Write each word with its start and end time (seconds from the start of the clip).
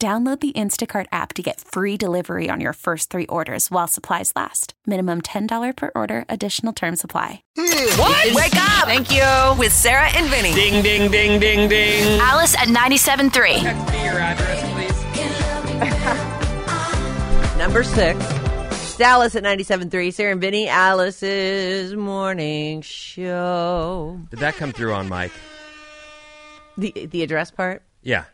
Download 0.00 0.38
the 0.38 0.52
Instacart 0.52 1.06
app 1.10 1.32
to 1.32 1.42
get 1.42 1.60
free 1.60 1.96
delivery 1.96 2.48
on 2.48 2.60
your 2.60 2.72
first 2.72 3.10
three 3.10 3.26
orders 3.26 3.68
while 3.68 3.88
supplies 3.88 4.32
last. 4.36 4.74
Minimum 4.86 5.22
$10 5.22 5.76
per 5.76 5.90
order, 5.96 6.24
additional 6.28 6.72
term 6.72 6.94
supply. 6.94 7.42
What? 7.56 8.32
Wake 8.32 8.54
up! 8.54 8.84
Thank 8.86 9.12
you. 9.12 9.24
With 9.58 9.72
Sarah 9.72 10.08
and 10.08 10.30
Vinnie. 10.30 10.54
Ding, 10.54 10.84
ding, 10.84 11.10
ding, 11.10 11.40
ding, 11.40 11.68
ding. 11.68 12.20
Alice 12.20 12.54
at 12.54 12.68
97.3. 12.68 13.32
Text 13.60 13.92
me 13.92 14.04
your 14.04 14.20
address, 14.20 14.62
please. 14.72 14.98
Number 17.58 17.82
six. 17.82 18.96
Dallas 18.98 19.34
at 19.34 19.42
97.3. 19.42 20.14
Sarah 20.14 20.30
and 20.30 20.40
Vinnie, 20.40 20.68
Alice's 20.68 21.96
morning 21.96 22.82
show. 22.82 24.20
Did 24.30 24.38
that 24.38 24.54
come 24.54 24.70
through 24.70 24.92
on 24.92 25.08
mic? 25.08 25.32
The 26.76 27.08
the 27.10 27.24
address 27.24 27.50
part? 27.50 27.82
Yeah. 28.02 28.26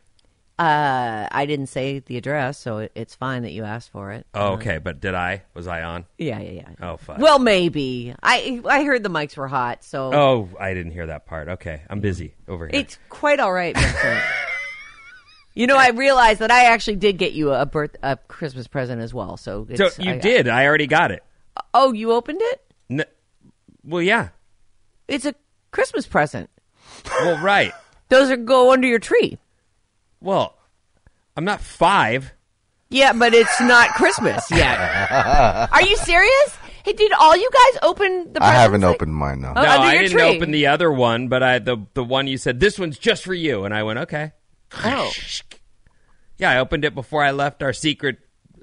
Uh, 0.56 1.26
I 1.32 1.46
didn't 1.46 1.66
say 1.66 1.98
the 1.98 2.16
address, 2.16 2.58
so 2.58 2.78
it, 2.78 2.92
it's 2.94 3.14
fine 3.16 3.42
that 3.42 3.50
you 3.50 3.64
asked 3.64 3.90
for 3.90 4.12
it. 4.12 4.24
Oh, 4.34 4.52
okay, 4.52 4.78
but 4.78 5.00
did 5.00 5.12
I? 5.14 5.42
Was 5.52 5.66
I 5.66 5.82
on? 5.82 6.06
Yeah, 6.16 6.38
yeah, 6.38 6.50
yeah. 6.50 6.68
Oh, 6.80 6.96
fuck. 6.96 7.18
Well, 7.18 7.40
maybe. 7.40 8.14
I 8.22 8.62
I 8.64 8.84
heard 8.84 9.02
the 9.02 9.08
mics 9.10 9.36
were 9.36 9.48
hot, 9.48 9.82
so 9.82 10.12
Oh, 10.14 10.48
I 10.60 10.72
didn't 10.72 10.92
hear 10.92 11.06
that 11.06 11.26
part. 11.26 11.48
Okay, 11.48 11.82
I'm 11.90 11.98
busy 12.00 12.34
over 12.46 12.68
here. 12.68 12.78
it's 12.80 12.98
quite 13.08 13.40
all 13.40 13.52
right, 13.52 13.76
you 15.54 15.66
know, 15.66 15.76
I 15.76 15.90
realized 15.90 16.38
that 16.40 16.50
I 16.52 16.66
actually 16.66 16.96
did 16.96 17.18
get 17.18 17.32
you 17.32 17.52
a 17.52 17.66
birth 17.66 17.96
a 18.02 18.16
Christmas 18.16 18.68
present 18.68 19.00
as 19.02 19.12
well. 19.12 19.36
So, 19.36 19.66
so 19.74 19.88
you 19.98 20.12
I- 20.12 20.18
did. 20.18 20.46
I 20.48 20.66
already 20.66 20.86
got 20.86 21.10
it. 21.10 21.22
Oh, 21.72 21.92
you 21.92 22.12
opened 22.12 22.40
it? 22.42 22.60
N- 22.90 23.04
well, 23.84 24.02
yeah. 24.02 24.28
It's 25.08 25.24
a 25.24 25.34
Christmas 25.72 26.06
present. 26.06 26.48
Well, 27.06 27.42
right. 27.42 27.72
Those 28.08 28.30
are 28.30 28.36
go 28.36 28.72
under 28.72 28.86
your 28.86 28.98
tree. 28.98 29.38
Well, 30.24 30.56
I'm 31.36 31.44
not 31.44 31.60
five. 31.60 32.32
Yeah, 32.90 33.12
but 33.12 33.34
it's 33.34 33.60
not 33.60 33.90
Christmas 33.90 34.50
yet. 34.50 34.78
Are 35.72 35.82
you 35.82 35.96
serious? 35.98 36.56
Hey, 36.84 36.92
did 36.92 37.12
all 37.12 37.36
you 37.36 37.50
guys 37.50 37.78
open 37.82 38.32
the? 38.32 38.42
I 38.42 38.46
presents 38.46 38.58
haven't 38.58 38.80
like- 38.82 38.94
opened 38.96 39.14
mine, 39.14 39.40
no. 39.40 39.48
Oh, 39.50 39.52
No, 39.54 39.60
under 39.60 39.68
I 39.86 39.92
your 39.94 40.02
didn't 40.02 40.18
tree. 40.18 40.36
open 40.36 40.50
the 40.50 40.66
other 40.66 40.92
one, 40.92 41.28
but 41.28 41.42
I 41.42 41.58
the 41.58 41.78
the 41.94 42.04
one 42.04 42.26
you 42.26 42.36
said 42.38 42.60
this 42.60 42.78
one's 42.78 42.98
just 42.98 43.24
for 43.24 43.34
you, 43.34 43.64
and 43.64 43.72
I 43.74 43.82
went 43.84 43.98
okay. 44.00 44.32
Oh. 44.84 45.10
Yeah, 46.36 46.50
I 46.50 46.58
opened 46.58 46.84
it 46.84 46.96
before 46.96 47.22
I 47.22 47.30
left 47.30 47.62
our 47.62 47.72
secret 47.72 48.18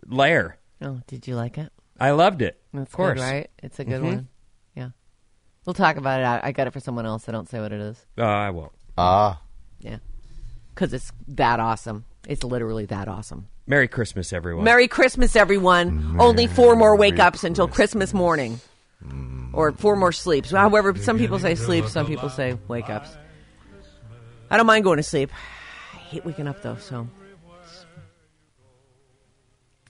lair. 0.06 0.58
Oh, 0.82 1.00
did 1.08 1.26
you 1.26 1.36
like 1.38 1.58
it? 1.58 1.72
I 1.98 2.12
loved 2.12 2.42
it. 2.42 2.60
That's 2.74 2.90
of 2.92 2.94
course, 2.94 3.18
good, 3.18 3.24
right? 3.26 3.50
It's 3.64 3.80
a 3.80 3.86
good 3.86 4.02
Mhm. 4.02 4.04
one. 4.04 4.28
Yeah, 4.76 4.90
we'll 5.66 5.74
talk 5.74 5.96
about 5.96 6.20
it. 6.20 6.24
I, 6.26 6.50
I 6.50 6.52
got 6.52 6.68
it 6.68 6.72
for 6.74 6.82
someone 6.82 7.06
else. 7.06 7.30
I 7.30 7.32
don't 7.32 7.48
say 7.48 7.62
what 7.62 7.72
it 7.72 7.80
is. 7.80 8.06
Uh, 8.18 8.24
I 8.26 8.50
won't. 8.50 8.74
Ah. 8.98 9.42
Yeah, 9.80 9.98
because 10.74 10.94
it's 10.94 11.12
that 11.30 11.60
awesome. 11.60 12.06
It's 12.28 12.44
literally 12.44 12.86
that 12.88 13.08
awesome. 13.08 13.48
Merry 13.68 13.88
Christmas, 13.88 14.34
everyone. 14.34 14.64
Merry 14.64 14.88
Christmas, 14.88 15.36
everyone. 15.36 16.18
Only 16.20 16.48
four 16.48 16.76
more 16.76 16.96
wake 16.96 17.20
ups 17.20 17.44
until 17.44 17.68
Christmas 17.68 18.14
morning. 18.14 18.60
Or 19.54 19.72
four 19.72 19.96
more 19.96 20.12
sleeps. 20.12 20.52
However, 20.52 20.96
some 20.98 21.18
people 21.18 21.40
say 21.40 21.56
sleep, 21.56 21.86
some 21.88 22.06
people 22.06 22.30
say 22.30 22.58
wake 22.68 22.90
ups. 22.90 23.10
I 24.50 24.58
don't 24.58 24.66
mind 24.66 24.84
going 24.84 24.98
to 24.98 25.04
sleep. 25.04 25.32
I 25.94 25.98
hate 25.98 26.26
waking 26.26 26.48
up 26.48 26.62
though, 26.62 26.76
so. 26.78 27.08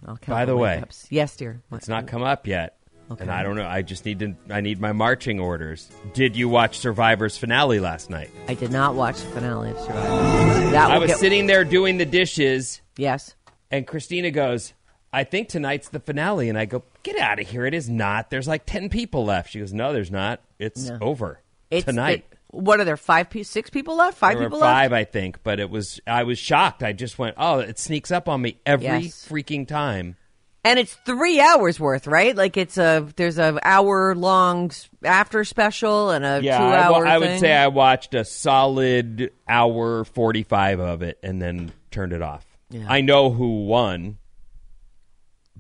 I'll 0.06 0.18
count 0.18 0.36
By 0.36 0.46
the 0.46 0.58
way, 0.58 0.76
wake-ups. 0.78 1.08
Yes, 1.10 1.36
dear. 1.36 1.62
It's 1.72 1.88
not 1.88 2.08
come 2.08 2.24
up 2.24 2.48
yet. 2.48 2.78
Okay. 3.10 3.24
And 3.24 3.32
I 3.32 3.44
don't 3.44 3.56
know. 3.56 3.68
I 3.68 3.82
just 3.82 4.06
need 4.06 4.20
to. 4.20 4.36
I 4.50 4.62
need 4.62 4.80
my 4.80 4.92
marching 4.94 5.40
orders. 5.40 5.90
Did 6.14 6.36
you 6.36 6.48
watch 6.48 6.78
Survivor's 6.80 7.38
finale 7.38 7.80
last 7.80 8.10
night? 8.10 8.30
I 8.48 8.54
did 8.54 8.72
not 8.72 8.96
watch 8.96 9.20
the 9.22 9.28
finale 9.32 9.72
of 9.72 9.80
Survivor. 9.80 10.72
That 10.72 10.92
I 10.92 10.98
was 10.98 11.08
get- 11.10 11.18
sitting 11.20 11.46
there 11.48 11.66
doing 11.66 11.98
the 11.98 12.06
dishes. 12.06 12.82
Yes. 12.98 13.36
And 13.70 13.86
Christina 13.88 14.32
goes, 14.32 14.74
I 15.12 15.24
think 15.26 15.50
tonight's 15.50 15.90
the 15.90 16.00
finale. 16.00 16.48
And 16.50 16.58
I 16.58 16.66
go, 16.66 16.84
Get 17.04 17.18
out 17.18 17.40
of 17.40 17.48
here. 17.50 17.66
It 17.66 17.74
is 17.74 17.90
not. 17.90 18.30
There's 18.30 18.48
like 18.48 18.66
10 18.66 18.88
people 18.90 19.26
left. 19.26 19.50
She 19.52 19.60
goes, 19.60 19.74
No, 19.74 19.92
there's 19.92 20.12
not. 20.12 20.40
It's 20.60 20.88
No. 20.90 20.98
over 21.02 21.42
It's 21.70 21.86
tonight. 21.86 22.26
it- 22.32 22.38
what 22.54 22.80
are 22.82 22.84
there? 22.84 22.98
Five, 22.98 23.30
pe- 23.30 23.44
six 23.44 23.70
people 23.70 23.96
left? 23.96 24.18
Five 24.18 24.34
there 24.34 24.44
were 24.44 24.50
people 24.50 24.60
five, 24.60 24.92
left. 24.92 25.08
I 25.08 25.10
think. 25.10 25.42
But 25.42 25.60
it 25.62 25.70
was, 25.70 26.00
I 26.06 26.24
was 26.24 26.38
shocked. 26.38 26.84
I 26.84 26.92
just 26.94 27.18
went, 27.18 27.36
Oh, 27.38 27.60
it 27.60 27.80
sneaks 27.80 28.12
up 28.12 28.28
on 28.30 28.42
me 28.42 28.60
every 28.66 28.86
Yes. 28.86 29.28
freaking 29.30 29.66
time. 29.68 30.16
And 30.64 30.78
it's 30.78 30.94
three 30.94 31.40
hours 31.42 31.80
worth, 31.80 32.06
right? 32.06 32.36
Like 32.36 32.56
it's 32.56 32.78
a 32.78 33.08
there's 33.16 33.40
a 33.40 33.58
hour 33.64 34.14
long 34.14 34.70
after 35.04 35.44
special 35.44 36.12
and 36.12 36.24
a 36.24 36.40
Yeah, 36.44 36.58
two 36.60 36.64
I, 36.64 36.90
wa- 36.90 36.98
hour. 36.98 37.08
I 37.08 37.18
would 37.18 37.40
say 37.40 37.52
I 37.52 37.68
watched 37.68 38.14
a 38.14 38.24
solid 38.24 39.32
hour 39.48 40.04
45 40.04 40.80
of 40.80 41.02
it 41.02 41.18
and 41.24 41.42
then 41.42 41.72
turned 41.90 42.14
it 42.14 42.22
off. 42.22 42.46
Yeah. 42.70 42.86
I 42.88 43.02
know 43.02 43.32
who 43.32 43.66
won, 43.66 44.20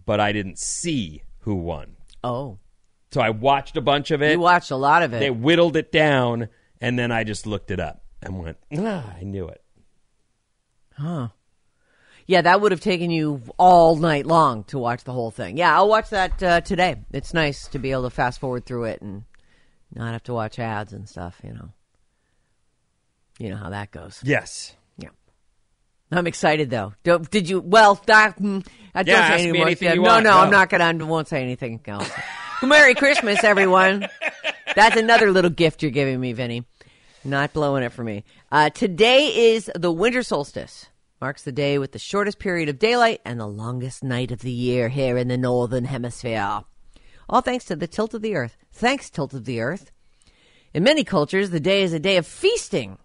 but 0.05 0.19
I 0.19 0.31
didn't 0.33 0.59
see 0.59 1.23
who 1.39 1.55
won. 1.55 1.95
Oh, 2.23 2.59
So 3.11 3.21
I 3.21 3.31
watched 3.31 3.77
a 3.77 3.81
bunch 3.81 4.11
of 4.11 4.21
it. 4.21 4.33
you 4.33 4.39
watched 4.39 4.69
a 4.69 4.75
lot 4.75 5.01
of 5.01 5.13
it. 5.13 5.19
They 5.19 5.31
whittled 5.31 5.75
it 5.77 5.91
down, 5.91 6.47
and 6.79 6.97
then 6.99 7.11
I 7.11 7.23
just 7.23 7.47
looked 7.47 7.71
it 7.71 7.79
up 7.79 8.03
and 8.21 8.37
went, 8.39 8.57
ah, 8.77 9.15
I 9.19 9.23
knew 9.23 9.47
it. 9.47 9.63
Huh. 10.95 11.29
Yeah, 12.31 12.43
that 12.43 12.61
would 12.61 12.71
have 12.71 12.79
taken 12.79 13.11
you 13.11 13.41
all 13.57 13.97
night 13.97 14.25
long 14.25 14.63
to 14.65 14.79
watch 14.79 15.03
the 15.03 15.11
whole 15.11 15.31
thing. 15.31 15.57
Yeah, 15.57 15.75
I'll 15.75 15.89
watch 15.89 16.11
that 16.11 16.41
uh, 16.41 16.61
today. 16.61 16.95
It's 17.11 17.33
nice 17.33 17.67
to 17.67 17.77
be 17.77 17.91
able 17.91 18.03
to 18.03 18.09
fast 18.09 18.39
forward 18.39 18.65
through 18.65 18.85
it 18.85 19.01
and 19.01 19.25
not 19.93 20.13
have 20.13 20.23
to 20.23 20.33
watch 20.33 20.57
ads 20.57 20.93
and 20.93 21.09
stuff. 21.09 21.37
You 21.43 21.51
know, 21.51 21.69
you 23.37 23.49
know 23.49 23.57
how 23.57 23.71
that 23.71 23.91
goes. 23.91 24.21
Yes. 24.23 24.73
Yeah, 24.97 25.09
I'm 26.09 26.25
excited 26.25 26.69
though. 26.69 26.93
Don't, 27.03 27.29
did 27.29 27.49
you? 27.49 27.59
Well, 27.59 27.95
that, 28.05 28.39
mm, 28.39 28.65
I 28.95 29.03
don't 29.03 29.13
Yeah, 29.13 29.35
say 29.35 29.51
me 29.51 29.61
anything 29.61 29.89
Yeah, 29.89 29.95
no, 29.95 30.01
want. 30.03 30.23
no, 30.23 30.29
No. 30.31 30.37
I'm 30.37 30.51
not 30.51 30.69
gonna. 30.69 30.85
I 30.85 30.93
won't 30.93 31.27
say 31.27 31.43
anything 31.43 31.81
else. 31.85 32.09
Merry 32.63 32.95
Christmas, 32.95 33.43
everyone. 33.43 34.07
That's 34.75 34.95
another 34.95 35.31
little 35.33 35.51
gift 35.51 35.81
you're 35.83 35.91
giving 35.91 36.17
me, 36.21 36.31
Vinnie. 36.31 36.63
Not 37.25 37.51
blowing 37.51 37.83
it 37.83 37.91
for 37.91 38.05
me. 38.05 38.23
Uh, 38.49 38.69
today 38.69 39.51
is 39.53 39.69
the 39.75 39.91
winter 39.91 40.23
solstice. 40.23 40.85
Marks 41.21 41.43
the 41.43 41.51
day 41.51 41.77
with 41.77 41.91
the 41.91 41.99
shortest 41.99 42.39
period 42.39 42.67
of 42.67 42.79
daylight 42.79 43.21
and 43.23 43.39
the 43.39 43.45
longest 43.45 44.03
night 44.03 44.31
of 44.31 44.39
the 44.39 44.51
year 44.51 44.89
here 44.89 45.17
in 45.17 45.27
the 45.27 45.37
northern 45.37 45.85
hemisphere. 45.85 46.63
All 47.29 47.41
thanks 47.41 47.65
to 47.65 47.75
the 47.75 47.85
tilt 47.85 48.15
of 48.15 48.23
the 48.23 48.35
earth. 48.35 48.57
Thanks, 48.71 49.11
tilt 49.11 49.35
of 49.35 49.45
the 49.45 49.61
earth. 49.61 49.91
In 50.73 50.81
many 50.81 51.03
cultures, 51.03 51.51
the 51.51 51.59
day 51.59 51.83
is 51.83 51.93
a 51.93 51.99
day 51.99 52.17
of 52.17 52.25
feasting 52.25 52.97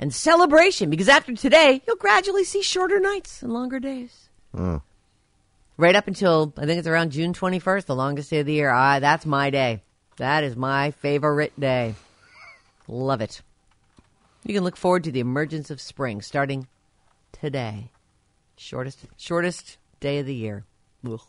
and 0.00 0.12
celebration 0.12 0.90
because 0.90 1.08
after 1.08 1.32
today, 1.36 1.80
you'll 1.86 1.94
gradually 1.94 2.42
see 2.42 2.60
shorter 2.60 2.98
nights 2.98 3.40
and 3.40 3.52
longer 3.52 3.78
days. 3.78 4.28
Right 5.76 5.94
up 5.94 6.08
until 6.08 6.52
I 6.56 6.66
think 6.66 6.80
it's 6.80 6.88
around 6.88 7.12
June 7.12 7.34
21st, 7.34 7.84
the 7.84 7.94
longest 7.94 8.30
day 8.30 8.40
of 8.40 8.46
the 8.46 8.54
year. 8.54 8.70
Ah, 8.70 8.98
that's 8.98 9.26
my 9.26 9.50
day. 9.50 9.80
That 10.16 10.42
is 10.42 10.56
my 10.56 10.90
favorite 10.90 11.58
day. 11.58 11.94
Love 12.88 13.20
it. 13.20 13.42
You 14.42 14.54
can 14.54 14.64
look 14.64 14.76
forward 14.76 15.04
to 15.04 15.12
the 15.12 15.20
emergence 15.20 15.70
of 15.70 15.80
spring 15.80 16.20
starting 16.20 16.66
today. 17.44 17.90
Shortest 18.56 19.00
shortest 19.18 19.76
day 20.00 20.18
of 20.18 20.26
the 20.26 20.34
year. 20.34 20.64
Ugh. 21.06 21.20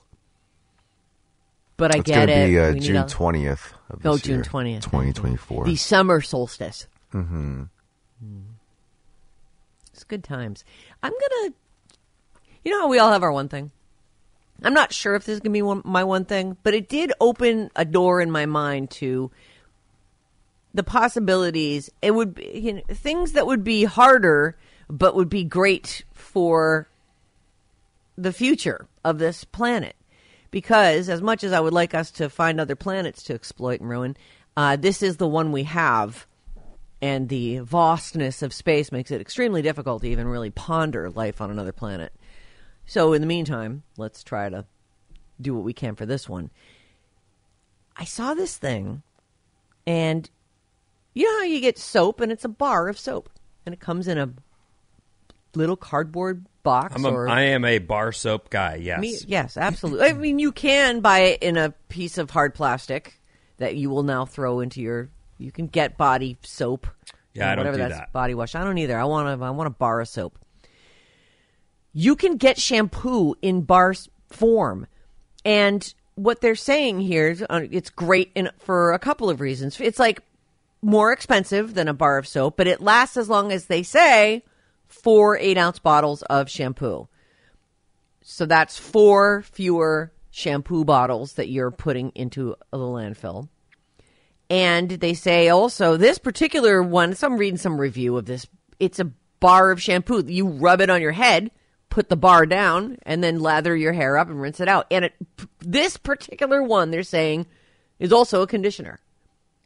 But 1.77 1.93
I 1.93 1.99
It's 1.99 2.07
get 2.09 2.27
to 2.27 2.31
it. 2.31 2.47
be 2.47 2.59
uh, 2.59 2.71
We 2.73 2.79
June 2.79 3.03
20th 3.03 3.73
of 3.89 4.05
Oh, 4.05 4.13
this 4.13 4.21
June 4.21 4.41
20th. 4.43 4.81
2024. 4.83 5.65
The 5.65 5.75
summer 5.75 6.21
solstice. 6.21 6.87
mm-hmm. 7.13 7.63
It's 9.93 10.03
good 10.05 10.23
times. 10.23 10.63
I'm 11.03 11.11
gonna. 11.11 11.53
You 12.63 12.71
know 12.71 12.81
how 12.81 12.87
we 12.87 12.99
all 12.99 13.11
have 13.11 13.23
our 13.23 13.31
one 13.31 13.49
thing? 13.49 13.71
I'm 14.63 14.73
not 14.73 14.93
sure 14.93 15.15
if 15.15 15.25
this 15.25 15.33
is 15.33 15.39
going 15.41 15.51
to 15.51 15.57
be 15.57 15.61
one, 15.61 15.81
my 15.83 16.03
one 16.05 16.23
thing, 16.23 16.55
but 16.63 16.73
it 16.73 16.87
did 16.87 17.11
open 17.19 17.69
a 17.75 17.83
door 17.83 18.21
in 18.21 18.31
my 18.31 18.45
mind 18.45 18.89
to 18.91 19.29
the 20.73 20.81
possibilities. 20.83 21.89
It 22.01 22.11
would 22.11 22.35
be 22.35 22.51
you 22.63 22.73
know, 22.73 22.81
things 22.89 23.33
that 23.33 23.45
would 23.47 23.63
be 23.65 23.83
harder, 23.83 24.57
but 24.89 25.15
would 25.15 25.29
be 25.29 25.43
great 25.43 26.03
for 26.13 26.87
the 28.17 28.33
future 28.33 28.87
of 29.03 29.19
this 29.19 29.43
planet. 29.43 29.95
Because 30.51 31.09
as 31.09 31.21
much 31.21 31.43
as 31.43 31.51
I 31.51 31.59
would 31.59 31.73
like 31.73 31.93
us 31.93 32.11
to 32.11 32.29
find 32.29 32.59
other 32.59 32.75
planets 32.75 33.23
to 33.23 33.33
exploit 33.33 33.81
and 33.81 33.89
ruin, 33.89 34.15
uh, 34.55 34.77
this 34.77 35.03
is 35.03 35.17
the 35.17 35.27
one 35.27 35.51
we 35.51 35.63
have. 35.63 36.25
And 37.01 37.27
the 37.27 37.59
vastness 37.59 38.41
of 38.41 38.53
space 38.53 38.91
makes 38.91 39.11
it 39.11 39.19
extremely 39.19 39.61
difficult 39.61 40.01
to 40.01 40.09
even 40.09 40.27
really 40.27 40.49
ponder 40.49 41.09
life 41.09 41.41
on 41.41 41.51
another 41.51 41.73
planet. 41.73 42.13
So, 42.85 43.13
in 43.13 43.21
the 43.21 43.27
meantime, 43.27 43.83
let's 43.97 44.23
try 44.23 44.47
to 44.47 44.65
do 45.41 45.53
what 45.53 45.63
we 45.65 45.73
can 45.73 45.95
for 45.95 46.05
this 46.05 46.29
one. 46.29 46.51
I 47.97 48.05
saw 48.05 48.33
this 48.33 48.57
thing, 48.57 49.03
and 49.85 50.29
you 51.13 51.25
know 51.25 51.39
how 51.39 51.45
you 51.45 51.59
get 51.59 51.77
soap, 51.77 52.21
and 52.21 52.31
it's 52.31 52.45
a 52.45 52.49
bar 52.49 52.87
of 52.87 52.97
soap, 52.97 53.29
and 53.65 53.73
it 53.73 53.79
comes 53.79 54.07
in 54.07 54.17
a 54.17 54.29
little 55.55 55.75
cardboard 55.75 56.45
box. 56.63 56.95
I'm 56.95 57.05
a, 57.05 57.09
or 57.09 57.29
I 57.29 57.41
am 57.43 57.63
a 57.63 57.79
bar 57.79 58.11
soap 58.11 58.49
guy. 58.49 58.75
Yes. 58.75 58.99
me, 58.99 59.17
yes, 59.27 59.57
absolutely. 59.57 60.07
I 60.07 60.13
mean, 60.13 60.39
you 60.39 60.51
can 60.51 60.99
buy 60.99 61.19
it 61.19 61.43
in 61.43 61.57
a 61.57 61.71
piece 61.89 62.17
of 62.17 62.29
hard 62.31 62.53
plastic 62.53 63.19
that 63.57 63.75
you 63.75 63.89
will 63.89 64.03
now 64.03 64.25
throw 64.25 64.59
into 64.59 64.81
your. 64.81 65.09
You 65.37 65.51
can 65.51 65.67
get 65.67 65.97
body 65.97 66.37
soap. 66.43 66.87
Yeah, 67.33 67.51
I 67.51 67.55
don't 67.55 67.65
whatever 67.65 67.77
do 67.77 67.83
that's 67.83 67.99
that. 67.99 68.13
body 68.13 68.33
wash. 68.33 68.55
I 68.55 68.63
don't 68.63 68.77
either. 68.77 68.97
I 68.97 69.03
want 69.05 69.39
to. 69.39 69.45
I 69.45 69.49
want 69.51 69.67
a 69.67 69.71
bar 69.71 70.01
of 70.01 70.07
soap. 70.07 70.37
You 71.93 72.15
can 72.15 72.35
get 72.35 72.59
shampoo 72.59 73.35
in 73.41 73.61
bar 73.61 73.93
form, 74.29 74.87
and 75.45 75.93
what 76.15 76.41
they're 76.41 76.55
saying 76.55 77.01
here 77.01 77.29
is 77.29 77.45
uh, 77.49 77.61
it's 77.69 77.89
great 77.89 78.31
in, 78.35 78.49
for 78.59 78.93
a 78.93 78.99
couple 78.99 79.29
of 79.29 79.41
reasons. 79.41 79.79
It's 79.79 79.99
like 79.99 80.21
more 80.81 81.11
expensive 81.11 81.73
than 81.73 81.87
a 81.87 81.93
bar 81.93 82.17
of 82.17 82.27
soap, 82.27 82.57
but 82.57 82.67
it 82.67 82.81
lasts 82.81 83.17
as 83.17 83.29
long 83.29 83.51
as 83.51 83.65
they 83.65 83.83
say 83.83 84.43
four 84.87 85.37
eight 85.37 85.57
ounce 85.57 85.79
bottles 85.79 86.21
of 86.23 86.49
shampoo. 86.49 87.07
So 88.21 88.45
that's 88.45 88.77
four 88.77 89.43
fewer 89.43 90.11
shampoo 90.31 90.83
bottles 90.83 91.33
that 91.33 91.49
you're 91.49 91.71
putting 91.71 92.11
into 92.15 92.55
the 92.71 92.77
landfill. 92.77 93.49
And 94.49 94.89
they 94.89 95.13
say 95.13 95.49
also 95.49 95.97
this 95.97 96.17
particular 96.17 96.83
one, 96.83 97.15
so 97.15 97.27
I'm 97.27 97.37
reading 97.37 97.57
some 97.57 97.79
review 97.79 98.17
of 98.17 98.25
this. 98.25 98.45
It's 98.79 98.99
a 98.99 99.11
bar 99.39 99.71
of 99.71 99.81
shampoo. 99.81 100.23
You 100.25 100.47
rub 100.47 100.81
it 100.81 100.89
on 100.89 101.01
your 101.01 101.13
head, 101.13 101.51
put 101.89 102.09
the 102.09 102.15
bar 102.15 102.45
down, 102.45 102.97
and 103.03 103.23
then 103.23 103.39
lather 103.39 103.75
your 103.75 103.93
hair 103.93 104.17
up 104.17 104.29
and 104.29 104.41
rinse 104.41 104.59
it 104.59 104.67
out. 104.67 104.87
And 104.91 105.05
it, 105.05 105.13
this 105.59 105.97
particular 105.97 106.61
one, 106.61 106.91
they're 106.91 107.03
saying, 107.03 107.47
is 107.97 108.11
also 108.11 108.41
a 108.41 108.47
conditioner. 108.47 108.99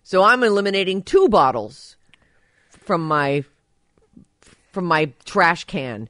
So 0.04 0.24
I'm 0.24 0.44
eliminating 0.44 1.04
two 1.04 1.30
bottles 1.30 1.96
from 2.70 3.08
my 3.08 3.44
from 4.80 4.86
my 4.86 5.12
trash 5.26 5.66
can. 5.66 6.08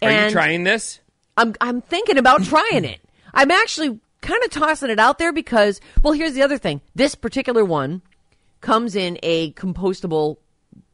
Are 0.00 0.08
And- 0.08 0.26
you 0.26 0.30
trying 0.30 0.62
this? 0.62 1.00
I'm 1.36 1.56
I'm 1.60 1.80
thinking 1.80 2.18
about 2.18 2.44
trying 2.44 2.84
it. 2.84 3.00
I'm 3.34 3.50
actually 3.50 3.98
kind 4.20 4.42
of 4.44 4.50
tossing 4.50 4.90
it 4.90 5.00
out 5.00 5.18
there 5.18 5.32
because 5.32 5.80
well, 6.04 6.12
here's 6.12 6.34
the 6.34 6.42
other 6.42 6.56
thing. 6.56 6.82
This 6.94 7.16
particular 7.16 7.64
one 7.64 8.02
comes 8.60 8.94
in 8.94 9.18
a 9.24 9.50
compostable 9.54 10.36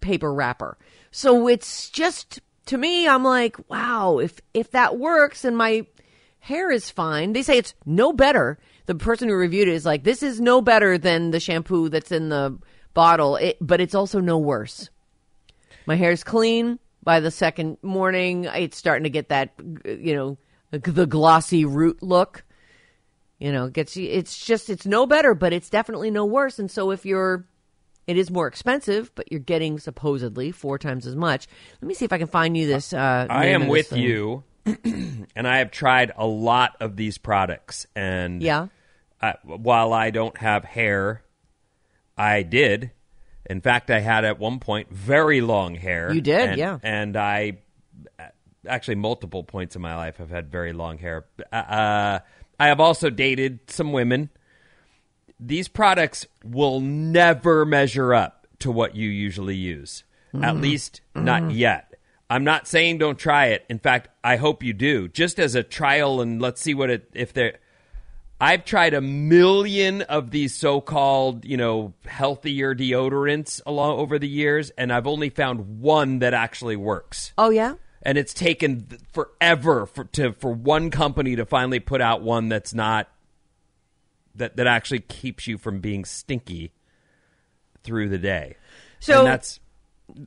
paper 0.01 0.33
wrapper. 0.33 0.79
So 1.11 1.49
it's 1.49 1.91
just 1.91 2.41
to 2.67 2.79
me 2.79 3.07
I'm 3.07 3.25
like, 3.25 3.59
wow, 3.69 4.17
if 4.17 4.41
if 4.55 4.71
that 4.71 4.99
works 4.99 5.45
and 5.45 5.55
my 5.55 5.87
hair 6.41 6.71
is 6.71 6.89
fine. 6.89 7.35
They 7.35 7.43
say 7.43 7.59
it's 7.59 7.75
no 7.85 8.15
better. 8.15 8.59
The 8.87 8.95
person 8.95 9.29
who 9.29 9.35
reviewed 9.35 9.69
it 9.69 9.75
is 9.75 9.85
like, 9.85 10.03
this 10.03 10.23
is 10.23 10.41
no 10.41 10.63
better 10.63 10.97
than 10.97 11.31
the 11.31 11.41
shampoo 11.41 11.91
that's 11.91 12.11
in 12.11 12.31
the 12.31 12.59
bottle, 12.95 13.37
it, 13.37 13.59
but 13.61 13.83
it's 13.83 13.95
also 13.95 14.19
no 14.19 14.39
worse. 14.39 14.89
My 15.85 15.97
hair's 15.97 16.25
clean 16.25 16.79
by 17.03 17.21
the 17.21 17.31
second 17.31 17.79
morning. 17.83 18.45
It's 18.45 18.77
starting 18.77 19.05
to 19.05 19.11
get 19.11 19.29
that, 19.31 19.53
you 19.85 20.15
know, 20.15 20.39
the 20.71 21.07
glossy 21.07 21.65
root 21.65 22.03
look. 22.03 22.45
You 23.39 23.51
know, 23.51 23.69
gets 23.69 23.97
you. 23.97 24.09
It's 24.09 24.45
just 24.45 24.71
it's 24.71 24.87
no 24.87 25.05
better, 25.05 25.35
but 25.35 25.53
it's 25.53 25.69
definitely 25.69 26.13
no 26.13 26.25
worse. 26.25 26.61
And 26.61 26.71
so 26.71 26.93
if 26.93 27.05
you're, 27.05 27.45
it 28.07 28.17
is 28.17 28.31
more 28.31 28.47
expensive, 28.47 29.11
but 29.17 29.33
you're 29.33 29.41
getting 29.41 29.81
supposedly 29.81 30.53
four 30.53 30.79
times 30.79 31.09
as 31.09 31.17
much. 31.17 31.49
Let 31.81 31.89
me 31.89 31.95
see 31.95 32.05
if 32.05 32.13
I 32.13 32.19
can 32.19 32.29
find 32.29 32.57
you 32.57 32.69
this. 32.69 32.93
Uh, 32.93 33.27
I 33.29 33.47
am 33.47 33.67
with 33.67 33.89
thing. 33.89 34.01
you, 34.03 34.45
and 34.65 35.27
I 35.49 35.59
have 35.59 35.73
tried 35.73 36.13
a 36.17 36.25
lot 36.27 36.77
of 36.79 36.95
these 36.95 37.19
products. 37.19 37.85
And 37.97 38.41
Yeah. 38.43 38.69
I, 39.21 39.35
while 39.43 39.93
I 39.93 40.11
don't 40.11 40.37
have 40.39 40.65
hair, 40.65 41.23
I 42.17 42.43
did. 42.45 42.93
In 43.47 43.61
fact, 43.61 43.91
I 43.91 44.01
had 44.01 44.25
at 44.25 44.39
one 44.39 44.61
point 44.61 44.91
very 44.91 45.41
long 45.41 45.75
hair. 45.75 46.13
You 46.13 46.21
did, 46.21 46.51
and, 46.51 46.59
yeah. 46.59 46.79
And 46.83 47.17
I 47.17 47.59
actually 48.67 48.95
multiple 48.95 49.43
points 49.43 49.75
in 49.77 49.83
my 49.83 49.97
life 49.97 50.19
have 50.19 50.31
had 50.31 50.51
very 50.51 50.73
long 50.73 50.99
hair. 50.99 51.27
Uh, 51.53 51.57
uh 51.57 52.19
I 52.61 52.69
have 52.69 52.79
also 52.79 53.11
dated 53.11 53.71
some 53.71 53.93
women. 53.93 54.31
These 55.41 55.67
products 55.67 56.27
will 56.45 56.81
never 56.81 57.65
measure 57.65 58.15
up 58.15 58.47
to 58.61 58.71
what 58.71 58.95
you 58.95 59.09
usually 59.09 59.57
use. 59.57 60.05
At 60.33 60.41
mm-hmm. 60.41 60.61
least 60.61 61.01
mm-hmm. 61.15 61.25
not 61.25 61.51
yet. 61.51 61.95
I'm 62.31 62.45
not 62.45 62.67
saying 62.67 62.99
don't 62.99 63.19
try 63.19 63.47
it. 63.47 63.65
In 63.69 63.79
fact, 63.79 64.09
I 64.23 64.37
hope 64.37 64.63
you 64.63 64.73
do. 64.73 65.09
Just 65.09 65.39
as 65.39 65.55
a 65.55 65.63
trial 65.63 66.21
and 66.21 66.41
let's 66.41 66.63
see 66.63 66.73
what 66.73 66.89
it 66.89 67.11
if 67.13 67.33
they're 67.33 67.59
I've 68.43 68.65
tried 68.65 68.93
a 68.93 69.01
million 69.01 70.03
of 70.03 70.33
these 70.33 70.53
so-called, 70.53 71.45
you 71.45 71.57
know, 71.57 71.95
healthier 72.05 72.75
deodorants 72.75 73.61
along 73.65 74.01
over 74.01 74.19
the 74.19 74.27
years, 74.27 74.71
and 74.71 74.93
I've 74.93 75.07
only 75.07 75.31
found 75.31 75.81
one 75.81 76.19
that 76.19 76.35
actually 76.35 76.75
works. 76.75 77.33
Oh 77.39 77.51
yeah. 77.51 77.75
And 78.03 78.19
it's 78.19 78.35
taken 78.35 78.89
forever 79.13 79.87
for 79.87 80.07
to 80.07 80.33
for 80.33 80.53
one 80.53 80.91
company 80.91 81.37
to 81.37 81.47
finally 81.47 81.79
put 81.79 82.01
out 82.01 82.23
one 82.23 82.49
that's 82.49 82.75
not 82.75 83.09
that 84.35 84.57
that 84.57 84.67
actually 84.67 85.01
keeps 85.01 85.47
you 85.47 85.57
from 85.57 85.79
being 85.79 86.05
stinky 86.05 86.73
through 87.85 88.09
the 88.09 88.19
day. 88.19 88.57
So- 88.99 89.21
and 89.21 89.29
that's 89.29 89.61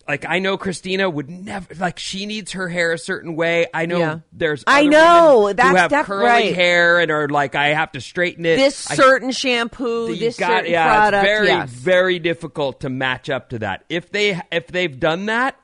like 0.08 0.26
I 0.28 0.40
know 0.40 0.58
Christina 0.58 1.10
would 1.10 1.30
never 1.30 1.74
like 1.76 2.00
she 2.00 2.26
needs 2.26 2.54
her 2.54 2.68
hair 2.68 2.92
a 2.94 2.98
certain 2.98 3.36
way. 3.36 3.68
I 3.74 3.86
know 3.86 4.00
Yeah. 4.00 4.20
there's 4.34 4.64
I 4.68 4.86
know, 4.88 5.54
that's 5.54 5.70
who 5.70 5.76
have 5.76 5.90
def- 5.90 6.06
curly 6.06 6.26
right. 6.26 6.56
hair 6.56 7.00
and 7.00 7.12
are 7.12 7.28
like 7.28 7.56
I 7.56 7.68
have 7.70 7.92
to 7.94 8.02
straighten 8.02 8.46
it. 8.46 8.58
This 8.58 8.90
I- 8.90 8.96
certain 8.96 9.32
shampoo, 9.32 10.16
this 10.16 10.38
got- 10.38 10.50
certain 10.50 10.72
yeah, 10.72 10.86
product. 10.88 11.24
It's 11.24 11.30
very, 11.32 11.48
yes. 11.48 11.70
very 11.70 12.20
difficult 12.20 12.82
to 12.82 12.90
match 12.90 13.30
up 13.30 13.50
to 13.50 13.60
that. 13.60 13.86
If 13.90 14.12
they 14.12 14.42
if 14.52 14.68
they've 14.68 15.00
done 15.00 15.28
that, 15.28 15.56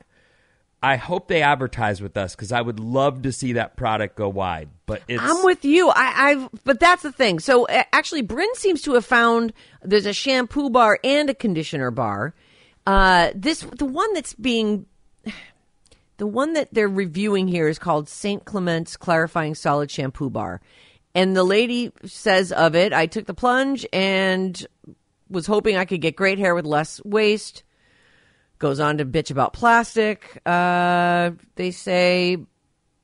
I 0.83 0.95
hope 0.95 1.27
they 1.27 1.43
advertise 1.43 2.01
with 2.01 2.17
us 2.17 2.35
because 2.35 2.51
I 2.51 2.59
would 2.61 2.79
love 2.79 3.21
to 3.23 3.31
see 3.31 3.53
that 3.53 3.75
product 3.75 4.15
go 4.15 4.29
wide. 4.29 4.69
But 4.87 5.03
it's 5.07 5.21
I'm 5.21 5.43
with 5.45 5.63
you. 5.63 5.89
I, 5.89 6.31
I've, 6.31 6.49
but 6.63 6.79
that's 6.79 7.03
the 7.03 7.11
thing. 7.11 7.39
So 7.39 7.67
actually, 7.69 8.23
Bryn 8.23 8.49
seems 8.55 8.81
to 8.83 8.95
have 8.95 9.05
found 9.05 9.53
there's 9.83 10.07
a 10.07 10.13
shampoo 10.13 10.69
bar 10.71 10.99
and 11.03 11.29
a 11.29 11.35
conditioner 11.35 11.91
bar. 11.91 12.33
Uh, 12.85 13.31
this 13.35 13.61
the 13.77 13.85
one 13.85 14.13
that's 14.13 14.33
being, 14.33 14.85
the 16.17 16.27
one 16.27 16.53
that 16.53 16.73
they're 16.73 16.87
reviewing 16.89 17.47
here 17.47 17.67
is 17.67 17.79
called 17.79 18.09
Saint 18.09 18.45
Clement's 18.45 18.97
Clarifying 18.97 19.55
Solid 19.55 19.91
Shampoo 19.91 20.29
Bar, 20.29 20.61
and 21.13 21.35
the 21.35 21.43
lady 21.43 21.91
says 22.05 22.51
of 22.51 22.75
it, 22.75 22.93
I 22.93 23.05
took 23.05 23.25
the 23.25 23.33
plunge 23.33 23.85
and 23.93 24.65
was 25.29 25.45
hoping 25.45 25.77
I 25.77 25.85
could 25.85 26.01
get 26.01 26.15
great 26.15 26.39
hair 26.39 26.55
with 26.55 26.65
less 26.65 27.01
waste. 27.05 27.63
Goes 28.59 28.79
on 28.79 28.97
to 28.97 29.05
bitch 29.05 29.31
about 29.31 29.53
plastic. 29.53 30.39
Uh, 30.45 31.31
they 31.55 31.71
say 31.71 32.37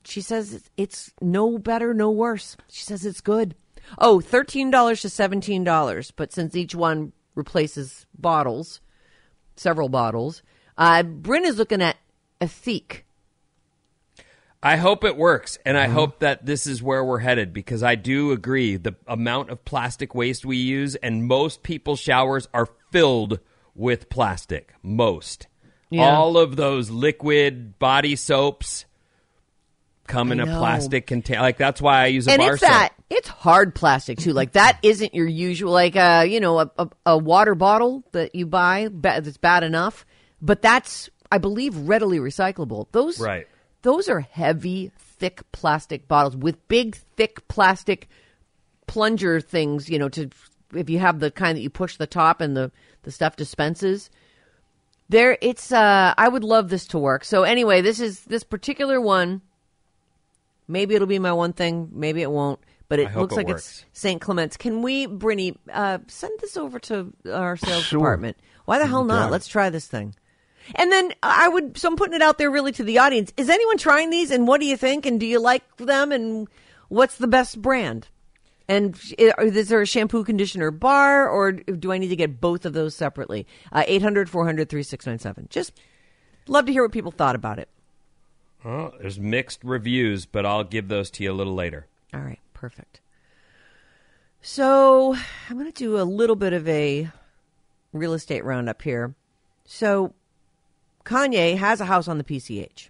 she 0.04 0.22
says 0.22 0.54
it's- 0.54 0.70
it's 0.78 1.12
no 1.22 1.58
better, 1.58 1.94
no 1.94 2.12
worse. 2.12 2.56
She 2.70 2.84
says 2.84 3.06
it's 3.06 3.22
good. 3.22 3.56
Oh, 3.98 4.20
$13 4.20 5.02
to 5.02 5.10
$17, 5.10 6.12
but 6.16 6.32
since 6.32 6.56
each 6.56 6.76
one 6.76 7.12
replaces 7.36 8.06
bottles, 8.18 8.80
several 9.60 9.90
bottles, 9.90 10.42
uh, 10.78 11.04
Bryn 11.04 11.46
is 11.46 11.58
looking 11.58 11.82
at 11.82 11.98
a 12.42 12.46
Ethique. 12.46 13.04
I 14.62 14.78
hope 14.78 15.04
it 15.04 15.16
works, 15.16 15.58
and 15.66 15.78
Mm-hmm. 15.78 15.92
I 15.92 15.94
hope 15.94 16.20
that 16.20 16.46
this 16.46 16.66
is 16.66 16.82
where 16.82 17.04
we're 17.04 17.20
headed 17.20 17.54
because 17.54 17.84
I 17.84 17.96
do 17.96 18.32
agree 18.32 18.76
the 18.78 18.96
amount 19.08 19.50
of 19.52 19.64
plastic 19.66 20.16
waste 20.16 20.46
we 20.46 20.58
use, 20.58 20.96
and 20.96 21.26
most 21.26 21.62
people's 21.64 22.00
showers 22.00 22.48
are 22.54 22.68
filled 22.92 23.40
with 23.76 24.10
plastic. 24.10 24.74
Most, 24.82 25.48
Yeah. 25.92 26.10
all 26.16 26.38
of 26.38 26.56
those 26.56 26.90
liquid 26.90 27.78
body 27.78 28.16
soaps 28.16 28.86
come 30.08 30.32
in 30.32 30.40
a 30.40 30.46
plastic 30.48 31.06
container. 31.06 31.42
Like 31.42 31.58
that's 31.58 31.82
why 31.82 32.02
I 32.04 32.06
use 32.08 32.28
a 32.28 32.32
and 32.32 32.40
bar 32.40 32.58
soap. 32.58 32.70
that 32.70 32.94
it's 33.10 33.28
hard 33.28 33.74
plastic 33.74 34.18
too. 34.18 34.34
Like 34.34 34.54
that 34.54 34.80
isn't 34.84 35.14
your 35.16 35.28
usual 35.28 35.72
like 35.72 35.96
uh 35.96 36.26
you 36.28 36.40
know 36.40 36.60
a, 36.60 36.72
a, 36.78 36.90
a 37.06 37.18
water 37.18 37.56
bottle 37.56 38.04
that 38.12 38.36
you 38.36 38.46
buy 38.46 38.90
ba- 38.92 39.22
that's 39.22 39.38
bad 39.38 39.64
enough, 39.64 40.06
but 40.42 40.62
that's 40.62 41.10
I 41.32 41.38
believe 41.38 41.76
readily 41.76 42.20
recyclable. 42.20 42.88
Those 42.92 43.20
Right. 43.20 43.48
Those 43.84 44.10
are 44.10 44.20
heavy, 44.20 44.92
thick 44.98 45.42
plastic 45.52 46.08
bottles 46.08 46.36
with 46.36 46.68
big, 46.68 46.96
thick 47.16 47.48
plastic 47.48 48.10
plunger 48.88 49.40
things, 49.40 49.90
you 49.90 50.00
know, 50.00 50.10
to 50.10 50.30
if 50.74 50.90
you 50.90 51.00
have 51.00 51.20
the 51.20 51.32
kind 51.32 51.56
that 51.56 51.62
you 51.62 51.70
push 51.70 51.96
the 51.96 52.08
top 52.08 52.42
and 52.42 52.58
the, 52.58 52.72
the 53.04 53.12
stuff 53.12 53.38
dispenses. 53.38 54.10
There 55.10 55.38
it's 55.42 55.72
uh 55.72 56.14
I 56.18 56.28
would 56.28 56.44
love 56.44 56.70
this 56.70 56.88
to 56.88 57.00
work. 57.00 57.24
So 57.24 57.44
anyway, 57.44 57.82
this 57.82 58.02
is 58.02 58.22
this 58.26 58.44
particular 58.44 59.00
one. 59.00 59.42
Maybe 60.68 60.96
it'll 60.96 61.08
be 61.08 61.20
my 61.20 61.32
one 61.32 61.54
thing, 61.54 61.90
maybe 61.94 62.22
it 62.22 62.32
won't. 62.32 62.60
But 62.90 63.00
it 63.00 63.14
looks 63.16 63.34
it 63.34 63.38
like 63.38 63.48
works. 63.48 63.84
it's 63.92 64.00
St. 64.00 64.22
Clement's. 64.22 64.56
Can 64.56 64.82
we, 64.82 65.08
Brinny, 65.08 65.58
uh, 65.72 66.00
send 66.08 66.40
this 66.40 66.56
over 66.56 66.80
to 66.80 67.14
our 67.32 67.58
sales 67.58 67.84
Sure. 67.84 68.00
department? 68.00 68.38
Why 68.66 68.80
the 68.80 68.88
hell 68.88 69.04
not? 69.04 69.30
Let's 69.32 69.48
try 69.48 69.70
this 69.70 69.88
thing. 69.88 70.16
And 70.76 70.92
then 70.92 71.14
I 71.24 71.48
would, 71.50 71.78
so 71.78 71.90
I'm 71.90 71.96
putting 71.96 72.16
it 72.16 72.22
out 72.22 72.38
there 72.38 72.50
really 72.52 72.72
to 72.74 72.84
the 72.84 73.00
audience. 73.00 73.32
Is 73.38 73.50
anyone 73.50 73.78
trying 73.78 74.10
these 74.10 74.32
and 74.32 74.48
what 74.48 74.60
do 74.62 74.68
you 74.68 74.78
think? 74.78 75.06
And 75.06 75.20
do 75.20 75.26
you 75.26 75.40
like 75.40 75.64
them? 75.78 76.12
And 76.12 76.48
what's 76.90 77.18
the 77.18 77.28
best 77.28 77.62
brand? 77.62 78.08
And 78.70 79.00
is 79.18 79.70
there 79.70 79.82
a 79.82 79.86
shampoo, 79.86 80.26
conditioner, 80.26 80.72
bar, 80.72 81.30
or 81.30 81.54
do 81.54 81.94
I 81.94 81.98
need 81.98 82.10
to 82.10 82.18
get 82.18 82.42
both 82.42 82.66
of 82.66 82.74
those 82.74 82.96
separately? 82.96 83.48
Uh, 83.72 83.84
800 83.88 84.30
400 84.30 84.70
3697. 84.70 85.48
Just 85.50 85.72
love 86.48 86.66
to 86.66 86.74
hear 86.74 86.84
what 86.84 86.92
people 86.92 87.12
thought 87.12 87.36
about 87.36 87.60
it. 87.60 87.70
Well, 88.66 88.94
there's 89.00 89.20
mixed 89.20 89.64
reviews, 89.64 90.26
but 90.26 90.46
I'll 90.46 90.66
give 90.66 90.90
those 90.90 91.10
to 91.12 91.24
you 91.24 91.32
a 91.32 91.34
little 91.34 91.54
later. 91.54 91.88
All 92.14 92.20
right, 92.20 92.40
perfect. 92.58 93.02
So 94.42 95.16
I'm 95.50 95.58
going 95.58 95.72
to 95.72 95.78
do 95.78 96.00
a 96.00 96.04
little 96.04 96.36
bit 96.36 96.54
of 96.54 96.68
a 96.68 97.10
real 97.94 98.14
estate 98.14 98.44
roundup 98.44 98.82
here. 98.82 99.14
So 99.66 100.14
Kanye 101.06 101.58
has 101.58 101.82
a 101.82 101.86
house 101.86 102.08
on 102.08 102.18
the 102.18 102.24
PCH. 102.24 102.90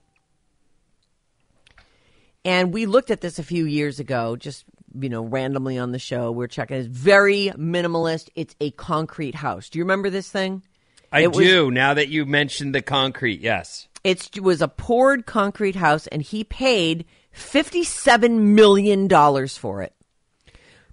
And 2.45 2.73
we 2.73 2.85
looked 2.85 3.11
at 3.11 3.21
this 3.21 3.39
a 3.39 3.43
few 3.43 3.65
years 3.65 3.99
ago, 3.99 4.35
just 4.35 4.63
you 4.99 5.09
know, 5.09 5.21
randomly 5.23 5.77
on 5.77 5.91
the 5.91 5.99
show. 5.99 6.31
We're 6.31 6.47
checking. 6.47 6.77
It's 6.77 6.87
very 6.87 7.51
minimalist. 7.57 8.29
It's 8.35 8.55
a 8.61 8.71
concrete 8.71 9.35
house. 9.35 9.69
Do 9.69 9.79
you 9.79 9.83
remember 9.85 10.09
this 10.09 10.29
thing? 10.29 10.63
I 11.11 11.21
It 11.21 11.35
was- 11.35 11.45
do. 11.45 11.71
now 11.71 11.93
that 11.93 12.07
you 12.09 12.25
mentioned 12.25 12.73
the 12.73 12.81
concrete, 12.81 13.41
yes. 13.41 13.87
It's, 14.03 14.29
it 14.33 14.41
was 14.43 14.61
a 14.61 14.67
poured 14.67 15.25
concrete 15.25 15.75
house, 15.75 16.07
and 16.07 16.21
he 16.21 16.43
paid 16.45 17.05
fifty-seven 17.37 18.55
million 18.55 19.07
dollars 19.07 19.57
for 19.57 19.81
it. 19.81 19.93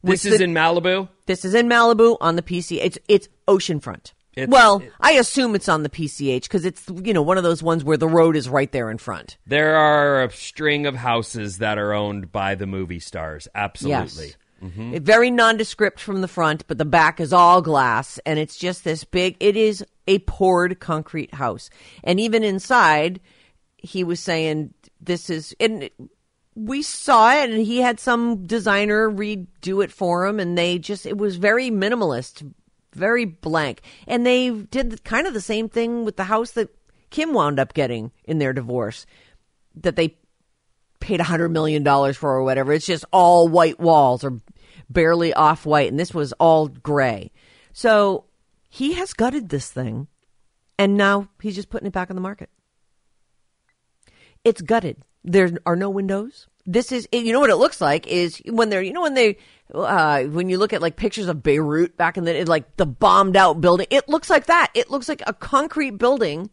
This 0.02 0.24
is 0.24 0.38
the- 0.38 0.44
in 0.44 0.52
Malibu. 0.54 1.08
This 1.26 1.44
is 1.44 1.54
in 1.54 1.68
Malibu 1.68 2.16
on 2.20 2.36
the 2.36 2.42
PC. 2.42 2.78
It's 2.82 2.98
it's 3.08 3.28
oceanfront. 3.48 4.12
It's- 4.36 4.48
well, 4.50 4.78
it- 4.80 4.92
I 5.00 5.12
assume 5.12 5.54
it's 5.54 5.68
on 5.68 5.82
the 5.84 5.88
PCH 5.88 6.42
because 6.42 6.64
it's 6.64 6.84
you 7.02 7.14
know 7.14 7.22
one 7.22 7.38
of 7.38 7.44
those 7.44 7.62
ones 7.62 7.84
where 7.84 7.96
the 7.96 8.08
road 8.08 8.36
is 8.36 8.48
right 8.48 8.70
there 8.70 8.90
in 8.90 8.98
front. 8.98 9.36
There 9.46 9.76
are 9.76 10.24
a 10.24 10.30
string 10.30 10.86
of 10.86 10.94
houses 10.96 11.58
that 11.58 11.78
are 11.78 11.92
owned 11.94 12.30
by 12.32 12.54
the 12.54 12.66
movie 12.66 13.00
stars. 13.00 13.48
Absolutely. 13.54 14.26
Yes. 14.26 14.36
Mm-hmm. 14.62 14.94
It- 14.94 15.02
Very 15.02 15.30
nondescript 15.30 16.00
from 16.00 16.20
the 16.20 16.28
front, 16.28 16.66
but 16.66 16.78
the 16.78 16.84
back 16.84 17.20
is 17.20 17.32
all 17.32 17.60
glass, 17.62 18.18
and 18.26 18.38
it's 18.38 18.56
just 18.56 18.82
this 18.84 19.04
big. 19.04 19.36
It 19.40 19.56
is 19.56 19.84
a 20.06 20.18
poured 20.20 20.80
concrete 20.80 21.34
house, 21.34 21.70
and 22.02 22.18
even 22.20 22.42
inside, 22.44 23.20
he 23.78 24.04
was 24.04 24.20
saying 24.20 24.74
this 25.00 25.30
is 25.30 25.54
and. 25.58 25.88
We 26.56 26.82
saw 26.82 27.34
it, 27.34 27.50
and 27.50 27.66
he 27.66 27.80
had 27.80 27.98
some 27.98 28.46
designer 28.46 29.10
redo 29.10 29.82
it 29.82 29.90
for 29.90 30.26
him, 30.26 30.38
and 30.38 30.56
they 30.56 30.78
just, 30.78 31.04
it 31.04 31.18
was 31.18 31.36
very 31.36 31.70
minimalist, 31.70 32.48
very 32.92 33.24
blank. 33.24 33.82
And 34.06 34.24
they 34.24 34.50
did 34.50 35.02
kind 35.04 35.26
of 35.26 35.34
the 35.34 35.40
same 35.40 35.68
thing 35.68 36.04
with 36.04 36.16
the 36.16 36.24
house 36.24 36.52
that 36.52 36.70
Kim 37.10 37.32
wound 37.32 37.58
up 37.58 37.74
getting 37.74 38.12
in 38.24 38.38
their 38.38 38.52
divorce, 38.52 39.04
that 39.74 39.96
they 39.96 40.16
paid 41.00 41.20
a 41.20 41.24
hundred 41.24 41.50
million 41.50 41.82
dollars 41.82 42.16
for 42.16 42.30
or 42.30 42.44
whatever. 42.44 42.72
It's 42.72 42.86
just 42.86 43.04
all 43.12 43.48
white 43.48 43.78
walls 43.78 44.24
or 44.24 44.40
barely 44.88 45.34
off 45.34 45.66
white, 45.66 45.90
and 45.90 45.98
this 45.98 46.14
was 46.14 46.32
all 46.34 46.68
gray. 46.68 47.32
So 47.72 48.26
he 48.68 48.94
has 48.94 49.12
gutted 49.12 49.48
this 49.48 49.70
thing, 49.70 50.08
and 50.78 50.96
now 50.96 51.28
he's 51.42 51.56
just 51.56 51.68
putting 51.68 51.86
it 51.86 51.92
back 51.92 52.10
on 52.10 52.16
the 52.16 52.22
market. 52.22 52.48
It's 54.44 54.62
gutted. 54.62 54.98
There 55.24 55.50
are 55.66 55.76
no 55.76 55.90
windows. 55.90 56.46
This 56.66 56.92
is, 56.92 57.08
you 57.12 57.32
know 57.32 57.40
what 57.40 57.50
it 57.50 57.56
looks 57.56 57.80
like 57.80 58.06
is 58.06 58.40
when 58.46 58.70
they're, 58.70 58.82
you 58.82 58.92
know, 58.92 59.02
when 59.02 59.14
they, 59.14 59.38
uh, 59.74 60.22
when 60.24 60.48
you 60.48 60.58
look 60.58 60.72
at 60.72 60.80
like 60.80 60.96
pictures 60.96 61.28
of 61.28 61.42
Beirut 61.42 61.96
back 61.96 62.16
in 62.16 62.24
the, 62.24 62.44
like 62.44 62.76
the 62.76 62.86
bombed 62.86 63.36
out 63.36 63.60
building, 63.60 63.86
it 63.90 64.08
looks 64.08 64.30
like 64.30 64.46
that. 64.46 64.70
It 64.74 64.90
looks 64.90 65.08
like 65.08 65.22
a 65.26 65.32
concrete 65.34 65.92
building 65.92 66.50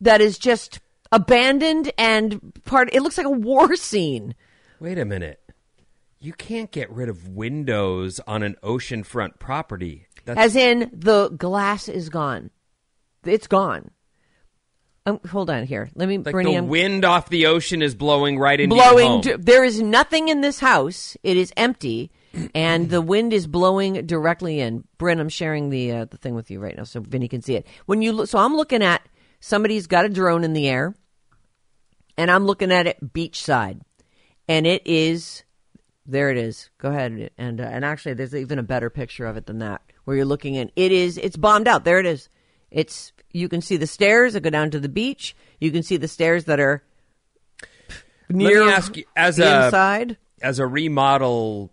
that 0.00 0.20
is 0.20 0.38
just 0.38 0.80
abandoned 1.12 1.92
and 1.98 2.52
part, 2.64 2.88
it 2.92 3.02
looks 3.02 3.18
like 3.18 3.26
a 3.26 3.30
war 3.30 3.76
scene. 3.76 4.34
Wait 4.80 4.98
a 4.98 5.04
minute. 5.04 5.40
You 6.20 6.32
can't 6.32 6.70
get 6.70 6.90
rid 6.90 7.10
of 7.10 7.28
windows 7.28 8.18
on 8.26 8.42
an 8.42 8.56
oceanfront 8.62 9.38
property. 9.38 10.06
That's, 10.24 10.40
As 10.40 10.56
in, 10.56 10.90
the 10.92 11.28
glass 11.28 11.86
is 11.86 12.08
gone. 12.08 12.50
It's 13.24 13.46
gone. 13.46 13.90
Um, 15.06 15.20
hold 15.28 15.50
on 15.50 15.66
here. 15.66 15.90
Let 15.94 16.08
me, 16.08 16.16
like 16.16 16.32
Bernie, 16.32 16.52
the 16.52 16.58
I'm 16.58 16.68
wind 16.68 17.04
off 17.04 17.28
the 17.28 17.46
ocean 17.46 17.82
is 17.82 17.94
blowing 17.94 18.38
right 18.38 18.58
into 18.58 18.74
blowing. 18.74 19.20
d- 19.20 19.34
there 19.38 19.62
is 19.62 19.82
nothing 19.82 20.28
in 20.28 20.40
this 20.40 20.60
house. 20.60 21.14
It 21.22 21.36
is 21.36 21.52
empty, 21.58 22.10
and 22.54 22.88
the 22.88 23.02
wind 23.02 23.34
is 23.34 23.46
blowing 23.46 24.06
directly 24.06 24.60
in. 24.60 24.84
Bryn, 24.96 25.20
I'm 25.20 25.28
sharing 25.28 25.68
the 25.68 25.92
uh, 25.92 26.04
the 26.06 26.16
thing 26.16 26.34
with 26.34 26.50
you 26.50 26.58
right 26.58 26.74
now, 26.74 26.84
so 26.84 27.00
Vinnie 27.00 27.28
can 27.28 27.42
see 27.42 27.54
it. 27.54 27.66
When 27.84 28.00
you 28.00 28.12
look, 28.12 28.30
so 28.30 28.38
I'm 28.38 28.56
looking 28.56 28.82
at 28.82 29.06
somebody's 29.40 29.86
got 29.86 30.06
a 30.06 30.08
drone 30.08 30.42
in 30.42 30.54
the 30.54 30.68
air, 30.68 30.94
and 32.16 32.30
I'm 32.30 32.46
looking 32.46 32.72
at 32.72 32.86
it 32.86 33.12
beachside, 33.12 33.82
and 34.48 34.66
it 34.66 34.86
is 34.86 35.44
there. 36.06 36.30
It 36.30 36.38
is. 36.38 36.70
Go 36.78 36.88
ahead, 36.88 37.30
and 37.36 37.60
uh, 37.60 37.64
and 37.64 37.84
actually, 37.84 38.14
there's 38.14 38.34
even 38.34 38.58
a 38.58 38.62
better 38.62 38.88
picture 38.88 39.26
of 39.26 39.36
it 39.36 39.44
than 39.44 39.58
that, 39.58 39.82
where 40.04 40.16
you're 40.16 40.24
looking 40.24 40.54
in. 40.54 40.70
It 40.76 40.92
is. 40.92 41.18
It's 41.18 41.36
bombed 41.36 41.68
out. 41.68 41.84
There 41.84 42.00
it 42.00 42.06
is. 42.06 42.30
It's. 42.70 43.12
You 43.34 43.48
can 43.50 43.60
see 43.60 43.76
the 43.76 43.86
stairs 43.86 44.32
that 44.32 44.40
go 44.40 44.48
down 44.50 44.70
to 44.70 44.80
the 44.80 44.88
beach. 44.88 45.34
You 45.60 45.70
can 45.72 45.82
see 45.82 45.96
the 45.98 46.08
stairs 46.08 46.44
that 46.44 46.60
are 46.60 46.82
near 48.30 48.60
Let 48.60 48.66
me 48.68 48.72
ask 48.72 48.96
you, 48.96 49.04
as 49.16 49.36
the 49.36 49.62
a 49.62 49.64
inside. 49.66 50.16
as 50.40 50.58
a 50.60 50.62
remodeler, 50.62 51.68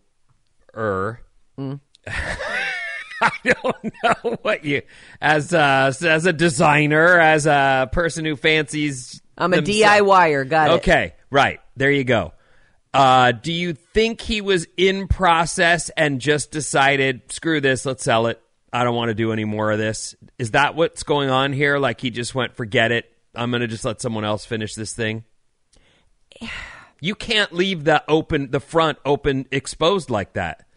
Mm. 1.58 1.80
I 2.08 3.32
don't 3.44 3.94
know 4.04 4.38
what 4.42 4.66
you 4.66 4.82
as 5.22 5.54
a, 5.54 5.94
as 6.02 6.26
a 6.26 6.34
designer, 6.34 7.20
as 7.20 7.46
a 7.46 7.88
person 7.92 8.26
who 8.26 8.36
fancies. 8.36 9.22
I'm 9.38 9.54
a 9.54 9.58
themselves- 9.58 10.02
DIYer. 10.02 10.50
Got 10.50 10.70
it. 10.72 10.74
Okay, 10.76 11.14
right 11.30 11.60
there 11.76 11.92
you 11.92 12.04
go. 12.04 12.34
Uh, 12.94 13.32
do 13.34 13.54
you 13.54 13.74
think 13.74 14.20
he 14.22 14.42
was 14.42 14.66
in 14.76 15.08
process 15.08 15.90
and 15.96 16.20
just 16.20 16.52
decided, 16.52 17.32
screw 17.32 17.62
this, 17.62 17.86
let's 17.86 18.04
sell 18.04 18.28
it. 18.28 18.42
I 18.74 18.84
don't 18.84 18.96
want 18.96 19.10
to 19.10 19.14
do 19.16 19.32
any 19.32 19.46
more 19.46 19.72
of 19.72 19.78
this. 19.78 20.16
Is 20.42 20.52
that 20.52 20.74
what's 20.74 21.04
going 21.04 21.30
on 21.30 21.54
here? 21.54 21.78
Like 21.78 22.02
he 22.02 22.10
just 22.10 22.34
went, 22.34 22.56
forget 22.56 22.92
it. 22.92 23.16
I'm 23.36 23.52
going 23.52 23.62
to 23.62 23.68
just 23.68 23.86
let 23.86 24.02
someone 24.02 24.26
else 24.26 24.44
finish 24.44 24.74
this 24.74 24.92
thing. 24.94 25.24
You 27.04 27.16
can't 27.16 27.52
leave 27.52 27.84
the 27.84 28.04
open, 28.08 28.52
the 28.52 28.60
front 28.60 29.00
open, 29.04 29.48
exposed 29.52 30.12
like 30.12 30.34
that. 30.34 30.68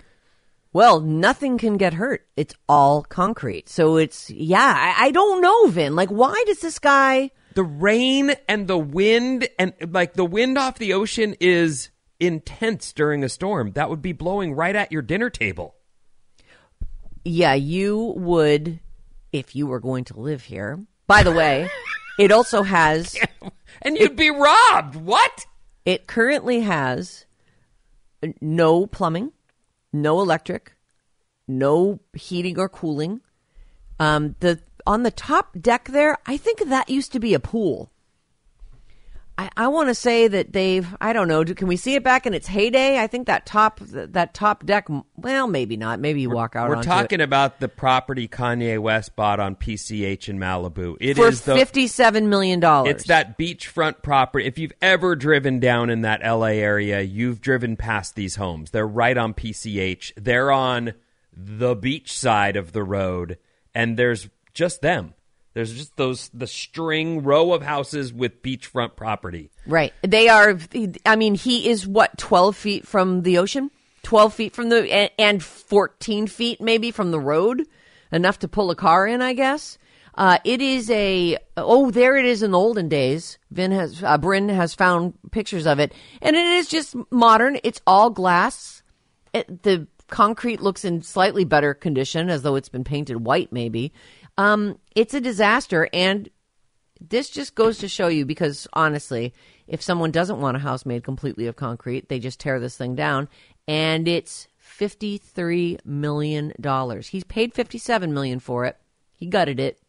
Well, 0.73 1.01
nothing 1.01 1.59
can 1.59 1.77
get 1.77 1.93
hurt. 1.93 2.27
It's 2.35 2.55
all 2.67 3.03
concrete. 3.03 3.69
So 3.69 3.99
it's 3.99 4.31
yeah. 4.31 4.73
I, 4.75 5.09
I 5.09 5.11
don't 5.11 5.43
know, 5.43 5.67
Vin. 5.67 5.95
Like, 5.95 6.09
why 6.09 6.43
does 6.47 6.61
this 6.61 6.79
guy? 6.79 7.31
The 7.53 7.63
rain 7.63 8.33
and 8.49 8.67
the 8.69 8.79
wind 8.79 9.49
and 9.59 9.75
like 9.87 10.15
the 10.15 10.25
wind 10.25 10.57
off 10.57 10.79
the 10.79 10.95
ocean 10.95 11.37
is 11.41 11.91
intense 12.19 12.95
during 12.95 13.23
a 13.23 13.29
storm. 13.29 13.73
That 13.73 13.91
would 13.91 14.01
be 14.01 14.13
blowing 14.13 14.55
right 14.55 14.75
at 14.75 14.93
your 14.93 15.03
dinner 15.03 15.29
table. 15.29 15.75
Yeah, 17.23 17.53
you 17.53 18.15
would 18.17 18.81
if 19.35 19.57
you 19.57 19.67
were 19.67 19.81
going 19.81 20.05
to 20.05 20.21
live 20.21 20.45
here. 20.45 20.79
By 21.09 21.25
the 21.25 21.33
way, 21.33 21.69
it 22.19 22.31
also 22.31 22.63
has. 22.63 23.19
And 23.83 23.99
you'd 23.99 24.17
be 24.17 24.31
robbed. 24.31 24.95
What? 24.95 25.47
It 25.85 26.07
currently 26.07 26.61
has 26.61 27.27
no 28.41 28.87
plumbing, 28.87 29.33
no 29.93 30.21
electric, 30.21 30.73
no 31.49 31.99
heating 32.15 32.59
or 32.59 32.69
cooling. 32.69 33.21
Um, 33.99 34.37
the 34.39 34.61
on 34.87 35.03
the 35.03 35.11
top 35.11 35.61
deck 35.61 35.89
there, 35.89 36.17
I 36.25 36.37
think 36.37 36.65
that 36.67 36.89
used 36.89 37.13
to 37.13 37.19
be 37.19 37.35
a 37.35 37.41
pool. 37.41 37.91
I, 39.37 39.51
I 39.57 39.69
want 39.69 39.89
to 39.89 39.95
say 39.95 40.29
that 40.29 40.53
they've. 40.53 40.87
I 41.01 41.13
don't 41.13 41.27
know. 41.27 41.43
do- 41.43 41.55
Can 41.55 41.67
we 41.67 41.77
see 41.77 41.95
it 41.97 42.05
back 42.05 42.25
in 42.25 42.35
its 42.35 42.47
heyday? 42.47 43.01
I 43.01 43.09
think 43.09 43.27
that 43.27 43.47
top 43.47 43.81
that 43.83 44.33
top 44.33 44.65
deck. 44.65 44.87
Well, 45.17 45.49
maybe 45.49 45.77
not. 45.77 45.99
Maybe 45.99 46.21
you 46.21 46.31
walk 46.31 46.55
out. 46.55 46.69
We're 46.69 46.83
talking 46.85 47.21
it. 47.21 47.25
about 47.25 47.59
the 47.59 47.69
property 47.69 48.29
Kanye 48.29 48.79
West 48.79 49.17
bought 49.17 49.41
on 49.41 49.57
PCH 49.57 50.29
in 50.29 50.39
Malibu. 50.39 50.97
It 51.01 51.17
for 51.17 51.29
is 51.29 51.41
the 51.41 51.57
fifty-seven 51.57 52.29
million 52.29 52.61
dollars. 52.61 52.95
It's 52.95 53.07
that 53.09 53.37
beachfront 53.37 54.03
property. 54.03 54.47
If 54.47 54.59
you've 54.59 54.75
ever 54.81 55.17
driven 55.17 55.59
down 55.59 55.91
in 55.91 56.03
that 56.03 56.23
LA 56.25 56.47
area, 56.47 57.01
you've 57.01 57.41
driven 57.41 57.77
past 57.77 58.15
these 58.15 58.37
homes. 58.37 58.71
They're 58.71 58.87
right 58.87 59.17
on 59.17 59.35
PCH. 59.35 60.13
They're 60.17 60.53
on 60.53 60.95
the 61.37 61.75
beach 61.75 62.13
side 62.13 62.55
of 62.55 62.71
the 62.71 62.85
road, 62.85 63.39
and 63.75 63.97
there's 63.97 64.29
just 64.53 64.81
them. 64.81 65.15
There's 65.55 65.73
just 65.73 65.97
those 65.97 66.31
the 66.35 66.49
string 66.49 67.23
row 67.23 67.53
of 67.53 67.63
houses 67.63 68.13
with 68.13 68.43
beachfront 68.43 68.97
property. 68.97 69.51
Right. 69.67 69.93
They 70.03 70.29
are. 70.29 70.59
I 71.07 71.17
mean, 71.17 71.37
he 71.37 71.69
is 71.69 71.87
what 71.87 72.19
twelve 72.19 72.57
feet 72.57 72.87
from 72.87 73.23
the 73.23 73.39
ocean, 73.39 73.71
twelve 74.03 74.35
feet 74.35 74.53
from 74.53 74.69
the 74.69 75.11
and- 75.19 75.43
fourteen 75.43 76.27
feet 76.27 76.61
maybe 76.61 76.91
from 76.91 77.13
the 77.13 77.21
road, 77.21 77.63
enough 78.11 78.41
to 78.41 78.49
pull 78.49 78.71
a 78.71 78.77
car 78.77 79.07
in. 79.07 79.23
I 79.23 79.33
guess. 79.33 79.79
Uh, 80.17 80.39
it 80.45 80.61
is 80.61 80.91
a 80.91 81.39
oh 81.57 81.91
there 81.91 82.17
it 82.17 82.25
is 82.25 82.43
in 82.43 82.51
the 82.53 82.59
olden 82.59 82.89
days. 82.89 83.39
Vin 83.51 83.71
has 83.73 84.03
uh, 84.03 84.19
Bryn 84.19 84.49
has 84.49 84.75
found 84.75 85.15
pictures 85.31 85.67
of 85.67 85.79
it, 85.79 85.93
and 86.21 86.37
it 86.37 86.47
is 86.47 86.69
just 86.69 86.97
modern. 87.11 87.59
It's 87.63 87.81
all 87.87 88.11
glass. 88.11 88.83
It, 89.33 89.63
the 89.63 89.87
concrete 90.09 90.61
looks 90.61 90.85
in 90.85 91.03
slightly 91.03 91.45
better 91.45 91.75
condition, 91.75 92.29
as 92.31 92.43
though 92.43 92.55
it's 92.55 92.69
been 92.69 92.85
painted 92.85 93.25
white. 93.25 93.53
Maybe 93.53 93.93
um, 94.39 94.79
it's 94.95 95.15
a 95.15 95.21
disaster, 95.21 95.89
and 95.93 96.29
this 97.01 97.31
just 97.31 97.55
goes 97.55 97.79
to 97.79 97.89
show 97.89 98.09
you 98.09 98.25
because 98.25 98.67
honestly, 98.73 99.33
if 99.67 99.83
someone 99.83 100.11
doesn't 100.11 100.41
want 100.41 100.57
a 100.57 100.61
house 100.61 100.87
made 100.87 101.05
completely 101.05 101.47
of 101.47 101.57
concrete, 101.57 102.09
they 102.09 102.19
just 102.19 102.41
tear 102.41 102.61
this 102.61 102.77
thing 102.77 102.95
down, 102.95 103.29
and 103.69 104.09
it's 104.09 104.49
fifty-three 104.59 105.79
million 105.85 106.53
dollars. 106.61 107.09
He's 107.09 107.25
paid 107.25 107.55
fifty-seven 107.55 108.13
million 108.13 108.41
for 108.41 108.65
it. 108.65 108.77
He 109.13 109.27
gutted 109.27 109.61
it, 109.61 109.81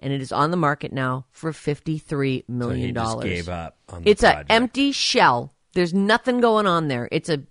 and 0.00 0.12
it 0.12 0.20
is 0.20 0.32
on 0.32 0.50
the 0.50 0.56
market 0.56 0.92
now 0.92 1.26
for 1.30 1.52
fifty-three 1.52 2.44
So 2.48 2.70
he 2.70 2.92
just 2.92 2.94
dollars. 2.94 3.24
gave 3.24 3.48
up 3.48 3.76
on 3.88 4.02
the 4.02 4.10
It's 4.10 4.22
an 4.22 4.44
empty 4.48 4.92
shell. 4.92 5.52
There's 5.74 5.94
nothing 5.94 6.40
going 6.40 6.66
on 6.66 6.88
there. 6.88 7.08
It's 7.10 7.28
a, 7.28 7.42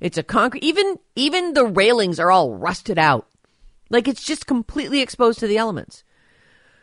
it's 0.00 0.18
a 0.18 0.22
concrete. 0.22 0.64
Even 0.64 0.98
even 1.16 1.54
the 1.54 1.64
railings 1.64 2.20
are 2.20 2.30
all 2.30 2.54
rusted 2.54 2.98
out. 2.98 3.28
Like 3.92 4.08
it's 4.08 4.24
just 4.24 4.46
completely 4.48 5.00
exposed 5.02 5.38
to 5.40 5.46
the 5.46 5.58
elements. 5.58 6.02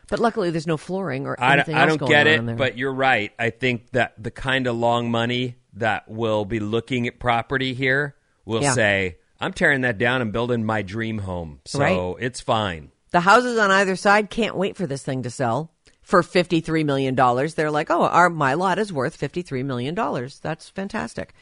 But 0.08 0.18
luckily, 0.18 0.50
there's 0.50 0.66
no 0.66 0.76
flooring 0.78 1.26
or 1.26 1.38
I, 1.38 1.52
anything 1.54 1.74
I 1.76 1.82
else 1.86 1.96
don't 1.98 2.08
get 2.08 2.26
it, 2.26 2.56
but 2.56 2.78
you're 2.78 2.92
right. 2.94 3.32
I 3.38 3.50
think 3.50 3.90
that 3.92 4.14
the 4.16 4.30
kind 4.30 4.66
of 4.66 4.76
long 4.76 5.10
money 5.10 5.56
that 5.74 6.08
will 6.08 6.44
be 6.44 6.58
looking 6.60 7.06
at 7.06 7.18
property 7.20 7.74
here 7.74 8.16
will 8.44 8.62
Yeah. 8.62 8.72
say, 8.72 9.18
"I'm 9.40 9.52
tearing 9.52 9.82
that 9.82 9.98
down 9.98 10.22
and 10.22 10.32
building 10.32 10.64
my 10.64 10.82
dream 10.82 11.18
home." 11.18 11.60
So 11.66 11.78
Right. 11.80 12.14
it's 12.24 12.40
fine. 12.40 12.90
The 13.12 13.20
houses 13.20 13.58
on 13.58 13.70
either 13.70 13.94
side 13.96 14.30
can't 14.30 14.56
wait 14.56 14.76
for 14.76 14.86
this 14.86 15.02
thing 15.02 15.22
to 15.24 15.30
sell 15.30 15.70
for 16.02 16.22
$53 16.22 16.84
million. 16.84 17.14
They're 17.54 17.70
like, 17.70 17.90
oh, 17.90 18.02
our, 18.02 18.30
my 18.30 18.54
lot 18.54 18.78
is 18.80 18.92
worth 18.92 19.16
$53 19.18 19.64
million. 19.64 19.94
That's 20.42 20.68
fantastic. 20.70 21.34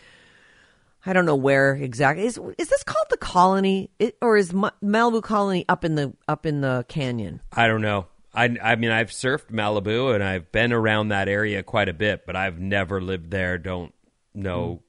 I 1.06 1.12
don't 1.12 1.26
know 1.26 1.36
where 1.36 1.74
exactly 1.74 2.26
is. 2.26 2.38
Is 2.58 2.68
this 2.68 2.82
called 2.82 3.06
the 3.10 3.16
colony, 3.16 3.90
it, 3.98 4.16
or 4.20 4.36
is 4.36 4.52
Ma- 4.52 4.70
Malibu 4.82 5.22
Colony 5.22 5.64
up 5.68 5.84
in 5.84 5.94
the 5.94 6.12
up 6.26 6.44
in 6.44 6.60
the 6.60 6.84
canyon? 6.88 7.40
I 7.52 7.66
don't 7.68 7.82
know. 7.82 8.06
I, 8.34 8.56
I 8.62 8.76
mean, 8.76 8.90
I've 8.90 9.10
surfed 9.10 9.50
Malibu 9.50 10.14
and 10.14 10.22
I've 10.22 10.52
been 10.52 10.72
around 10.72 11.08
that 11.08 11.28
area 11.28 11.62
quite 11.62 11.88
a 11.88 11.94
bit, 11.94 12.26
but 12.26 12.36
I've 12.36 12.58
never 12.58 13.00
lived 13.00 13.30
there. 13.30 13.58
Don't 13.58 13.94
know 14.34 14.82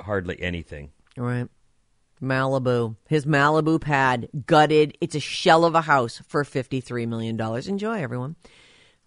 hardly 0.00 0.40
anything. 0.40 0.90
All 1.18 1.24
right, 1.24 1.48
Malibu, 2.22 2.96
his 3.08 3.26
Malibu 3.26 3.80
pad 3.80 4.28
gutted. 4.46 4.96
It's 5.00 5.14
a 5.14 5.20
shell 5.20 5.64
of 5.64 5.74
a 5.74 5.82
house 5.82 6.22
for 6.26 6.44
fifty 6.44 6.80
three 6.80 7.06
million 7.06 7.36
dollars. 7.36 7.68
Enjoy, 7.68 8.00
everyone. 8.02 8.36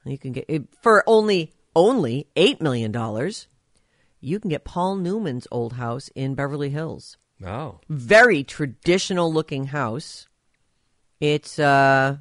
You 0.05 0.17
can 0.17 0.33
get 0.33 0.45
it 0.49 0.63
for 0.81 1.03
only 1.07 1.51
only 1.75 2.27
eight 2.35 2.61
million 2.61 2.91
dollars. 2.91 3.47
You 4.23 4.39
can 4.39 4.49
get 4.49 4.63
Paul 4.63 4.95
Newman's 4.95 5.47
old 5.51 5.73
house 5.73 6.09
in 6.15 6.33
Beverly 6.33 6.69
Hills. 6.69 7.17
Oh, 7.45 7.79
Very 7.89 8.43
traditional 8.43 9.31
looking 9.33 9.65
house. 9.65 10.27
It's 11.19 11.59
uh, 11.59 12.17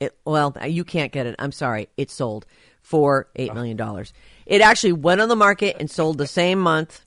it 0.00 0.16
well 0.24 0.56
you 0.66 0.84
can't 0.84 1.10
get 1.12 1.26
it. 1.26 1.34
I'm 1.38 1.52
sorry, 1.52 1.88
it 1.96 2.10
sold 2.10 2.46
for 2.82 3.28
eight 3.36 3.52
million 3.52 3.76
dollars. 3.76 4.12
It 4.46 4.60
actually 4.60 4.92
went 4.92 5.20
on 5.20 5.28
the 5.28 5.36
market 5.36 5.76
and 5.80 5.90
sold 5.90 6.18
the 6.18 6.26
same 6.26 6.58
month. 6.60 7.04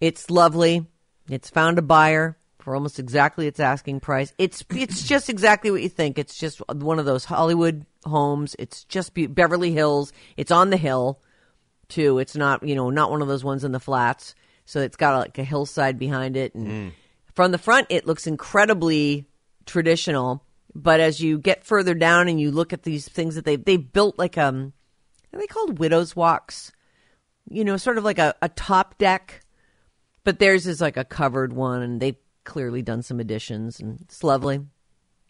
It's 0.00 0.30
lovely. 0.30 0.86
It's 1.28 1.50
found 1.50 1.78
a 1.78 1.82
buyer 1.82 2.36
for 2.60 2.74
almost 2.74 2.98
exactly 2.98 3.46
its 3.46 3.58
asking 3.60 4.00
price. 4.00 4.32
It's 4.38 4.64
it's 4.70 5.06
just 5.06 5.28
exactly 5.28 5.70
what 5.70 5.82
you 5.82 5.88
think. 5.88 6.18
It's 6.18 6.36
just 6.38 6.60
one 6.68 6.98
of 7.00 7.06
those 7.06 7.24
Hollywood 7.24 7.86
homes. 8.04 8.54
It's 8.58 8.84
just 8.84 9.14
be- 9.14 9.26
Beverly 9.26 9.72
Hills. 9.72 10.12
It's 10.36 10.50
on 10.52 10.70
the 10.70 10.76
hill 10.76 11.20
too. 11.88 12.18
It's 12.18 12.36
not 12.36 12.66
you 12.66 12.74
know 12.74 12.90
not 12.90 13.10
one 13.10 13.22
of 13.22 13.28
those 13.28 13.44
ones 13.44 13.64
in 13.64 13.72
the 13.72 13.80
flats. 13.80 14.34
So 14.64 14.80
it's 14.80 14.96
got 14.96 15.18
like 15.18 15.38
a 15.38 15.44
hillside 15.44 15.98
behind 15.98 16.36
it, 16.36 16.54
and 16.54 16.92
from 17.34 17.52
the 17.52 17.58
front 17.58 17.86
it 17.90 18.06
looks 18.06 18.26
incredibly 18.26 19.26
traditional. 19.64 20.42
But 20.74 21.00
as 21.00 21.20
you 21.20 21.38
get 21.38 21.64
further 21.64 21.94
down 21.94 22.28
and 22.28 22.40
you 22.40 22.50
look 22.50 22.72
at 22.72 22.82
these 22.82 23.08
things 23.08 23.36
that 23.36 23.44
they 23.44 23.56
they 23.56 23.76
built 23.76 24.18
like 24.18 24.36
um, 24.36 24.72
are 25.32 25.38
they 25.38 25.46
called 25.46 25.78
widows 25.78 26.14
walks? 26.16 26.72
You 27.48 27.64
know, 27.64 27.76
sort 27.76 27.96
of 27.96 28.04
like 28.04 28.18
a, 28.18 28.34
a 28.42 28.48
top 28.48 28.98
deck 28.98 29.42
but 30.26 30.40
theirs 30.40 30.66
is 30.66 30.80
like 30.80 30.96
a 30.96 31.04
covered 31.04 31.52
one, 31.52 31.82
and 31.82 32.02
they've 32.02 32.18
clearly 32.42 32.82
done 32.82 33.00
some 33.00 33.20
additions, 33.20 33.78
and 33.78 34.00
it's 34.00 34.24
lovely. 34.24 34.58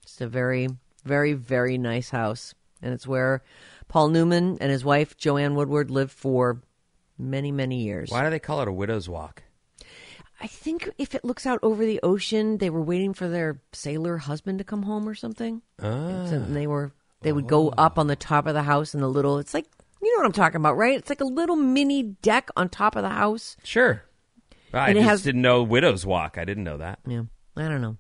It's 0.03 0.23
a 0.23 0.27
very, 0.27 0.69
very, 1.05 1.35
very 1.35 1.77
nice 1.77 2.09
house, 2.09 2.55
and 2.81 2.95
it's 2.95 3.07
where 3.07 3.43
Paul 3.89 4.09
Newman 4.09 4.59
and 4.61 4.71
his 4.71 4.85
wife 4.85 5.17
Joanne 5.17 5.55
Woodward 5.55 5.91
lived 5.91 6.13
for 6.13 6.61
many, 7.19 7.53
many 7.53 7.83
years. 7.83 8.11
why 8.11 8.25
do 8.25 8.31
they 8.31 8.39
call 8.39 8.61
it 8.63 8.69
a 8.69 8.73
widow's 8.73 9.09
walk? 9.09 9.43
I 10.41 10.47
think 10.49 10.91
if 10.99 11.15
it 11.15 11.25
looks 11.25 11.47
out 11.47 11.61
over 11.63 11.85
the 11.87 12.01
ocean, 12.03 12.59
they 12.59 12.69
were 12.69 12.83
waiting 12.83 13.15
for 13.15 13.27
their 13.29 13.63
sailor 13.73 14.19
husband 14.19 14.59
to 14.59 14.65
come 14.65 14.83
home 14.83 15.09
or 15.09 15.15
something. 15.15 15.63
Ah. 15.83 15.87
And 15.87 16.55
they 16.55 16.67
were 16.67 16.93
they 17.23 17.33
would 17.33 17.47
go 17.49 17.71
up 17.71 17.99
on 17.99 18.07
the 18.07 18.17
top 18.17 18.47
of 18.47 18.53
the 18.55 18.63
house 18.63 18.95
in 18.95 19.01
the 19.01 19.09
little. 19.09 19.39
It's 19.39 19.55
like 19.55 19.65
you 20.03 20.15
know 20.15 20.21
what 20.21 20.27
I'm 20.27 20.33
talking 20.33 20.57
about, 20.61 20.77
right? 20.77 20.99
It's 20.99 21.09
like 21.09 21.23
a 21.23 21.25
little 21.27 21.57
mini 21.57 22.03
deck 22.03 22.51
on 22.55 22.69
top 22.69 22.97
of 22.97 23.03
the 23.03 23.09
house. 23.09 23.57
Sure. 23.65 24.03
I 24.75 24.91
And 24.91 24.99
just 24.99 25.09
has- 25.09 25.23
didn't 25.23 25.41
know 25.43 25.63
widow's 25.63 26.05
walk. 26.05 26.37
I 26.37 26.45
didn't 26.45 26.65
know 26.65 26.77
that. 26.77 26.99
Yeah, 27.07 27.23
I 27.57 27.63
don't 27.69 27.81
know. 27.81 27.97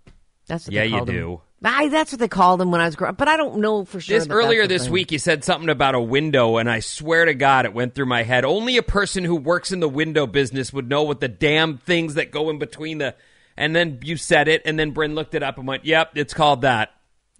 That's 0.46 0.66
what 0.66 0.74
Yeah, 0.74 0.82
you 0.82 1.04
them. 1.06 1.14
do. 1.14 1.40
I, 1.68 1.88
that's 1.88 2.12
what 2.12 2.18
they 2.18 2.28
called 2.28 2.60
them 2.60 2.70
when 2.70 2.80
I 2.80 2.86
was 2.86 2.96
growing 2.96 3.10
up, 3.10 3.16
but 3.16 3.28
I 3.28 3.36
don't 3.36 3.58
know 3.58 3.84
for 3.84 4.00
sure. 4.00 4.18
This 4.18 4.26
that 4.26 4.34
earlier 4.34 4.66
this 4.66 4.84
thing. 4.84 4.92
week, 4.92 5.12
you 5.12 5.18
said 5.18 5.44
something 5.44 5.68
about 5.68 5.94
a 5.94 6.00
window, 6.00 6.56
and 6.58 6.70
I 6.70 6.80
swear 6.80 7.24
to 7.24 7.34
God, 7.34 7.64
it 7.64 7.74
went 7.74 7.94
through 7.94 8.06
my 8.06 8.22
head. 8.22 8.44
Only 8.44 8.76
a 8.76 8.82
person 8.82 9.24
who 9.24 9.36
works 9.36 9.72
in 9.72 9.80
the 9.80 9.88
window 9.88 10.26
business 10.26 10.72
would 10.72 10.88
know 10.88 11.02
what 11.02 11.20
the 11.20 11.28
damn 11.28 11.78
things 11.78 12.14
that 12.14 12.30
go 12.30 12.50
in 12.50 12.58
between 12.58 12.98
the. 12.98 13.14
And 13.56 13.74
then 13.74 14.00
you 14.02 14.16
said 14.16 14.48
it, 14.48 14.62
and 14.66 14.78
then 14.78 14.90
Bryn 14.90 15.14
looked 15.14 15.34
it 15.34 15.42
up 15.42 15.56
and 15.56 15.66
went, 15.66 15.84
"Yep, 15.84 16.12
it's 16.16 16.34
called 16.34 16.62
that." 16.62 16.90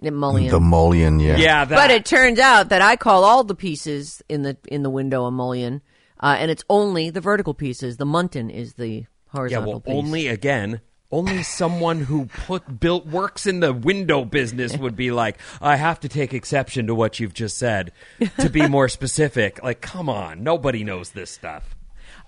The 0.00 0.10
mullion. 0.10 0.50
The 0.50 0.60
mullion, 0.60 1.20
yeah. 1.20 1.36
Yeah, 1.36 1.64
that. 1.64 1.74
but 1.74 1.90
it 1.90 2.04
turns 2.04 2.38
out 2.38 2.68
that 2.68 2.82
I 2.82 2.96
call 2.96 3.24
all 3.24 3.44
the 3.44 3.54
pieces 3.54 4.22
in 4.28 4.42
the 4.42 4.56
in 4.68 4.82
the 4.82 4.90
window 4.90 5.24
a 5.24 5.30
mullion, 5.30 5.82
uh, 6.20 6.36
and 6.38 6.50
it's 6.50 6.64
only 6.68 7.10
the 7.10 7.20
vertical 7.20 7.54
pieces. 7.54 7.96
The 7.96 8.04
muntin 8.04 8.50
is 8.50 8.74
the 8.74 9.06
horizontal. 9.28 9.50
yeah, 9.50 9.64
horizontal 9.64 9.72
well, 9.72 9.80
piece. 9.80 10.04
only 10.06 10.26
again, 10.28 10.80
only 11.10 11.42
someone 11.42 12.00
who 12.00 12.26
put 12.26 12.80
built 12.80 13.06
works 13.06 13.46
in 13.46 13.60
the 13.60 13.72
window 13.72 14.24
business 14.24 14.76
would 14.76 14.96
be 14.96 15.10
like, 15.10 15.38
"I 15.60 15.76
have 15.76 16.00
to 16.00 16.08
take 16.08 16.34
exception 16.34 16.86
to 16.88 16.94
what 16.94 17.20
you've 17.20 17.34
just 17.34 17.58
said 17.58 17.92
to 18.38 18.48
be 18.48 18.66
more 18.68 18.88
specific." 18.88 19.62
Like, 19.62 19.80
come 19.80 20.08
on, 20.08 20.42
nobody 20.42 20.84
knows 20.84 21.10
this 21.10 21.30
stuff. 21.30 21.76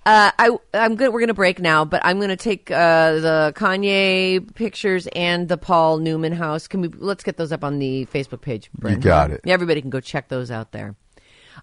Uh, 0.05 0.31
I 0.39 0.57
I'm 0.73 0.95
good. 0.95 1.13
We're 1.13 1.19
gonna 1.19 1.33
break 1.33 1.59
now, 1.59 1.83
but 1.85 2.01
I'm 2.05 2.19
gonna 2.19 2.37
take 2.37 2.71
uh, 2.71 3.19
the 3.19 3.53
Kanye 3.55 4.53
pictures 4.55 5.07
and 5.07 5.47
the 5.47 5.57
Paul 5.57 5.97
Newman 5.97 6.31
house. 6.31 6.67
Can 6.67 6.81
we? 6.81 6.87
Let's 6.87 7.23
get 7.23 7.37
those 7.37 7.51
up 7.51 7.63
on 7.63 7.79
the 7.79 8.05
Facebook 8.05 8.41
page. 8.41 8.69
You 8.81 8.95
got 8.95 9.31
it. 9.31 9.41
Everybody 9.45 9.81
can 9.81 9.89
go 9.89 9.99
check 9.99 10.29
those 10.29 10.51
out 10.51 10.71
there. 10.71 10.95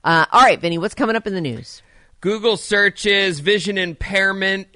Uh, 0.04 0.26
all 0.30 0.42
right, 0.42 0.60
Vinnie, 0.60 0.78
what's 0.78 0.94
coming 0.94 1.16
up 1.16 1.26
in 1.26 1.34
the 1.34 1.40
news? 1.40 1.82
Google 2.20 2.56
searches, 2.56 3.40
vision 3.40 3.78
impairment, 3.78 4.75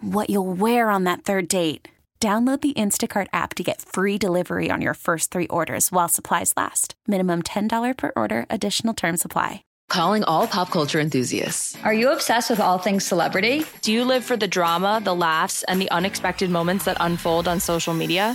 what 0.00 0.28
you'll 0.28 0.52
wear 0.52 0.90
on 0.90 1.04
that 1.04 1.22
third 1.22 1.46
date. 1.46 1.88
Download 2.20 2.60
the 2.60 2.72
Instacart 2.72 3.26
app 3.32 3.54
to 3.54 3.62
get 3.62 3.82
free 3.82 4.16
delivery 4.16 4.70
on 4.70 4.80
your 4.80 4.94
first 4.94 5.30
three 5.30 5.46
orders 5.48 5.92
while 5.92 6.08
supplies 6.08 6.54
last. 6.56 6.94
Minimum 7.06 7.42
$10 7.42 7.96
per 7.96 8.12
order, 8.16 8.46
additional 8.48 8.94
term 8.94 9.18
supply. 9.18 9.62
Calling 9.88 10.24
all 10.24 10.46
pop 10.46 10.70
culture 10.70 10.98
enthusiasts. 10.98 11.76
Are 11.84 11.94
you 11.94 12.10
obsessed 12.10 12.50
with 12.50 12.58
all 12.58 12.78
things 12.78 13.04
celebrity? 13.04 13.64
Do 13.82 13.92
you 13.92 14.04
live 14.04 14.24
for 14.24 14.36
the 14.36 14.48
drama, 14.48 15.00
the 15.04 15.14
laughs, 15.14 15.62
and 15.64 15.80
the 15.80 15.90
unexpected 15.90 16.50
moments 16.50 16.86
that 16.86 16.96
unfold 16.98 17.46
on 17.46 17.60
social 17.60 17.94
media? 17.94 18.34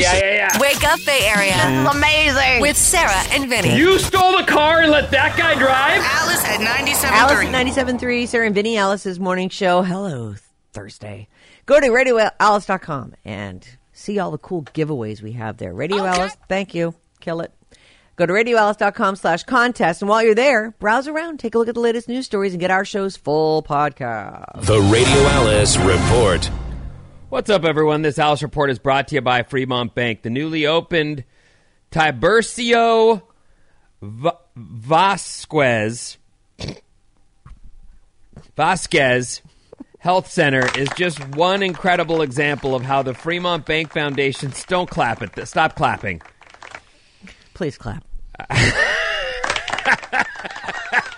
Yeah, 0.00 0.14
yeah, 0.18 0.34
yeah. 0.34 0.58
Wake 0.60 0.82
up, 0.84 0.98
Bay 1.04 1.26
Area. 1.26 1.52
This 1.52 1.90
is 1.90 1.96
amazing. 1.96 2.60
With 2.62 2.76
Sarah 2.76 3.22
and 3.30 3.48
Vinnie. 3.48 3.76
You 3.76 3.98
stole 3.98 4.36
the 4.36 4.44
car 4.44 4.80
and 4.82 4.90
let 4.90 5.10
that 5.10 5.36
guy 5.36 5.54
drive? 5.54 6.00
Alice 6.02 6.44
at 6.44 6.60
97.3. 6.60 7.10
Alice 7.10 7.78
at 7.78 7.98
97.3, 8.00 8.28
Sarah 8.28 8.46
and 8.46 8.54
Vinnie 8.54 8.76
Alice's 8.76 9.18
morning 9.20 9.48
show. 9.48 9.82
Hello, 9.82 10.34
Thursday. 10.72 11.28
Go 11.66 11.80
to 11.80 11.86
radioalice.com 11.88 13.14
and 13.24 13.66
see 13.92 14.18
all 14.18 14.30
the 14.30 14.38
cool 14.38 14.62
giveaways 14.62 15.22
we 15.22 15.32
have 15.32 15.58
there. 15.58 15.72
Radio 15.74 16.04
Alice, 16.04 16.36
thank 16.48 16.74
you. 16.74 16.94
Kill 17.20 17.40
it. 17.40 17.52
Go 18.16 18.26
to 18.26 18.32
radioalice.com 18.32 19.14
slash 19.16 19.44
contest. 19.44 20.02
And 20.02 20.08
while 20.08 20.22
you're 20.24 20.34
there, 20.34 20.72
browse 20.80 21.06
around, 21.06 21.38
take 21.38 21.54
a 21.54 21.58
look 21.58 21.68
at 21.68 21.74
the 21.74 21.80
latest 21.80 22.08
news 22.08 22.26
stories, 22.26 22.52
and 22.52 22.60
get 22.60 22.70
our 22.70 22.84
show's 22.84 23.16
full 23.16 23.62
podcast. 23.62 24.64
The 24.64 24.80
Radio 24.80 25.20
Alice 25.28 25.76
Report. 25.76 26.50
What's 27.30 27.50
up, 27.50 27.64
everyone? 27.64 28.00
This 28.00 28.18
Alice 28.18 28.42
Report 28.42 28.70
is 28.70 28.78
brought 28.78 29.08
to 29.08 29.16
you 29.16 29.20
by 29.20 29.42
Fremont 29.42 29.94
Bank. 29.94 30.22
The 30.22 30.30
newly 30.30 30.66
opened 30.66 31.24
Tiburcio 31.92 33.20
Va- 34.00 34.38
Vasquez 34.56 36.16
Vasquez 38.56 39.42
Health 39.98 40.30
Center 40.30 40.66
is 40.78 40.88
just 40.96 41.22
one 41.36 41.62
incredible 41.62 42.22
example 42.22 42.74
of 42.74 42.82
how 42.82 43.02
the 43.02 43.12
Fremont 43.12 43.66
Bank 43.66 43.92
Foundation. 43.92 44.50
Don't 44.66 44.88
clap 44.88 45.20
it. 45.20 45.46
Stop 45.46 45.76
clapping. 45.76 46.22
Please 47.52 47.76
clap. 47.76 48.04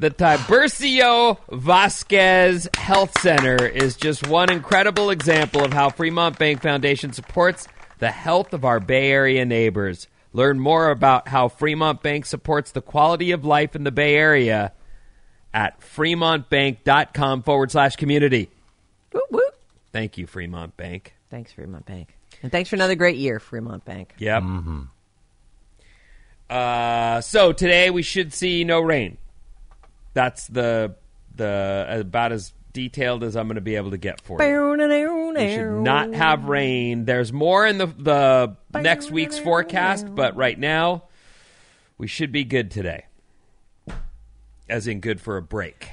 The 0.00 0.10
Tiburcio 0.10 1.36
Vasquez 1.52 2.70
Health 2.74 3.20
Center 3.20 3.66
is 3.66 3.96
just 3.96 4.26
one 4.26 4.50
incredible 4.50 5.10
example 5.10 5.62
of 5.62 5.74
how 5.74 5.90
Fremont 5.90 6.38
Bank 6.38 6.62
Foundation 6.62 7.12
supports 7.12 7.68
the 7.98 8.10
health 8.10 8.54
of 8.54 8.64
our 8.64 8.80
Bay 8.80 9.10
Area 9.10 9.44
neighbors. 9.44 10.08
Learn 10.32 10.58
more 10.58 10.88
about 10.88 11.28
how 11.28 11.48
Fremont 11.48 12.02
Bank 12.02 12.24
supports 12.24 12.70
the 12.70 12.80
quality 12.80 13.32
of 13.32 13.44
life 13.44 13.76
in 13.76 13.84
the 13.84 13.90
Bay 13.90 14.16
Area 14.16 14.72
at 15.52 15.78
fremontbank.com 15.82 17.42
forward 17.42 17.70
slash 17.70 17.96
community. 17.96 18.48
Woo, 19.12 19.20
woo. 19.30 19.42
Thank 19.92 20.16
you, 20.16 20.26
Fremont 20.26 20.74
Bank. 20.78 21.14
Thanks, 21.28 21.52
Fremont 21.52 21.84
Bank. 21.84 22.16
And 22.42 22.50
thanks 22.50 22.70
for 22.70 22.76
another 22.76 22.94
great 22.94 23.18
year, 23.18 23.38
Fremont 23.38 23.84
Bank. 23.84 24.14
Yep. 24.16 24.44
Uh, 26.48 27.20
so 27.20 27.52
today 27.52 27.90
we 27.90 28.00
should 28.00 28.32
see 28.32 28.64
no 28.64 28.80
rain. 28.80 29.18
That's 30.14 30.46
the 30.48 30.94
the 31.34 31.86
about 32.00 32.32
as 32.32 32.52
detailed 32.72 33.24
as 33.24 33.36
I'm 33.36 33.46
going 33.46 33.56
to 33.56 33.60
be 33.60 33.76
able 33.76 33.90
to 33.90 33.98
get 33.98 34.20
for 34.20 34.40
you. 34.42 35.34
We 35.34 35.54
should 35.54 35.82
not 35.82 36.12
have 36.14 36.44
rain. 36.44 37.04
There's 37.04 37.32
more 37.32 37.66
in 37.66 37.78
the 37.78 37.86
the 37.86 38.56
next 38.80 39.10
week's 39.10 39.38
forecast, 39.38 40.14
but 40.14 40.36
right 40.36 40.58
now 40.58 41.04
we 41.98 42.06
should 42.06 42.32
be 42.32 42.44
good 42.44 42.70
today. 42.70 43.06
As 44.68 44.86
in 44.86 45.00
good 45.00 45.20
for 45.20 45.36
a 45.36 45.42
break. 45.42 45.88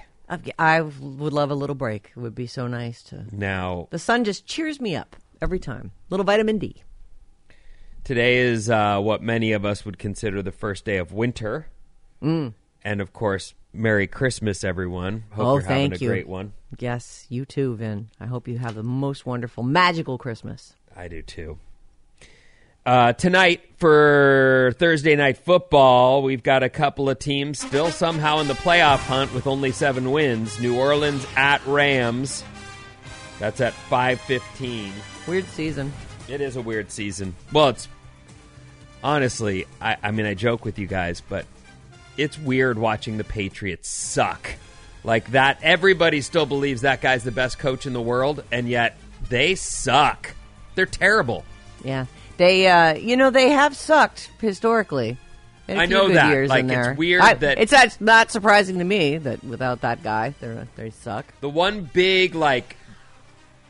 I 0.60 0.82
would 0.82 1.34
love 1.34 1.52
a 1.52 1.56
little 1.56 1.76
break. 1.76 2.12
It 2.16 2.20
would 2.20 2.36
be 2.36 2.48
so 2.48 2.68
nice 2.68 3.02
to. 3.04 3.26
Now, 3.32 3.88
The 3.92 3.98
sun 4.00 4.24
just 4.24 4.46
cheers 4.46 4.80
me 4.82 4.96
up 4.96 5.16
every 5.42 5.58
time. 5.60 5.92
Little 6.10 6.26
vitamin 6.26 6.58
D. 6.58 6.84
today 8.04 8.38
is 8.38 8.70
uh, 8.70 9.00
what 9.00 9.22
many 9.22 9.52
of 9.54 9.66
us 9.66 9.86
would 9.86 9.98
consider 9.98 10.42
the 10.44 10.52
first 10.52 10.84
day 10.86 10.98
of 10.98 11.12
winter. 11.14 11.68
Mm. 12.22 12.54
And 12.84 13.02
of 13.02 13.14
course, 13.14 13.54
Merry 13.74 14.08
Christmas, 14.08 14.64
everyone. 14.64 15.24
Hope 15.32 15.46
oh, 15.46 15.54
you're 15.54 15.62
having 15.62 15.92
thank 15.92 16.02
a 16.02 16.04
you. 16.04 16.10
great 16.10 16.28
one. 16.28 16.54
Yes, 16.80 17.26
you 17.30 17.46
too, 17.46 17.76
Vin. 17.76 18.10
I 18.20 18.26
hope 18.26 18.48
you 18.48 18.58
have 18.58 18.76
the 18.76 18.84
most 18.84 19.26
wonderful, 19.26 19.64
magical 19.64 20.18
Christmas. 20.18 20.74
I 20.96 21.08
do 21.08 21.22
too. 21.22 21.60
Uh, 22.86 23.12
tonight 23.12 23.62
for 23.78 24.74
Thursday 24.78 25.16
night 25.18 25.38
football, 25.38 26.24
we've 26.24 26.42
got 26.42 26.64
a 26.64 26.70
couple 26.70 27.10
of 27.10 27.20
teams 27.20 27.60
still 27.60 27.92
somehow 27.92 28.40
in 28.40 28.48
the 28.48 28.54
playoff 28.54 29.00
hunt 29.00 29.34
with 29.34 29.46
only 29.46 29.72
seven 29.72 30.12
wins. 30.12 30.58
New 30.62 30.78
Orleans 30.78 31.28
at 31.36 31.66
Rams. 31.68 32.46
That's 33.40 33.60
at 33.60 33.74
five 33.74 34.22
fifteen. 34.22 34.94
Weird 35.28 35.46
season. 35.50 35.92
It 36.30 36.40
is 36.40 36.56
a 36.56 36.62
weird 36.62 36.90
season. 36.90 37.36
Well, 37.52 37.70
it's 37.70 37.90
honestly, 39.04 39.66
I, 39.82 39.98
I 40.02 40.12
mean, 40.12 40.26
I 40.26 40.34
joke 40.34 40.64
with 40.64 40.80
you 40.80 40.88
guys, 40.88 41.22
but 41.22 41.46
it's 42.18 42.38
weird 42.38 42.78
watching 42.80 43.18
the 43.18 43.24
Patriots 43.24 43.88
suck 43.90 44.50
like 45.04 45.32
that. 45.32 45.60
Everybody 45.62 46.22
still 46.22 46.46
believes 46.46 46.82
that 46.82 47.02
guy's 47.02 47.24
the 47.24 47.32
best 47.32 47.60
coach 47.60 47.86
in 47.86 47.94
the 47.94 48.02
world, 48.02 48.44
and 48.52 48.68
yet 48.68 48.98
they 49.30 49.56
suck. 49.56 50.34
They're 50.76 50.86
terrible. 50.86 51.44
Yeah, 51.84 52.06
they. 52.38 52.68
Uh, 52.68 52.96
you 52.96 53.18
know, 53.18 53.30
they 53.30 53.50
have 53.50 53.76
sucked 53.76 54.30
historically. 54.40 55.18
I 55.70 55.86
know 55.86 56.08
that. 56.14 56.30
Years 56.30 56.50
Like, 56.50 56.64
in 56.64 56.72
it's 56.72 56.98
weird 56.98 57.22
I- 57.22 57.34
that- 57.34 57.60
it's 57.60 57.72
that's 57.72 58.00
not 58.00 58.32
surprising 58.32 58.78
to 58.80 58.86
me 58.86 59.18
that 59.18 59.44
without 59.44 59.82
that 59.82 60.02
guy, 60.02 60.34
they 60.40 60.66
they 60.76 60.90
suck. 60.92 61.26
The 61.42 61.50
one 61.50 61.90
big 61.94 62.36
like 62.36 62.78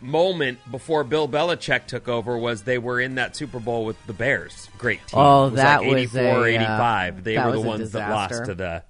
moment 0.01 0.59
before 0.69 1.03
Bill 1.03 1.27
Belichick 1.27 1.85
took 1.87 2.07
over 2.07 2.37
was 2.37 2.63
they 2.63 2.77
were 2.77 2.99
in 2.99 3.15
that 3.15 3.35
Super 3.35 3.59
Bowl 3.59 3.85
with 3.85 3.97
the 4.07 4.13
Bears. 4.13 4.69
Great 4.77 4.99
team. 5.07 5.19
Oh, 5.19 5.47
it 5.47 5.51
was 5.51 5.55
that 5.61 5.81
like 5.81 5.91
was 5.91 6.15
84 6.15 6.21
a, 6.21 6.41
uh, 6.41 6.43
85. 6.45 7.23
They 7.23 7.37
were 7.37 7.43
the 7.43 7.49
was 7.51 7.63
a 7.63 7.67
ones 7.67 7.91
that 7.91 8.09
lost 8.09 8.45
to 8.45 8.55
the 8.55 8.83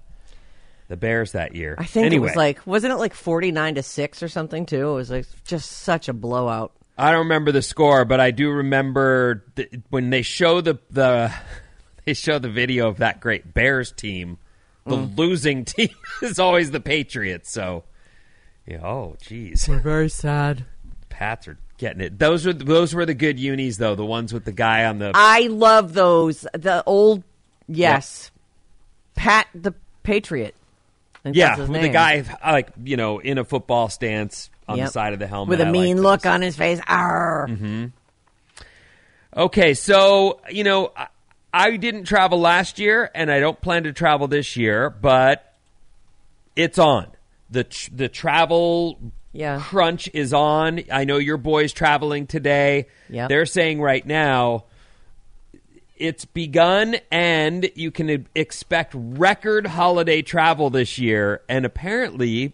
the 0.88 0.96
Bears 0.96 1.32
that 1.32 1.54
year. 1.54 1.74
I 1.78 1.84
think 1.84 2.06
anyway, 2.06 2.28
it 2.28 2.30
was 2.30 2.36
like 2.36 2.66
wasn't 2.66 2.92
it 2.92 2.96
like 2.96 3.14
forty 3.14 3.52
nine 3.52 3.74
to 3.74 3.82
six 3.82 4.22
or 4.22 4.28
something 4.28 4.64
too? 4.66 4.90
It 4.90 4.94
was 4.94 5.10
like 5.10 5.26
just 5.44 5.70
such 5.70 6.08
a 6.08 6.12
blowout. 6.12 6.72
I 6.96 7.10
don't 7.12 7.20
remember 7.20 7.52
the 7.52 7.62
score, 7.62 8.04
but 8.04 8.20
I 8.20 8.30
do 8.32 8.50
remember 8.50 9.44
th- 9.56 9.70
when 9.90 10.10
they 10.10 10.22
show 10.22 10.60
the 10.60 10.78
the 10.90 11.32
they 12.06 12.14
show 12.14 12.38
the 12.38 12.48
video 12.50 12.88
of 12.88 12.98
that 12.98 13.20
great 13.20 13.52
Bears 13.54 13.92
team. 13.92 14.38
The 14.86 14.96
Mm. 14.96 15.18
losing 15.18 15.64
team 15.66 15.90
is 16.22 16.38
always 16.38 16.70
the 16.70 16.80
Patriots. 16.80 17.52
So, 17.52 17.84
yeah, 18.66 18.80
oh, 18.82 19.16
geez. 19.20 19.68
We're 19.68 19.80
very 19.80 20.08
sad. 20.08 20.64
Pats 21.18 21.48
are 21.48 21.58
getting 21.78 22.00
it. 22.00 22.16
Those 22.16 22.46
were 22.46 22.52
those 22.52 22.94
were 22.94 23.04
the 23.04 23.12
good 23.14 23.40
unis 23.40 23.76
though. 23.76 23.96
The 23.96 24.04
ones 24.04 24.32
with 24.32 24.44
the 24.44 24.52
guy 24.52 24.84
on 24.84 25.00
the 25.00 25.10
I 25.16 25.48
love 25.48 25.92
those. 25.92 26.46
The 26.52 26.84
old 26.86 27.24
yes, 27.66 28.30
Pat 29.16 29.48
the 29.52 29.74
Patriot. 30.04 30.54
Yeah, 31.24 31.58
with 31.58 31.82
the 31.82 31.88
guy 31.88 32.22
like 32.46 32.68
you 32.84 32.96
know 32.96 33.18
in 33.18 33.36
a 33.38 33.44
football 33.44 33.88
stance 33.88 34.48
on 34.68 34.78
the 34.78 34.86
side 34.86 35.12
of 35.12 35.18
the 35.18 35.26
helmet 35.26 35.48
with 35.50 35.60
a 35.60 35.66
I 35.66 35.72
mean 35.72 35.96
like 35.96 36.04
look 36.04 36.20
those. 36.22 36.32
on 36.34 36.42
his 36.42 36.56
face. 36.56 36.80
Arr. 36.86 37.48
Mm-hmm. 37.50 37.86
Okay, 39.36 39.74
so 39.74 40.40
you 40.48 40.62
know 40.62 40.92
I, 40.96 41.08
I 41.52 41.76
didn't 41.78 42.04
travel 42.04 42.38
last 42.38 42.78
year, 42.78 43.10
and 43.12 43.28
I 43.28 43.40
don't 43.40 43.60
plan 43.60 43.82
to 43.82 43.92
travel 43.92 44.28
this 44.28 44.56
year, 44.56 44.88
but 44.88 45.52
it's 46.54 46.78
on. 46.78 47.08
the 47.50 47.64
tr- 47.64 47.90
The 47.92 48.08
travel 48.08 48.98
Yeah. 49.38 49.60
crunch 49.60 50.10
is 50.12 50.32
on. 50.32 50.80
I 50.90 51.04
know 51.04 51.18
your 51.18 51.36
boys 51.36 51.72
traveling 51.72 52.26
today. 52.26 52.88
Yep. 53.08 53.28
They're 53.28 53.46
saying 53.46 53.80
right 53.80 54.04
now 54.04 54.64
it's 55.96 56.24
begun, 56.24 56.96
and 57.10 57.70
you 57.74 57.90
can 57.90 58.26
expect 58.34 58.92
record 58.96 59.66
holiday 59.66 60.22
travel 60.22 60.70
this 60.70 60.98
year. 60.98 61.42
And 61.48 61.64
apparently, 61.64 62.52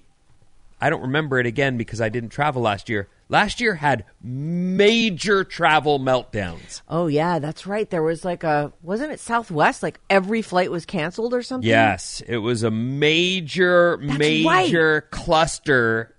I 0.81 0.91
don't 0.91 1.03
remember 1.03 1.39
it 1.39 1.47
again 1.47 1.77
because 1.77 2.01
I 2.01 2.09
didn't 2.09 2.31
travel 2.31 2.63
last 2.63 2.89
year. 2.89 3.09
Last 3.31 3.61
year 3.61 3.77
had 3.77 4.05
major 4.23 5.45
travel 5.45 5.99
meltdowns. 5.99 6.83
Oh 6.89 7.07
yeah, 7.07 7.39
that's 7.39 7.67
right. 7.67 7.89
There 7.89 8.03
was 8.03 8.25
like 8.25 8.45
a 8.45 8.73
wasn't 8.83 9.13
it 9.13 9.21
Southwest? 9.21 9.83
Like 9.83 9.99
every 10.11 10.43
flight 10.43 10.71
was 10.71 10.85
canceled 10.85 11.33
or 11.33 11.43
something. 11.43 11.69
Yes, 11.69 12.23
it 12.27 12.37
was 12.39 12.63
a 12.63 12.71
major, 12.71 13.99
That's 14.03 14.19
major 14.19 15.09
cluster. 15.11 16.14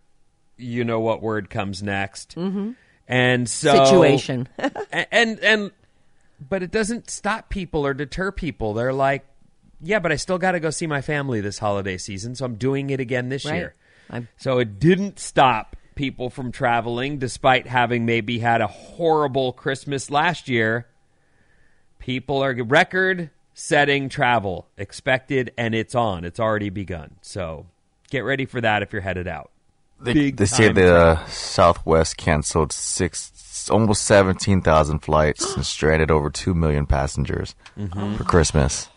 You 0.57 0.83
know 0.83 0.99
what 0.99 1.21
word 1.21 1.49
comes 1.49 1.83
next? 1.83 2.35
Mm-hmm. 2.35 2.71
And 3.07 3.49
so 3.49 3.85
Situation. 3.85 4.47
A- 4.57 5.13
and 5.13 5.39
and 5.39 5.71
but 6.49 6.63
it 6.63 6.71
doesn't 6.71 7.09
stop 7.09 7.49
people 7.49 7.85
or 7.85 7.93
deter 7.93 8.31
people. 8.31 8.73
They're 8.73 8.93
like, 8.93 9.25
yeah, 9.81 9.99
but 9.99 10.11
I 10.11 10.15
still 10.15 10.37
got 10.37 10.53
to 10.53 10.59
go 10.59 10.69
see 10.69 10.87
my 10.87 11.01
family 11.01 11.39
this 11.41 11.59
holiday 11.59 11.97
season, 11.97 12.35
so 12.35 12.45
I'm 12.45 12.55
doing 12.55 12.89
it 12.89 12.99
again 12.99 13.29
this 13.29 13.45
Right. 13.45 13.55
year. 13.55 13.75
I'm- 14.09 14.27
So 14.37 14.59
it 14.59 14.79
didn't 14.79 15.19
stop 15.19 15.75
people 15.95 16.29
from 16.29 16.51
traveling, 16.51 17.17
despite 17.19 17.67
having 17.67 18.05
maybe 18.05 18.39
had 18.39 18.61
a 18.61 18.67
horrible 18.67 19.53
Christmas 19.53 20.09
last 20.11 20.49
year. 20.49 20.87
People 21.99 22.43
are 22.43 22.53
record 22.63 23.29
setting 23.53 24.09
travel 24.09 24.67
expected, 24.77 25.51
and 25.57 25.73
it's 25.73 25.95
on. 25.95 26.25
It's 26.25 26.39
already 26.39 26.69
begun. 26.69 27.15
So 27.21 27.67
get 28.09 28.19
ready 28.25 28.45
for 28.45 28.59
that 28.61 28.81
if 28.83 28.91
you're 28.93 29.01
headed 29.01 29.27
out. 29.27 29.51
They, 30.05 30.13
Big 30.13 30.37
they 30.37 30.45
say 30.45 30.71
the 30.71 30.95
uh, 30.95 31.25
Southwest 31.27 32.15
canceled 32.17 32.71
six, 32.71 33.69
almost 33.69 34.03
seventeen 34.03 34.61
thousand 34.61 34.99
flights 34.99 35.55
and 35.55 35.65
stranded 35.75 36.09
over 36.11 36.29
two 36.29 36.53
million 36.53 36.85
passengers 36.85 37.55
Mm-hmm. 37.77 38.15
for 38.15 38.23
Christmas. 38.23 38.87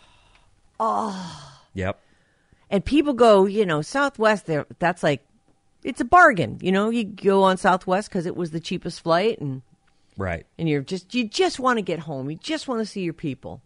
Oh. 0.79 1.51
Yep. 1.73 1.99
And 2.69 2.85
people 2.85 3.13
go, 3.13 3.45
you 3.45 3.65
know, 3.65 3.81
Southwest. 3.81 4.45
There, 4.45 4.65
that's 4.79 5.03
like, 5.03 5.25
it's 5.83 5.99
a 6.01 6.05
bargain. 6.05 6.59
You 6.61 6.71
know, 6.71 6.89
you 6.89 7.03
go 7.03 7.43
on 7.43 7.57
Southwest 7.57 8.09
because 8.09 8.25
it 8.25 8.35
was 8.35 8.51
the 8.51 8.59
cheapest 8.59 9.01
flight, 9.01 9.39
and 9.41 9.61
Right. 10.17 10.45
and 10.57 10.67
you're 10.69 10.81
just 10.81 11.13
you 11.15 11.27
just 11.27 11.59
want 11.59 11.77
to 11.77 11.81
get 11.81 11.99
home. 11.99 12.29
You 12.29 12.37
just 12.37 12.67
want 12.67 12.79
to 12.79 12.85
see 12.85 13.01
your 13.01 13.13
people. 13.13 13.61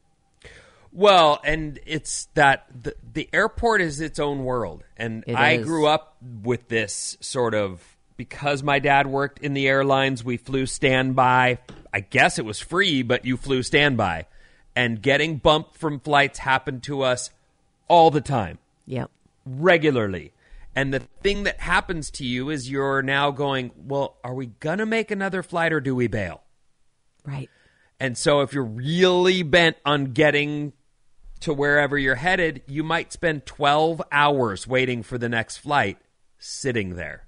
Well, 0.94 1.40
and 1.44 1.80
it's 1.86 2.26
that 2.36 2.66
the, 2.84 2.96
the 3.14 3.28
airport 3.34 3.82
is 3.82 4.00
its 4.00 4.20
own 4.20 4.44
world. 4.46 4.84
And 4.96 5.24
It 5.26 5.34
I 5.34 5.54
is. 5.54 5.66
grew 5.66 5.88
up 5.88 6.16
with 6.44 6.68
this 6.68 7.18
sort 7.20 7.56
of 7.56 7.82
because 8.16 8.62
my 8.62 8.78
dad 8.80 9.08
worked 9.08 9.40
in 9.40 9.54
the 9.56 9.68
airlines, 9.68 10.24
we 10.24 10.38
flew 10.38 10.66
standby. 10.68 11.58
I 11.92 12.00
guess 12.00 12.38
it 12.38 12.46
was 12.46 12.60
free, 12.60 13.02
but 13.02 13.26
you 13.26 13.38
flew 13.38 13.64
standby. 13.64 14.28
And 14.76 15.02
getting 15.02 15.38
bumped 15.38 15.78
from 15.78 16.00
flights 16.00 16.40
happened 16.40 16.84
to 16.84 17.02
us 17.02 17.32
all 17.88 18.12
the 18.12 18.22
time, 18.22 18.60
Yep. 18.86 19.10
regularly. 19.46 20.32
And 20.76 20.94
the 20.94 21.00
thing 21.22 21.44
that 21.44 21.60
happens 21.60 22.10
to 22.12 22.26
you 22.26 22.50
is 22.50 22.70
you're 22.70 23.02
now 23.04 23.30
going, 23.32 23.72
well, 23.78 24.18
are 24.24 24.34
we 24.34 24.48
going 24.48 24.80
to 24.80 24.86
make 24.88 25.12
another 25.12 25.44
flight 25.44 25.72
or 25.74 25.80
do 25.80 25.96
we 25.96 26.08
bail? 26.08 26.42
Right. 27.26 27.50
And 28.00 28.18
so 28.18 28.42
if 28.42 28.54
you're 28.54 28.64
really 28.64 29.44
bent 29.44 29.78
on 29.86 30.06
getting 30.14 30.74
to 31.44 31.54
wherever 31.54 31.98
you're 31.98 32.16
headed, 32.16 32.62
you 32.68 32.84
might 32.84 33.14
spend 33.14 33.46
12 33.46 34.02
hours 34.12 34.68
waiting 34.68 35.04
for 35.04 35.18
the 35.18 35.30
next 35.30 35.58
flight 35.58 35.98
sitting 36.38 36.96
there. 36.96 37.28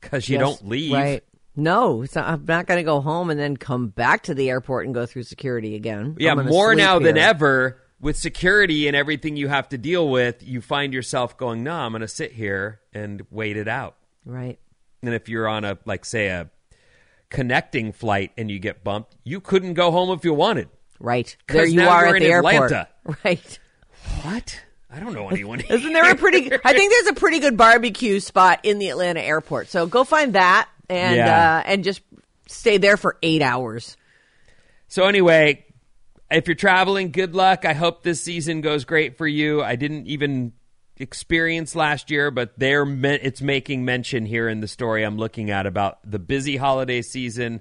Cuz 0.00 0.28
you 0.28 0.38
Yes, 0.38 0.42
don't 0.58 0.68
leave. 0.68 0.92
Right. 0.92 1.24
No, 1.56 2.04
not, 2.14 2.26
I'm 2.26 2.44
not 2.46 2.66
going 2.66 2.78
to 2.78 2.84
go 2.84 3.00
home 3.00 3.30
and 3.30 3.38
then 3.38 3.56
come 3.56 3.88
back 3.88 4.24
to 4.24 4.34
the 4.34 4.50
airport 4.50 4.86
and 4.86 4.94
go 4.94 5.06
through 5.06 5.22
security 5.22 5.76
again. 5.76 6.16
Yeah, 6.18 6.34
more 6.34 6.74
now 6.74 6.98
than 6.98 7.16
ever 7.16 7.80
with 8.00 8.16
security 8.16 8.88
and 8.88 8.96
everything 8.96 9.36
you 9.36 9.48
have 9.48 9.68
to 9.68 9.78
deal 9.78 10.08
with, 10.08 10.42
you 10.42 10.60
find 10.60 10.92
yourself 10.92 11.36
going, 11.36 11.62
"No, 11.62 11.74
I'm 11.74 11.92
going 11.92 12.02
to 12.02 12.08
sit 12.08 12.32
here 12.32 12.80
and 12.92 13.22
wait 13.30 13.56
it 13.56 13.68
out." 13.68 13.96
Right. 14.24 14.58
And 15.02 15.14
if 15.14 15.28
you're 15.28 15.46
on 15.46 15.64
a 15.64 15.78
like 15.84 16.04
say 16.04 16.26
a 16.26 16.50
connecting 17.30 17.92
flight 17.92 18.32
and 18.36 18.50
you 18.50 18.58
get 18.58 18.82
bumped, 18.82 19.16
you 19.22 19.40
couldn't 19.40 19.74
go 19.74 19.90
home 19.92 20.10
if 20.10 20.24
you 20.24 20.34
wanted. 20.34 20.68
Right. 21.04 21.36
There 21.48 21.66
you 21.66 21.82
are 21.82 22.06
at 22.06 22.20
the 22.20 22.26
airport. 22.26 22.54
Atlanta. 22.72 22.88
Right. 23.24 23.58
What? 24.22 24.60
I 24.90 24.98
don't 25.00 25.12
know 25.12 25.28
anyone. 25.28 25.60
Isn't 25.68 25.92
there 25.92 26.10
a 26.10 26.14
pretty? 26.16 26.50
I 26.64 26.72
think 26.72 26.90
there's 26.92 27.08
a 27.08 27.20
pretty 27.20 27.38
good 27.40 27.56
barbecue 27.56 28.18
spot 28.20 28.60
in 28.62 28.78
the 28.78 28.88
Atlanta 28.88 29.20
airport. 29.20 29.68
So 29.68 29.86
go 29.86 30.04
find 30.04 30.34
that 30.34 30.68
and 30.88 31.16
Yeah. 31.16 31.58
uh, 31.58 31.62
and 31.66 31.84
just 31.84 32.00
stay 32.48 32.78
there 32.78 32.96
for 32.96 33.18
eight 33.22 33.42
hours. 33.42 33.96
So 34.88 35.04
anyway, 35.04 35.66
if 36.30 36.46
you're 36.46 36.54
traveling, 36.54 37.10
good 37.10 37.34
luck. 37.34 37.64
I 37.66 37.74
hope 37.74 38.02
this 38.02 38.22
season 38.22 38.62
goes 38.62 38.84
great 38.86 39.18
for 39.18 39.26
you. 39.26 39.62
I 39.62 39.76
didn't 39.76 40.06
even 40.06 40.52
experience 40.96 41.74
last 41.74 42.10
year, 42.10 42.30
but 42.30 42.58
they're 42.58 42.86
it's 42.86 43.42
making 43.42 43.84
mention 43.84 44.24
here 44.24 44.48
in 44.48 44.60
the 44.60 44.68
story 44.68 45.02
I'm 45.02 45.18
looking 45.18 45.50
at 45.50 45.66
about 45.66 45.98
the 46.08 46.18
busy 46.18 46.56
holiday 46.56 47.02
season. 47.02 47.60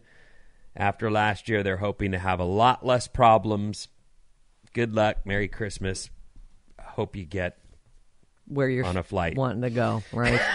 After 0.75 1.11
last 1.11 1.49
year, 1.49 1.63
they're 1.63 1.77
hoping 1.77 2.11
to 2.13 2.19
have 2.19 2.39
a 2.39 2.45
lot 2.45 2.85
less 2.85 3.07
problems. 3.07 3.87
Good 4.73 4.95
luck. 4.95 5.17
Merry 5.25 5.47
Christmas. 5.47 6.09
Hope 6.81 7.15
you 7.15 7.25
get 7.25 7.57
Where 8.47 8.69
you're 8.69 8.85
On 8.85 8.97
a 8.97 9.03
flight. 9.03 9.37
wanting 9.37 9.61
to 9.61 9.69
go, 9.69 10.03
right? 10.11 10.41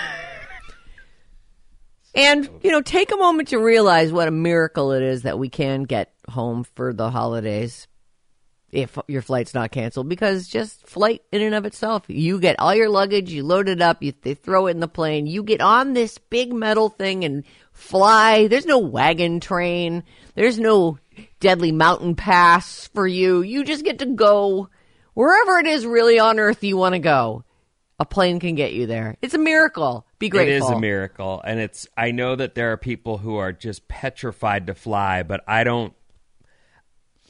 and 2.14 2.48
you 2.62 2.70
know, 2.70 2.83
take 2.83 3.12
a 3.12 3.16
moment 3.16 3.48
to 3.48 3.59
realize 3.59 4.12
what 4.12 4.28
a 4.28 4.33
miracle 4.33 4.92
it 4.92 5.02
is 5.02 5.22
that 5.22 5.38
we 5.38 5.48
can 5.48 5.85
get 5.85 6.12
home 6.28 6.64
for 6.74 6.92
the 6.92 7.11
holidays 7.11 7.87
if 8.70 8.98
your 9.09 9.22
flight's 9.22 9.54
not 9.54 9.70
canceled 9.70 10.09
because 10.09 10.46
just 10.46 10.87
flight 10.87 11.22
in 11.33 11.40
and 11.40 11.54
of 11.54 11.64
itself 11.64 12.04
you 12.09 12.38
get 12.38 12.59
all 12.59 12.74
your 12.74 12.90
luggage 12.90 13.31
you 13.31 13.42
load 13.42 13.66
it 13.66 13.81
up 13.81 14.02
you 14.02 14.12
they 14.20 14.35
throw 14.35 14.66
it 14.66 14.72
in 14.72 14.81
the 14.81 14.87
plane 14.87 15.26
you 15.26 15.42
get 15.42 15.62
on 15.62 15.94
this 15.94 16.18
big 16.18 16.52
metal 16.52 16.90
thing 16.90 17.24
and 17.24 17.44
fly 17.78 18.48
there's 18.48 18.66
no 18.66 18.78
wagon 18.78 19.40
train 19.40 20.02
there's 20.34 20.58
no 20.58 20.98
deadly 21.40 21.72
mountain 21.72 22.14
pass 22.14 22.88
for 22.88 23.06
you 23.06 23.40
you 23.42 23.64
just 23.64 23.84
get 23.84 24.00
to 24.00 24.06
go 24.06 24.68
wherever 25.14 25.58
it 25.58 25.66
is 25.66 25.86
really 25.86 26.18
on 26.18 26.38
earth 26.38 26.62
you 26.64 26.76
want 26.76 26.94
to 26.94 26.98
go 26.98 27.44
a 27.98 28.04
plane 28.04 28.40
can 28.40 28.54
get 28.54 28.72
you 28.72 28.86
there 28.86 29.16
it's 29.22 29.34
a 29.34 29.38
miracle 29.38 30.04
be 30.18 30.28
grateful 30.28 30.52
It 30.52 30.56
is 30.56 30.68
a 30.68 30.80
miracle, 30.80 31.40
and 31.44 31.60
it's. 31.60 31.86
I 31.96 32.10
know 32.10 32.34
that 32.34 32.56
there 32.56 32.72
are 32.72 32.76
people 32.76 33.18
who 33.18 33.36
are 33.36 33.52
just 33.52 33.86
petrified 33.86 34.66
to 34.66 34.74
fly, 34.74 35.22
but 35.22 35.44
I 35.46 35.62
don't. 35.62 35.94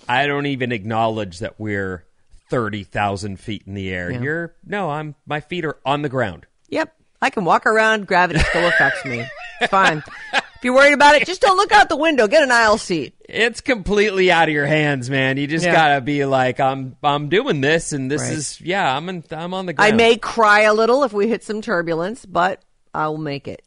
I 0.08 0.26
don't 0.26 0.46
even 0.46 0.72
acknowledge 0.72 1.40
that 1.40 1.60
we're 1.60 2.06
thirty 2.48 2.84
thousand 2.84 3.40
feet 3.40 3.64
in 3.66 3.74
the 3.74 3.90
air. 3.90 4.10
Yeah. 4.10 4.22
You're 4.22 4.54
no, 4.64 4.88
I'm. 4.90 5.16
My 5.26 5.40
feet 5.40 5.66
are 5.66 5.76
on 5.84 6.00
the 6.00 6.08
ground. 6.08 6.46
Yep. 6.70 6.94
I 7.20 7.28
can 7.28 7.44
walk 7.44 7.66
around. 7.66 8.06
Gravity 8.06 8.40
still 8.40 8.66
affects 8.66 9.04
me. 9.04 9.26
It's 9.60 9.70
fine. 9.70 10.02
If 10.58 10.64
you're 10.64 10.74
worried 10.74 10.92
about 10.94 11.14
it, 11.14 11.24
just 11.26 11.40
don't 11.40 11.56
look 11.56 11.70
out 11.70 11.88
the 11.88 11.96
window. 11.96 12.26
Get 12.26 12.42
an 12.42 12.50
aisle 12.50 12.78
seat. 12.78 13.14
It's 13.28 13.60
completely 13.60 14.32
out 14.32 14.48
of 14.48 14.54
your 14.54 14.66
hands, 14.66 15.08
man. 15.08 15.36
You 15.36 15.46
just 15.46 15.64
Yeah. 15.64 15.72
gotta 15.72 16.00
be 16.00 16.24
like, 16.24 16.58
I'm. 16.58 16.96
I'm 17.02 17.28
doing 17.28 17.60
this, 17.60 17.92
and 17.92 18.10
this 18.10 18.22
Right. 18.22 18.32
is. 18.32 18.60
Yeah, 18.60 18.96
I'm. 18.96 19.08
In, 19.08 19.22
I'm 19.30 19.54
on 19.54 19.66
the 19.66 19.74
I 19.78 19.92
may 19.92 20.16
cry 20.16 20.62
a 20.62 20.74
little 20.74 21.04
if 21.04 21.12
we 21.12 21.28
hit 21.28 21.44
some 21.44 21.60
turbulence, 21.62 22.26
but 22.26 22.60
I 22.92 23.06
will 23.08 23.18
make 23.18 23.46
it. 23.46 23.62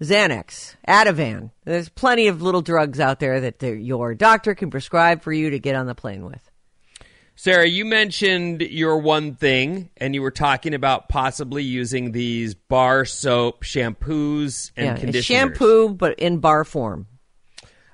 Xanax, 0.00 0.74
Ativan. 0.88 1.50
There's 1.64 1.88
plenty 1.88 2.26
of 2.28 2.42
little 2.42 2.62
drugs 2.62 2.98
out 2.98 3.20
there 3.20 3.40
that 3.40 3.58
the- 3.60 3.76
your 3.76 4.14
doctor 4.14 4.54
can 4.54 4.70
prescribe 4.70 5.22
for 5.22 5.32
you 5.32 5.50
to 5.50 5.58
get 5.58 5.76
on 5.76 5.86
the 5.86 5.94
plane 5.94 6.24
with. 6.24 6.40
Sarah, 7.34 7.66
you 7.66 7.84
mentioned 7.84 8.60
your 8.60 8.98
one 8.98 9.34
thing, 9.34 9.90
and 9.96 10.14
you 10.14 10.22
were 10.22 10.30
talking 10.30 10.74
about 10.74 11.08
possibly 11.08 11.62
using 11.62 12.12
these 12.12 12.54
bar 12.54 13.04
soap 13.04 13.64
shampoos 13.64 14.70
and 14.76 14.86
yeah, 14.86 14.96
conditioners. 14.96 15.24
shampoo, 15.24 15.88
but 15.94 16.18
in 16.18 16.38
bar 16.38 16.64
form. 16.64 17.06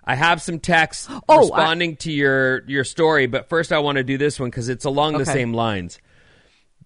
I 0.05 0.15
have 0.15 0.43
some 0.43 0.59
texts 0.59 1.09
Oh, 1.29 1.41
responding 1.41 1.97
to 1.97 2.13
your 2.13 2.65
your 2.67 2.85
story, 2.85 3.27
but 3.27 3.49
first 3.49 3.73
I 3.73 3.79
want 3.79 3.97
to 3.97 4.05
do 4.05 4.19
this 4.19 4.41
one 4.41 4.51
because 4.51 4.69
it's 4.69 4.85
along 4.85 5.19
the 5.19 5.27
same 5.27 5.53
lines. 5.53 5.99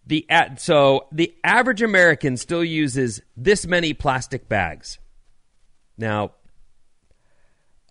The 0.06 0.26
a- 0.28 0.56
so 0.58 1.06
the 1.12 1.32
average 1.44 1.82
American 1.82 2.36
still 2.36 2.64
uses 2.64 3.22
this 3.36 3.66
many 3.66 3.94
plastic 3.94 4.48
bags. 4.48 4.98
Now, 5.96 6.32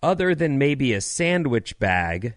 other 0.02 0.34
than 0.34 0.58
maybe 0.58 0.92
a 0.92 1.00
sandwich 1.00 1.78
bag, 1.78 2.34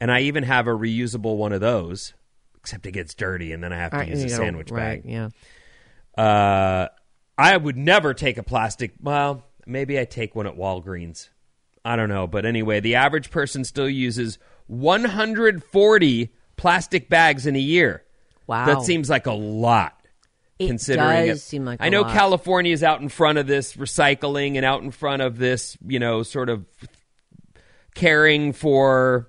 and 0.00 0.10
I 0.10 0.20
even 0.20 0.44
have 0.44 0.66
a 0.66 0.70
reusable 0.70 1.36
one 1.36 1.52
of 1.52 1.60
those, 1.60 2.14
except 2.56 2.86
it 2.86 2.92
gets 2.92 3.14
dirty 3.14 3.52
and 3.52 3.62
then 3.62 3.72
I 3.72 3.76
have 3.78 3.92
to 3.92 3.98
right, 3.98 4.08
use 4.08 4.24
a 4.24 4.28
sandwich 4.28 4.70
right, 4.70 5.02
bag. 5.02 5.10
Yeah. 5.10 5.28
Uh, 6.22 6.88
I 7.38 7.56
would 7.56 7.76
never 7.76 8.14
take 8.14 8.38
a 8.38 8.42
plastic. 8.42 8.94
Well, 9.00 9.44
maybe 9.66 9.98
I 9.98 10.04
take 10.04 10.34
one 10.34 10.46
at 10.46 10.56
Walgreens. 10.56 11.28
I 11.84 11.96
don't 11.96 12.08
know, 12.08 12.26
but 12.26 12.44
anyway, 12.44 12.80
the 12.80 12.96
average 12.96 13.30
person 13.30 13.64
still 13.64 13.88
uses 13.88 14.38
140 14.66 16.32
plastic 16.56 17.08
bags 17.08 17.46
in 17.46 17.54
a 17.54 17.60
year. 17.60 18.02
Wow. 18.46 18.66
That 18.66 18.82
seems 18.82 19.08
like 19.08 19.26
a 19.26 19.32
lot. 19.32 19.92
It 20.58 20.68
considering 20.68 21.26
does 21.26 21.38
it. 21.38 21.42
seem 21.42 21.64
like 21.66 21.80
I 21.82 21.90
know 21.90 22.02
lot. 22.02 22.14
California 22.14 22.72
is 22.72 22.82
out 22.82 23.02
in 23.02 23.10
front 23.10 23.36
of 23.36 23.46
this 23.46 23.74
recycling 23.74 24.56
and 24.56 24.64
out 24.64 24.82
in 24.82 24.90
front 24.90 25.20
of 25.20 25.36
this, 25.36 25.76
you 25.86 25.98
know, 25.98 26.22
sort 26.22 26.48
of 26.48 26.64
caring 27.94 28.54
for 28.54 29.28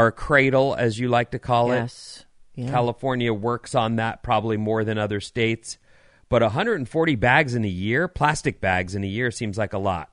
our 0.00 0.10
cradle, 0.10 0.74
as 0.74 0.98
you 0.98 1.08
like 1.08 1.32
to 1.32 1.38
call 1.38 1.72
it. 1.72 1.76
Yes. 1.76 2.24
Yeah. 2.54 2.70
California 2.70 3.32
works 3.34 3.74
on 3.74 3.96
that 3.96 4.22
probably 4.22 4.56
more 4.56 4.82
than 4.82 4.96
other 4.96 5.20
states. 5.20 5.76
But 6.30 6.40
140 6.42 7.16
bags 7.16 7.54
in 7.54 7.64
a 7.64 7.68
year, 7.68 8.08
plastic 8.08 8.60
bags 8.60 8.94
in 8.94 9.04
a 9.04 9.06
year, 9.06 9.30
seems 9.30 9.58
like 9.58 9.72
a 9.74 9.78
lot. 9.78 10.10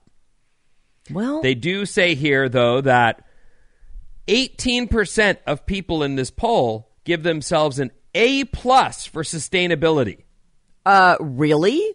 Well, 1.10 1.42
They 1.42 1.56
do 1.56 1.86
say 1.86 2.16
here, 2.16 2.50
though, 2.50 2.82
that 2.82 3.24
18% 4.28 5.38
of 5.48 5.66
people 5.66 6.04
in 6.04 6.16
this 6.16 6.32
poll 6.32 6.90
give 7.06 7.24
themselves 7.24 7.80
an 7.80 7.92
A 8.14 8.44
plus 8.46 9.06
for 9.06 9.24
sustainability. 9.24 10.24
uh, 10.86 11.16
really? 11.22 11.94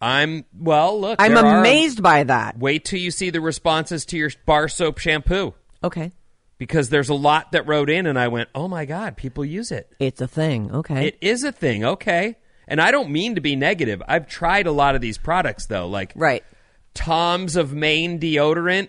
I'm 0.00 0.44
well. 0.56 1.00
Look, 1.00 1.20
I'm 1.20 1.34
there 1.34 1.44
are- 1.44 1.58
amazed 1.58 2.02
by 2.02 2.22
that. 2.24 2.56
Wait 2.58 2.84
till 2.84 3.00
you 3.00 3.10
see 3.10 3.30
the 3.30 3.40
responses 3.40 4.06
to 4.06 4.16
your 4.16 4.30
bar 4.46 4.68
soap 4.68 4.98
shampoo 4.98 5.54
Okay. 5.82 6.12
Because 6.58 6.90
there's 6.90 7.08
a 7.08 7.14
lot 7.14 7.52
that 7.52 7.66
wrote 7.66 7.88
in, 7.88 8.06
and 8.06 8.18
I 8.18 8.28
went, 8.28 8.48
"Oh 8.54 8.68
my 8.68 8.84
god, 8.84 9.16
people 9.16 9.44
use 9.44 9.70
it." 9.72 9.92
It's 9.98 10.20
a 10.20 10.28
thing. 10.28 10.70
Okay. 10.74 11.06
It 11.08 11.18
is 11.20 11.44
a 11.44 11.52
thing, 11.52 11.84
okay. 11.84 12.36
And 12.66 12.80
I 12.82 12.90
don't 12.90 13.10
mean 13.10 13.36
to 13.36 13.40
be 13.40 13.56
negative. 13.56 14.02
I've 14.06 14.26
tried 14.28 14.66
a 14.66 14.72
lot 14.72 14.94
of 14.94 15.00
these 15.00 15.16
products 15.18 15.66
though, 15.66 15.88
like 15.88 16.12
right. 16.14 16.44
Tom's 16.94 17.56
of 17.56 17.72
Maine 17.72 18.18
deodorant 18.18 18.88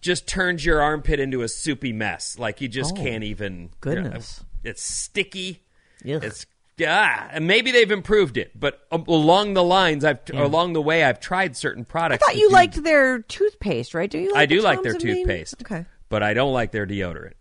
just 0.00 0.26
turns 0.26 0.64
your 0.64 0.82
armpit 0.82 1.20
into 1.20 1.42
a 1.42 1.48
soupy 1.48 1.92
mess. 1.92 2.38
Like 2.38 2.60
you 2.60 2.68
just 2.68 2.92
Oh, 2.96 3.02
can't 3.02 3.24
even. 3.24 3.70
goodness. 3.80 4.44
It's 4.64 4.82
sticky. 4.82 5.62
Ugh. 6.04 6.22
It's 6.24 6.46
yeah, 6.76 7.30
and 7.32 7.46
maybe 7.46 7.70
they've 7.70 7.90
improved 7.90 8.36
it, 8.36 8.50
but 8.58 8.86
um, 8.92 9.04
along 9.08 9.54
the 9.54 9.64
lines, 9.64 10.04
I've 10.04 10.18
along 10.34 10.74
the 10.74 10.82
way, 10.82 11.02
I've 11.04 11.20
tried 11.20 11.56
certain 11.56 11.86
products. 11.86 12.22
I 12.22 12.32
thought 12.32 12.36
you 12.38 12.50
liked 12.50 12.82
their 12.82 13.20
toothpaste, 13.20 13.94
right? 13.94 14.10
Do 14.10 14.18
you? 14.18 14.32
Like 14.34 14.42
I 14.42 14.46
do 14.46 14.60
like 14.60 14.82
their 14.82 14.92
Maine? 14.92 15.00
toothpaste. 15.00 15.62
Okay. 15.62 15.86
But 16.08 16.22
I 16.22 16.34
don't 16.34 16.52
like 16.52 16.72
their 16.72 16.86
deodorant. 16.86 17.32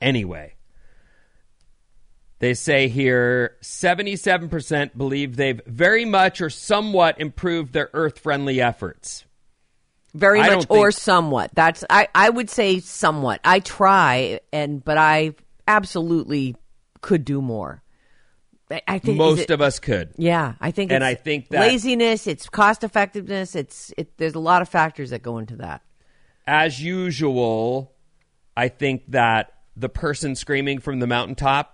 Anyway, 0.00 0.54
they 2.38 2.52
say 2.54 2.88
here 2.88 3.56
77% 3.62 4.96
believe 4.96 5.36
they've 5.36 5.60
very 5.66 6.04
much 6.04 6.40
or 6.42 6.50
somewhat 6.50 7.18
improved 7.18 7.72
their 7.72 7.88
earth 7.94 8.18
friendly 8.18 8.60
efforts. 8.60 9.24
Very 10.12 10.40
I 10.40 10.54
much 10.54 10.66
or 10.68 10.90
think- 10.92 11.00
somewhat. 11.00 11.50
That's 11.54 11.84
I, 11.88 12.08
I 12.14 12.28
would 12.30 12.50
say 12.50 12.80
somewhat. 12.80 13.40
I 13.44 13.60
try 13.60 14.40
and 14.52 14.84
but 14.84 14.98
I 14.98 15.34
absolutely 15.66 16.56
could 17.00 17.24
do 17.24 17.40
more. 17.40 17.82
I, 18.70 18.82
I 18.88 18.98
think 18.98 19.16
Most 19.16 19.40
it- 19.42 19.50
of 19.50 19.60
us 19.62 19.78
could. 19.78 20.12
Yeah, 20.18 20.54
I 20.60 20.70
think 20.72 20.90
And 20.92 21.02
it's 21.04 21.10
I 21.10 21.14
think 21.14 21.48
that- 21.50 21.60
laziness, 21.60 22.26
it's 22.26 22.48
cost 22.50 22.84
effectiveness, 22.84 23.54
it's 23.54 23.92
it 23.96 24.16
there's 24.18 24.34
a 24.34 24.38
lot 24.40 24.60
of 24.60 24.68
factors 24.68 25.10
that 25.10 25.22
go 25.22 25.38
into 25.38 25.56
that. 25.56 25.82
As 26.46 26.80
usual, 26.82 27.92
I 28.56 28.68
think 28.68 29.02
that 29.12 29.52
the 29.76 29.88
person 29.88 30.34
screaming 30.36 30.78
from 30.80 31.00
the 31.00 31.06
mountaintop 31.06 31.72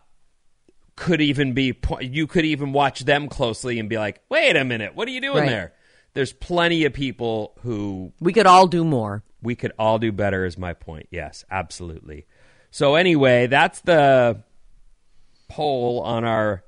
could 0.96 1.20
even 1.20 1.52
be 1.52 1.78
you 2.00 2.26
could 2.26 2.44
even 2.44 2.72
watch 2.72 3.00
them 3.00 3.28
closely 3.28 3.78
and 3.78 3.88
be 3.88 3.98
like, 3.98 4.20
"Wait 4.28 4.56
a 4.56 4.64
minute, 4.64 4.94
what 4.94 5.08
are 5.08 5.10
you 5.10 5.20
doing 5.20 5.38
Right. 5.42 5.48
there?" 5.48 5.72
There's 6.14 6.32
plenty 6.32 6.84
of 6.84 6.92
people 6.92 7.54
who 7.62 8.12
We 8.20 8.32
could 8.34 8.46
all 8.46 8.66
do 8.66 8.84
more. 8.84 9.22
we 9.42 9.54
could 9.56 9.72
all 9.78 9.98
do 9.98 10.12
better 10.12 10.44
is 10.44 10.56
my 10.58 10.72
point 10.72 11.08
yes 11.10 11.44
absolutely 11.50 12.26
so 12.70 12.94
anyway 12.94 13.46
that's 13.48 13.80
the 13.80 14.40
poll 15.48 16.00
on 16.02 16.22
our 16.24 16.62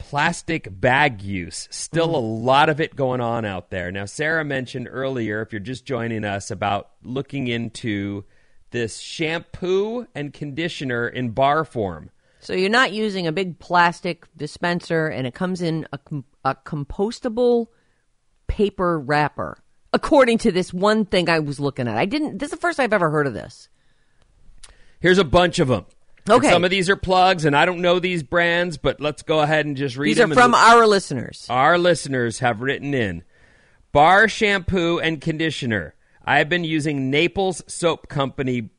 plastic 0.00 0.68
bag 0.80 1.22
use 1.22 1.68
still 1.70 2.16
a 2.16 2.18
lot 2.18 2.68
of 2.68 2.80
it 2.80 2.96
going 2.96 3.20
on 3.20 3.44
out 3.44 3.70
there 3.70 3.92
now 3.92 4.06
sarah 4.06 4.44
mentioned 4.44 4.88
earlier 4.90 5.42
if 5.42 5.52
you're 5.52 5.60
just 5.60 5.84
joining 5.84 6.24
us 6.24 6.50
about 6.50 6.90
looking 7.04 7.46
into 7.46 8.24
this 8.70 8.98
shampoo 8.98 10.06
and 10.14 10.32
conditioner 10.32 11.06
in 11.06 11.30
bar 11.30 11.64
form 11.64 12.10
So 12.40 12.54
you're 12.54 12.70
not 12.70 12.92
using 12.92 13.26
a 13.26 13.32
big 13.32 13.58
plastic 13.58 14.26
dispenser 14.36 15.06
and 15.08 15.26
it 15.26 15.34
comes 15.34 15.60
in 15.60 15.86
a, 15.92 15.98
a 16.44 16.54
compostable 16.54 17.66
paper 18.46 18.98
wrapper. 18.98 19.58
According 19.92 20.38
to 20.38 20.52
this 20.52 20.72
one 20.72 21.04
thing 21.04 21.28
I 21.28 21.40
was 21.40 21.60
looking 21.60 21.86
at. 21.86 21.98
I 21.98 22.06
didn't 22.06 22.38
this 22.38 22.46
is 22.46 22.52
the 22.52 22.56
first 22.56 22.80
I've 22.80 22.92
ever 22.92 23.10
heard 23.10 23.26
of 23.26 23.34
this. 23.34 23.68
here's 25.00 25.18
a 25.18 25.24
bunch 25.24 25.58
of 25.58 25.68
them 25.68 25.84
Okay. 26.28 26.50
some 26.50 26.64
of 26.64 26.70
these 26.70 26.88
are 26.90 26.96
plugs 26.96 27.44
and 27.44 27.56
i 27.56 27.64
don't 27.64 27.80
know 27.80 27.98
these 27.98 28.22
brands 28.22 28.76
but 28.76 29.00
let's 29.00 29.22
go 29.22 29.40
ahead 29.40 29.66
and 29.66 29.76
just 29.76 29.96
read 29.96 30.08
These 30.08 30.20
are 30.20 30.28
from 30.28 30.54
our 30.54 30.86
listeners. 30.86 31.46
Our 31.48 31.78
listeners 31.78 32.40
have 32.40 32.60
written 32.60 32.94
in 32.94 33.24
bar 33.92 34.28
shampoo 34.28 34.98
and 34.98 35.20
conditioner. 35.20 35.94
I 36.24 36.38
have 36.38 36.48
been 36.48 36.64
using 36.64 37.10
Naples 37.10 37.62
Soap 37.66 38.08
Company 38.08 38.70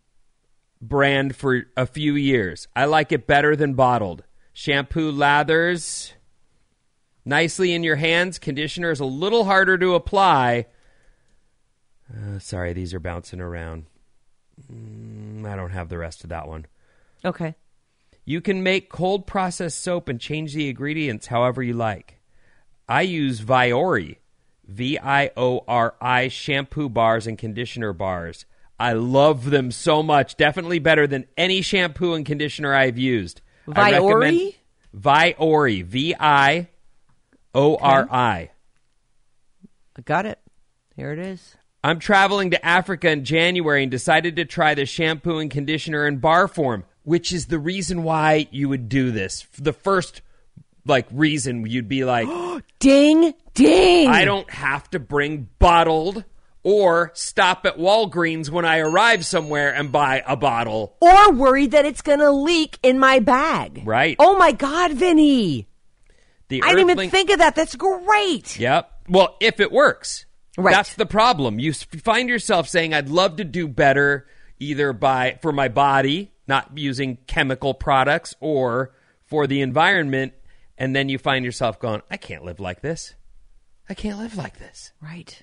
brand 0.81 1.35
for 1.35 1.63
a 1.75 1.85
few 1.85 2.15
years. 2.15 2.67
I 2.75 2.85
like 2.85 3.11
it 3.11 3.27
better 3.27 3.55
than 3.55 3.73
bottled. 3.73 4.23
Shampoo 4.53 5.11
lathers 5.11 6.13
nicely 7.25 7.73
in 7.73 7.83
your 7.83 7.95
hands. 7.97 8.39
Conditioner 8.39 8.91
is 8.91 8.99
a 8.99 9.05
little 9.05 9.45
harder 9.45 9.77
to 9.77 9.95
apply. 9.95 10.67
Uh, 12.09 12.39
sorry, 12.39 12.73
these 12.73 12.93
are 12.93 12.99
bouncing 12.99 13.39
around. 13.41 13.85
Mm, 14.71 15.45
I 15.45 15.55
don't 15.55 15.71
have 15.71 15.89
the 15.89 15.97
rest 15.97 16.23
of 16.23 16.29
that 16.29 16.47
one. 16.47 16.65
Okay. 17.23 17.55
You 18.25 18.41
can 18.41 18.63
make 18.63 18.89
cold 18.89 19.27
processed 19.27 19.81
soap 19.81 20.07
and 20.07 20.19
change 20.19 20.53
the 20.53 20.69
ingredients 20.69 21.27
however 21.27 21.61
you 21.63 21.73
like. 21.73 22.19
I 22.87 23.01
use 23.01 23.41
Viori, 23.41 24.17
V 24.67 24.99
I 24.99 25.31
O 25.37 25.63
R 25.67 25.95
I 26.01 26.27
shampoo 26.27 26.89
bars 26.89 27.27
and 27.27 27.37
conditioner 27.37 27.93
bars. 27.93 28.45
I 28.79 28.93
love 28.93 29.49
them 29.49 29.71
so 29.71 30.01
much. 30.01 30.37
Definitely 30.37 30.79
better 30.79 31.07
than 31.07 31.27
any 31.37 31.61
shampoo 31.61 32.13
and 32.13 32.25
conditioner 32.25 32.73
I've 32.73 32.97
used. 32.97 33.41
Viori? 33.67 34.55
Viori, 34.95 35.83
V 35.83 36.15
I 36.19 36.67
O 37.53 37.75
R 37.75 38.07
I. 38.11 38.49
I 39.97 40.01
got 40.01 40.25
it. 40.25 40.39
Here 40.95 41.11
it 41.11 41.19
is. 41.19 41.55
I'm 41.83 41.99
traveling 41.99 42.51
to 42.51 42.65
Africa 42.65 43.09
in 43.09 43.25
January 43.25 43.83
and 43.83 43.91
decided 43.91 44.35
to 44.35 44.45
try 44.45 44.75
the 44.75 44.85
shampoo 44.85 45.39
and 45.39 45.49
conditioner 45.49 46.05
in 46.05 46.17
bar 46.17 46.47
form, 46.47 46.83
which 47.03 47.31
is 47.33 47.47
the 47.47 47.59
reason 47.59 48.03
why 48.03 48.47
you 48.51 48.69
would 48.69 48.89
do 48.89 49.11
this. 49.11 49.45
The 49.57 49.73
first 49.73 50.21
like 50.85 51.07
reason 51.11 51.65
you'd 51.65 51.89
be 51.89 52.05
like, 52.05 52.27
Ding 52.79 53.33
ding. 53.53 54.07
I 54.07 54.25
don't 54.25 54.49
have 54.49 54.89
to 54.91 54.99
bring 54.99 55.49
bottled 55.59 56.23
or 56.63 57.11
stop 57.13 57.65
at 57.65 57.77
Walgreens 57.77 58.49
when 58.49 58.65
I 58.65 58.79
arrive 58.79 59.25
somewhere 59.25 59.73
and 59.73 59.91
buy 59.91 60.23
a 60.27 60.35
bottle. 60.35 60.95
or 61.01 61.31
worry 61.31 61.67
that 61.67 61.85
it's 61.85 62.01
going 62.01 62.19
to 62.19 62.31
leak 62.31 62.77
in 62.83 62.99
my 62.99 63.19
bag. 63.19 63.81
Right. 63.83 64.15
Oh 64.19 64.37
my 64.37 64.51
god, 64.51 64.93
Vinnie. 64.93 65.67
The 66.49 66.61
I 66.63 66.73
didn't 66.75 66.91
even 66.91 67.09
think 67.09 67.29
of 67.31 67.39
that. 67.39 67.55
That's 67.55 67.75
great. 67.75 68.59
Yep. 68.59 68.91
Well, 69.09 69.37
if 69.39 69.59
it 69.59 69.71
works. 69.71 70.25
Right. 70.57 70.75
That's 70.75 70.95
the 70.95 71.05
problem. 71.05 71.59
You 71.59 71.73
find 71.73 72.27
yourself 72.27 72.67
saying, 72.67 72.93
I'd 72.93 73.09
love 73.09 73.37
to 73.37 73.43
do 73.43 73.67
better 73.67 74.27
either 74.59 74.93
by 74.93 75.39
for 75.41 75.51
my 75.51 75.69
body, 75.69 76.31
not 76.51 76.77
using 76.77 77.17
chemical 77.27 77.73
products, 77.73 78.35
or 78.41 78.93
for 79.23 79.47
the 79.47 79.61
environment. 79.61 80.33
And 80.77 80.93
then 80.93 81.07
you 81.07 81.17
find 81.17 81.45
yourself 81.45 81.79
going, 81.79 82.01
I 82.11 82.17
can't 82.17 82.43
live 82.43 82.59
like 82.59 82.81
this. 82.81 83.15
I 83.87 83.93
can't 83.93 84.19
live 84.19 84.35
like 84.35 84.59
this. 84.59 84.91
Right. 85.01 85.41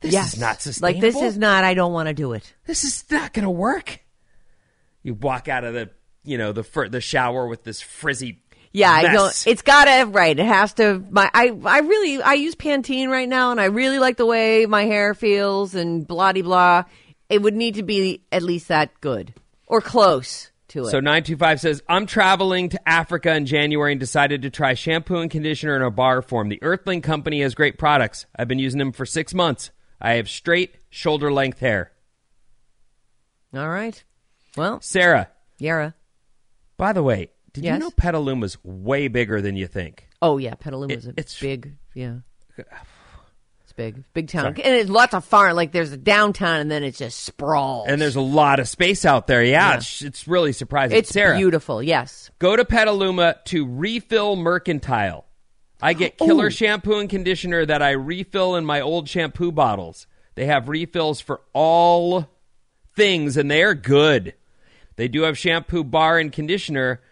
This 0.00 0.14
yes. 0.14 0.32
is 0.32 0.40
not 0.40 0.62
sustainable. 0.62 0.94
Like 0.94 1.00
this 1.02 1.22
is 1.22 1.36
not 1.36 1.62
I 1.62 1.74
don't 1.74 1.92
want 1.92 2.08
to 2.08 2.14
do 2.14 2.32
it. 2.32 2.54
this 2.64 2.84
is 2.84 3.04
not 3.10 3.34
going 3.34 3.44
to 3.44 3.50
work. 3.50 4.00
You 5.02 5.12
walk 5.12 5.48
out 5.48 5.64
of 5.64 5.74
the, 5.74 5.90
you 6.24 6.38
know, 6.38 6.52
the 6.52 6.88
the 6.90 7.02
shower 7.02 7.46
with 7.46 7.62
this 7.62 7.82
frizzy 7.82 8.40
Yeah, 8.72 8.90
I 8.90 9.12
don't. 9.12 9.46
It's 9.46 9.62
gotta 9.62 10.06
right. 10.06 10.38
It 10.38 10.46
has 10.46 10.72
to. 10.74 11.04
My 11.10 11.30
I 11.34 11.52
I 11.64 11.80
really 11.80 12.22
I 12.22 12.32
use 12.34 12.54
Pantene 12.54 13.08
right 13.08 13.28
now, 13.28 13.50
and 13.50 13.60
I 13.60 13.66
really 13.66 13.98
like 13.98 14.16
the 14.16 14.26
way 14.26 14.66
my 14.66 14.84
hair 14.84 15.14
feels 15.14 15.74
and 15.74 16.06
blah 16.06 16.32
de 16.32 16.42
blah. 16.42 16.84
It 17.28 17.42
would 17.42 17.54
need 17.54 17.74
to 17.74 17.82
be 17.82 18.22
at 18.32 18.42
least 18.42 18.68
that 18.68 19.00
good 19.00 19.34
or 19.66 19.80
close 19.80 20.50
to 20.68 20.82
it. 20.84 20.90
So 20.90 20.98
925 21.00 21.60
says, 21.60 21.82
I'm 21.88 22.06
traveling 22.06 22.68
to 22.70 22.88
Africa 22.88 23.34
in 23.34 23.46
January 23.46 23.92
and 23.92 24.00
decided 24.00 24.42
to 24.42 24.50
try 24.50 24.74
shampoo 24.74 25.18
and 25.18 25.30
conditioner 25.30 25.76
in 25.76 25.82
a 25.82 25.90
bar 25.90 26.22
form. 26.22 26.48
The 26.48 26.62
Earthling 26.62 27.02
company 27.02 27.40
has 27.42 27.54
great 27.54 27.78
products. 27.78 28.26
I've 28.36 28.48
been 28.48 28.58
using 28.58 28.78
them 28.78 28.92
for 28.92 29.06
six 29.06 29.32
months. 29.34 29.70
I 30.00 30.14
have 30.14 30.28
straight, 30.28 30.76
shoulder 30.90 31.32
length 31.32 31.60
hair. 31.60 31.92
All 33.54 33.68
right. 33.68 34.02
Well, 34.56 34.80
Sarah, 34.80 35.28
Yara. 35.58 35.94
by 36.76 36.92
the 36.92 37.02
way, 37.02 37.30
did 37.52 37.64
Yes? 37.64 37.74
you 37.74 37.78
know 37.78 37.90
Petaluma's 37.90 38.58
way 38.64 39.08
bigger 39.08 39.40
than 39.40 39.56
you 39.56 39.66
think? 39.66 40.08
Oh 40.20 40.38
yeah, 40.38 40.54
Petaluma's 40.54 41.06
It- 41.06 41.10
a 41.10 41.20
it's- 41.20 41.40
big. 41.40 41.76
Yeah. 41.94 42.16
Big, 43.76 44.02
big 44.14 44.28
town, 44.28 44.46
and 44.46 44.58
it's 44.58 44.88
lots 44.88 45.12
of 45.12 45.22
farm. 45.24 45.54
Like 45.54 45.70
there's 45.70 45.92
a 45.92 45.98
downtown, 45.98 46.60
and 46.60 46.70
then 46.70 46.82
it's 46.82 46.96
just 46.96 47.20
sprawls. 47.20 47.86
And 47.88 48.00
there's 48.00 48.16
a 48.16 48.22
lot 48.22 48.58
of 48.58 48.68
space 48.68 49.04
out 49.04 49.26
there. 49.26 49.44
Yeah, 49.44 49.76
It's, 49.76 50.00
it's 50.00 50.26
really 50.26 50.52
surprising. 50.52 50.96
it's 50.96 51.10
Sarah, 51.10 51.36
beautiful. 51.36 51.82
Yes. 51.82 52.30
Go 52.38 52.56
to 52.56 52.64
Petaluma 52.64 53.36
to 53.46 53.66
refill 53.66 54.34
Mercantile. 54.34 55.26
I 55.82 55.92
get 55.92 56.16
killer 56.16 56.46
Ooh. 56.46 56.50
shampoo 56.50 56.98
and 56.98 57.10
conditioner 57.10 57.66
that 57.66 57.82
I 57.82 57.90
refill 57.90 58.56
in 58.56 58.64
my 58.64 58.80
old 58.80 59.10
shampoo 59.10 59.52
bottles. 59.52 60.06
They 60.36 60.46
have 60.46 60.70
refills 60.70 61.20
for 61.20 61.42
all 61.52 62.30
things, 62.94 63.36
and 63.36 63.50
they 63.50 63.62
are 63.62 63.74
good. 63.74 64.32
They 64.96 65.08
do 65.08 65.22
have 65.22 65.36
shampoo 65.36 65.84
bar 65.84 66.18
and 66.18 66.32
conditioner 66.32 67.02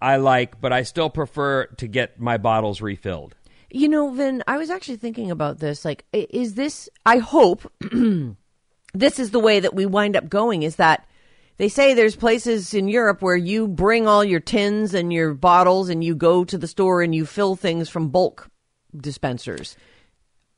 I 0.00 0.16
like, 0.16 0.60
but 0.60 0.72
I 0.72 0.82
still 0.82 1.08
prefer 1.08 1.66
to 1.78 1.86
get 1.86 2.20
my 2.20 2.36
bottles 2.36 2.80
refilled. 2.82 3.34
You 3.74 3.88
know, 3.88 4.10
Vin, 4.10 4.44
I 4.46 4.56
was 4.56 4.70
actually 4.70 4.98
thinking 4.98 5.32
about 5.32 5.58
this. 5.58 5.84
Like, 5.84 6.04
is 6.12 6.54
this, 6.54 6.88
I 7.04 7.18
hope 7.18 7.68
this 8.94 9.18
is 9.18 9.32
the 9.32 9.40
way 9.40 9.58
that 9.58 9.74
we 9.74 9.84
wind 9.84 10.14
up 10.16 10.28
going 10.28 10.62
is 10.62 10.76
that 10.76 11.08
they 11.56 11.68
say 11.68 11.92
there's 11.92 12.14
places 12.14 12.72
in 12.72 12.86
Europe 12.86 13.20
where 13.20 13.34
you 13.34 13.66
bring 13.66 14.06
all 14.06 14.22
your 14.22 14.38
tins 14.38 14.94
and 14.94 15.12
your 15.12 15.34
bottles 15.34 15.88
and 15.88 16.04
you 16.04 16.14
go 16.14 16.44
to 16.44 16.56
the 16.56 16.68
store 16.68 17.02
and 17.02 17.12
you 17.12 17.26
fill 17.26 17.56
things 17.56 17.88
from 17.88 18.10
bulk 18.10 18.48
dispensers. 18.96 19.76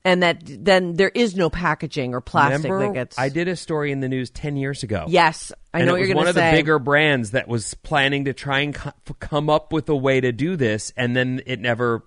And 0.05 0.23
that 0.23 0.43
then 0.45 0.93
there 0.93 1.11
is 1.15 1.35
no 1.35 1.49
packaging 1.49 2.13
or 2.13 2.21
plastic 2.21 2.71
Remember, 2.71 2.87
that 2.87 2.95
gets. 2.95 3.19
I 3.19 3.31
did 3.31 3.49
a 3.49 3.57
story 3.57 3.93
in 3.93 4.01
the 4.01 4.11
news 4.11 4.29
10 4.29 4.57
years 4.57 4.83
ago. 4.83 5.07
Yes, 5.09 5.53
I 5.73 5.79
know 5.79 5.85
it 5.85 5.87
what 5.93 6.01
was 6.01 6.09
you're 6.09 6.15
going 6.17 6.27
to 6.27 6.33
say. 6.35 6.41
One 6.41 6.49
of 6.49 6.53
the 6.53 6.59
bigger 6.59 6.79
brands 6.79 7.31
that 7.31 7.49
was 7.49 7.73
planning 7.73 8.27
to 8.27 8.35
try 8.35 8.61
and 8.61 8.75
co- 8.75 8.93
come 9.21 9.49
up 9.49 9.73
with 9.73 9.89
a 9.89 9.97
way 9.97 10.21
to 10.21 10.33
do 10.33 10.57
this, 10.57 10.93
and 10.99 11.17
then 11.17 11.41
it 11.47 11.61
never 11.61 12.05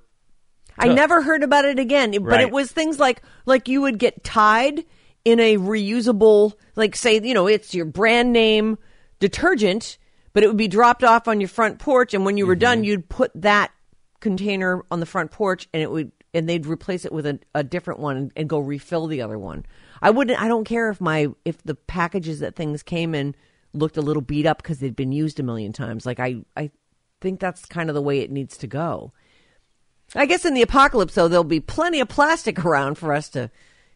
I 0.79 0.93
never 0.93 1.21
heard 1.21 1.43
about 1.43 1.65
it 1.65 1.79
again. 1.79 2.11
But 2.11 2.23
Right. 2.23 2.41
it 2.41 2.51
was 2.51 2.71
things 2.71 2.99
like 2.99 3.21
like 3.45 3.67
you 3.67 3.81
would 3.81 3.99
get 3.99 4.23
tied 4.23 4.85
in 5.25 5.39
a 5.39 5.57
reusable, 5.57 6.53
like 6.75 6.95
say, 6.95 7.19
you 7.19 7.33
know, 7.33 7.47
it's 7.47 7.73
your 7.73 7.85
brand 7.85 8.31
name 8.31 8.77
detergent, 9.19 9.97
but 10.33 10.43
it 10.43 10.47
would 10.47 10.57
be 10.57 10.67
dropped 10.67 11.03
off 11.03 11.27
on 11.27 11.41
your 11.41 11.49
front 11.49 11.79
porch, 11.79 12.13
and 12.13 12.25
when 12.25 12.37
you 12.37 12.47
were 12.47 12.55
mm-hmm. 12.55 12.61
done, 12.61 12.83
you'd 12.83 13.09
put 13.09 13.31
that 13.35 13.71
container 14.19 14.83
on 14.91 14.99
the 14.99 15.05
front 15.05 15.31
porch, 15.31 15.67
and 15.73 15.83
it 15.83 15.91
would, 15.91 16.11
and 16.33 16.47
they'd 16.47 16.65
replace 16.65 17.05
it 17.05 17.11
with 17.11 17.25
a, 17.25 17.39
a 17.53 17.63
different 17.63 17.99
one 17.99 18.17
and, 18.17 18.31
and 18.35 18.49
go 18.49 18.59
refill 18.59 19.07
the 19.07 19.21
other 19.21 19.37
one. 19.37 19.65
I 20.01 20.09
wouldn't. 20.11 20.41
I 20.41 20.47
don't 20.47 20.65
care 20.65 20.89
if 20.89 21.01
my 21.01 21.27
if 21.45 21.61
the 21.63 21.75
packages 21.75 22.39
that 22.39 22.55
things 22.55 22.83
came 22.83 23.13
in 23.13 23.35
looked 23.73 23.97
a 23.97 24.01
little 24.01 24.21
beat 24.21 24.45
up 24.45 24.61
because 24.61 24.79
they'd 24.79 24.95
been 24.95 25.11
used 25.11 25.39
a 25.39 25.43
million 25.43 25.73
times. 25.73 26.05
Like 26.05 26.19
I, 26.19 26.37
I 26.55 26.71
think 27.21 27.39
that's 27.39 27.65
kind 27.65 27.89
of 27.89 27.95
the 27.95 28.01
way 28.01 28.19
it 28.19 28.31
needs 28.31 28.57
to 28.57 28.67
go. 28.67 29.13
I 30.15 30.25
guess 30.25 30.45
in 30.45 30.53
the 30.53 30.61
apocalypse, 30.61 31.13
though, 31.15 31.27
there'll 31.27 31.43
be 31.43 31.59
plenty 31.59 31.99
of 31.99 32.07
plastic 32.09 32.63
around 32.65 32.95
for 32.97 33.13
us 33.13 33.29
to 33.29 33.51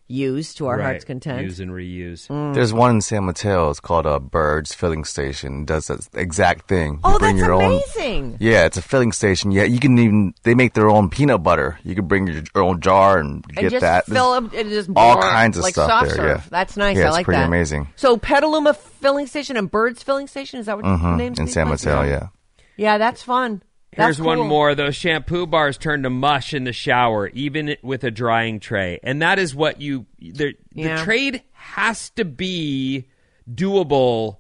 use 0.08 0.54
to 0.54 0.68
our 0.68 0.78
Right. 0.78 0.84
heart's 0.84 1.06
content. 1.06 1.42
Use 1.44 1.60
and 1.62 1.72
reuse. 1.72 2.28
Mm. 2.28 2.54
There's 2.54 2.74
one 2.74 2.92
in 2.92 3.02
San 3.02 3.24
Mateo. 3.24 3.70
It's 3.70 3.80
called 3.80 4.06
a 4.06 4.20
Birds 4.20 4.74
Filling 4.74 5.06
Station. 5.06 5.62
It 5.62 5.66
does 5.68 5.88
that 5.88 6.08
exact 6.14 6.68
thing. 6.68 6.96
You 6.96 7.00
Oh, 7.06 7.18
bring 7.20 7.38
that's 7.38 7.48
your 7.48 7.54
own- 7.54 7.82
amazing. 7.96 8.38
Yeah, 8.40 8.66
it's 8.66 8.76
a 8.78 8.82
filling 8.82 9.14
station. 9.14 9.52
Yeah, 9.52 9.64
you 9.64 9.80
can 9.80 9.98
even 9.98 10.34
they 10.44 10.56
make 10.56 10.74
their 10.74 10.90
own 10.90 11.10
peanut 11.10 11.42
butter. 11.42 11.80
You 11.84 11.96
can 11.96 12.06
bring 12.06 12.28
your, 12.28 12.44
your 12.54 12.64
own 12.66 12.82
jar 12.82 13.18
and 13.18 13.44
get 13.48 13.64
and 13.64 13.72
just 13.72 13.82
that. 13.82 14.06
fill 14.06 14.34
up 14.34 14.54
and 14.54 14.70
just 14.70 14.90
all 14.96 15.14
pour 15.14 15.22
kinds 15.24 15.58
of 15.58 15.64
like 15.64 15.74
stuff 15.74 16.06
there, 16.06 16.16
serve. 16.16 16.26
yeah. 16.42 16.44
That's 16.50 16.76
nice. 16.78 16.98
Yeah, 16.98 17.06
I 17.06 17.08
it's 17.08 17.14
like 17.14 17.26
pretty 17.26 17.40
that. 17.40 17.48
amazing. 17.48 17.88
So 17.96 18.18
Petaluma 18.18 18.74
filling 18.74 19.26
station 19.26 19.56
and 19.56 19.72
Birds 19.72 20.04
filling 20.04 20.28
station 20.28 20.60
is 20.60 20.66
that 20.66 20.76
what 20.76 20.84
the 20.84 20.90
Mhm, 20.92 21.18
names? 21.18 21.40
in 21.40 21.48
San 21.48 21.68
places? 21.68 21.86
Mateo, 21.88 22.04
yeah. 22.10 22.28
Yeah, 22.76 22.98
that's 22.98 23.24
fun. 23.24 23.64
Here's 23.96 24.22
one 24.22 24.40
more. 24.40 24.76
Those 24.76 24.96
shampoo 24.96 25.46
bars 25.48 25.78
turn 25.78 26.04
to 26.04 26.10
mush 26.10 26.54
in 26.54 26.64
the 26.64 26.74
shower, 26.74 27.28
even 27.30 27.76
with 27.82 28.04
a 28.04 28.12
drying 28.12 28.60
tray. 28.60 29.00
And 29.04 29.22
that 29.22 29.40
is 29.40 29.54
what 29.56 29.82
you. 29.82 30.06
The, 30.20 30.56
Yeah. 30.74 30.98
the 30.98 31.04
trade 31.04 31.44
has 31.54 32.10
to 32.12 32.26
be 32.26 33.08
doable, 33.50 34.38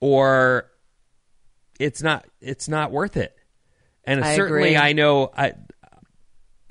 or 0.00 0.70
it's 1.78 2.02
not. 2.02 2.26
It's 2.40 2.68
not 2.68 2.90
worth 2.92 3.16
it. 3.16 3.34
And 4.04 4.24
I 4.24 4.36
certainly, 4.36 4.74
agree. 4.74 4.76
I 4.76 4.92
know. 4.92 5.30
I. 5.36 5.46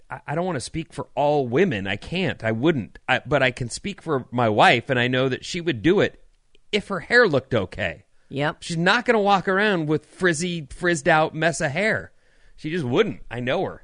I- 0.09 0.21
I 0.25 0.35
don't 0.35 0.45
want 0.45 0.55
to 0.55 0.61
speak 0.61 0.93
for 0.93 1.09
all 1.15 1.45
women. 1.49 1.85
I 1.85 1.97
can't. 1.97 2.41
I 2.41 2.53
wouldn't. 2.53 2.97
I, 3.09 3.19
but 3.25 3.43
I 3.43 3.51
can 3.51 3.69
speak 3.69 4.01
for 4.01 4.25
my 4.31 4.47
wife, 4.47 4.89
and 4.89 4.97
I 4.97 5.09
know 5.09 5.27
that 5.27 5.43
she 5.43 5.59
would 5.59 5.81
do 5.81 5.99
it 5.99 6.23
if 6.71 6.87
her 6.87 7.01
hair 7.01 7.27
looked 7.27 7.53
okay. 7.53 8.05
Yep. 8.29 8.57
She's 8.63 8.77
not 8.77 9.03
going 9.03 9.15
to 9.15 9.19
walk 9.19 9.49
around 9.49 9.87
with 9.87 10.05
frizzy, 10.05 10.65
frizzed 10.71 11.09
out 11.09 11.35
mess 11.35 11.59
of 11.59 11.71
hair. 11.71 12.13
She 12.57 12.69
just 12.69 12.83
wouldn't. 12.85 13.21
I 13.31 13.39
know 13.39 13.63
her. 13.65 13.83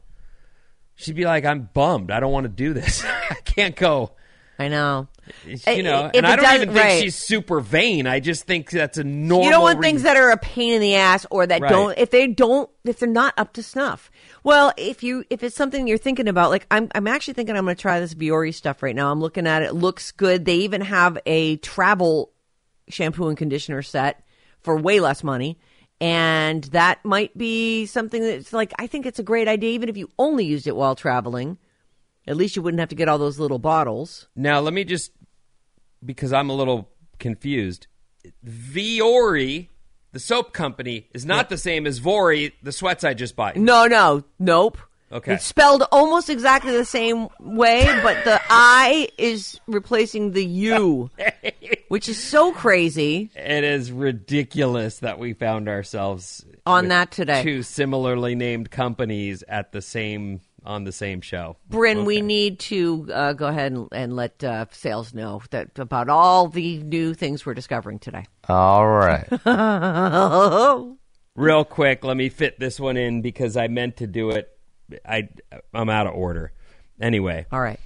She'd 0.95 1.15
be 1.15 1.26
like, 1.26 1.45
"I'm 1.45 1.69
bummed. 1.74 2.11
I 2.11 2.19
don't 2.19 2.32
want 2.32 2.43
to 2.45 2.49
do 2.49 2.74
this. 2.74 3.03
I 3.30 3.36
can't 3.45 3.76
go." 3.76 4.11
I 4.59 4.67
know. 4.67 5.07
You 5.45 5.82
know, 5.82 6.05
If 6.05 6.11
and 6.15 6.28
I 6.28 6.36
don't 6.36 6.55
even 6.55 6.74
think 6.74 6.80
right. 6.86 7.01
she's 7.01 7.15
super 7.15 7.59
vain. 7.59 8.05
I 8.05 8.19
just 8.19 8.43
think 8.43 8.69
that's 8.69 8.99
a 8.99 9.03
normal. 9.03 9.45
You 9.45 9.49
don't 9.51 9.63
want 9.63 9.80
re- 9.80 9.88
things 9.88 10.03
that 10.03 10.15
are 10.15 10.30
a 10.30 10.38
pain 10.38 10.74
in 10.74 10.80
the 10.82 10.93
ass 10.95 11.26
or 11.32 11.47
that 11.47 11.59
Right. 11.61 11.69
don't 11.71 11.97
if 11.97 12.11
they 12.11 12.28
don't 12.28 12.69
if 12.86 12.99
they're 12.99 13.09
not 13.09 13.34
up 13.36 13.53
to 13.53 13.63
snuff. 13.63 14.11
Well, 14.43 14.71
if 14.78 15.01
you 15.01 15.24
if 15.32 15.41
it's 15.43 15.55
something 15.55 15.88
you're 15.88 15.97
thinking 15.97 16.28
about, 16.28 16.51
like 16.51 16.67
I'm 16.69 16.88
I'm 16.93 17.07
actually 17.07 17.34
thinking 17.34 17.57
I'm 17.57 17.63
going 17.65 17.76
to 17.76 17.82
try 17.82 17.99
this 17.99 18.13
Viori 18.13 18.53
stuff 18.53 18.84
right 18.84 18.95
now. 18.95 19.11
I'm 19.11 19.19
looking 19.21 19.47
at 19.47 19.63
it. 19.63 19.69
it. 19.69 19.74
Looks 19.74 20.11
good. 20.11 20.45
They 20.45 20.57
even 20.57 20.82
have 20.82 21.17
a 21.26 21.57
travel 21.57 22.32
shampoo 22.89 23.30
and 23.30 23.38
conditioner 23.38 23.82
set 23.82 24.24
for 24.61 24.78
way 24.78 24.99
less 24.99 25.24
money. 25.24 25.57
And 26.04 26.66
that 26.66 27.06
might 27.06 27.38
be 27.38 27.86
something 27.86 28.22
that's 28.22 28.51
like 28.51 28.74
I 28.78 28.88
think 28.88 29.06
it's 29.06 29.20
a 29.20 29.24
great 29.24 29.47
idea 29.47 29.70
even 29.70 29.88
if 29.88 29.95
you 29.95 30.12
only 30.20 30.43
used 30.43 30.68
it 30.68 30.76
while 30.76 30.95
traveling. 30.95 31.58
At 32.28 32.36
least 32.36 32.58
you 32.58 32.62
wouldn't 32.62 32.82
have 32.82 32.89
to 32.89 32.95
get 32.95 33.08
all 33.08 33.18
those 33.18 33.39
little 33.39 33.58
bottles. 33.58 34.28
Now, 34.36 34.60
let 34.60 34.74
me 34.74 34.84
just 34.84 35.14
because 36.06 36.34
I'm 36.34 36.49
a 36.49 36.54
little 36.54 36.89
confused. 37.20 37.88
Viori, 38.45 39.70
the 40.12 40.20
soap 40.20 40.51
company, 40.51 41.08
is 41.14 41.26
not 41.26 41.47
the 41.47 41.58
same 41.58 41.88
as 41.88 42.01
Vuori, 42.01 42.51
the 42.62 42.74
sweats 42.74 43.06
I 43.06 43.14
just 43.14 43.38
bought. 43.38 43.56
No, 43.56 43.88
no, 43.88 44.26
nope. 44.39 44.78
Okay. 45.10 45.36
It's 45.36 45.45
spelled 45.45 45.84
almost 45.89 46.30
exactly 46.30 46.76
the 46.76 46.86
same 46.86 47.30
way, 47.39 47.86
but 48.04 48.26
the 48.26 48.41
I 48.49 49.08
is 49.18 49.58
replacing 49.68 50.32
the 50.32 50.43
U, 50.43 51.12
which 51.88 52.09
is 52.09 52.21
so 52.21 52.51
crazy. 52.51 53.29
It 53.36 53.63
is 53.63 53.91
ridiculous 53.91 54.99
that 54.99 55.19
we 55.19 55.34
found 55.34 55.69
ourselves 55.69 56.45
On 56.65 56.88
that 56.89 57.11
today. 57.11 57.43
Two 57.43 57.63
similarly 57.63 58.36
named 58.36 58.71
companies 58.71 59.43
at 59.47 59.71
the 59.71 59.81
same 59.81 60.41
on 60.65 60.84
the 60.86 60.91
same 60.91 61.21
show. 61.21 61.57
Bryn, 61.69 62.05
we 62.05 62.21
need 62.21 62.59
to 62.59 63.07
uh, 63.13 63.34
go 63.34 63.47
ahead 63.47 63.73
and, 63.73 63.88
and 63.91 64.15
let 64.15 64.43
uh, 64.43 64.65
sales 64.71 65.13
know 65.13 65.41
that 65.49 65.77
about 65.77 66.09
all 66.09 66.47
the 66.47 66.77
new 66.77 67.13
things 67.13 67.45
we're 67.45 67.53
discovering 67.53 67.99
today. 67.99 68.25
All 68.47 68.88
right. 68.88 69.27
Real 71.36 71.65
quick, 71.65 72.03
let 72.03 72.15
me 72.15 72.29
fit 72.29 72.59
this 72.59 72.79
one 72.79 72.95
in 72.95 73.21
because 73.21 73.57
I 73.57 73.67
meant 73.67 73.97
to 73.97 74.07
do 74.07 74.29
it. 74.29 74.49
I 75.05 75.29
I'm 75.73 75.89
out 75.89 76.07
of 76.07 76.13
order. 76.13 76.51
Anyway, 77.01 77.45
all 77.51 77.59
right. 77.61 77.79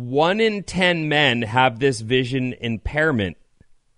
One 0.00 0.40
in 0.40 0.62
ten 0.62 1.10
men 1.10 1.42
have 1.42 1.78
this 1.78 2.00
vision 2.00 2.54
impairment. 2.58 3.36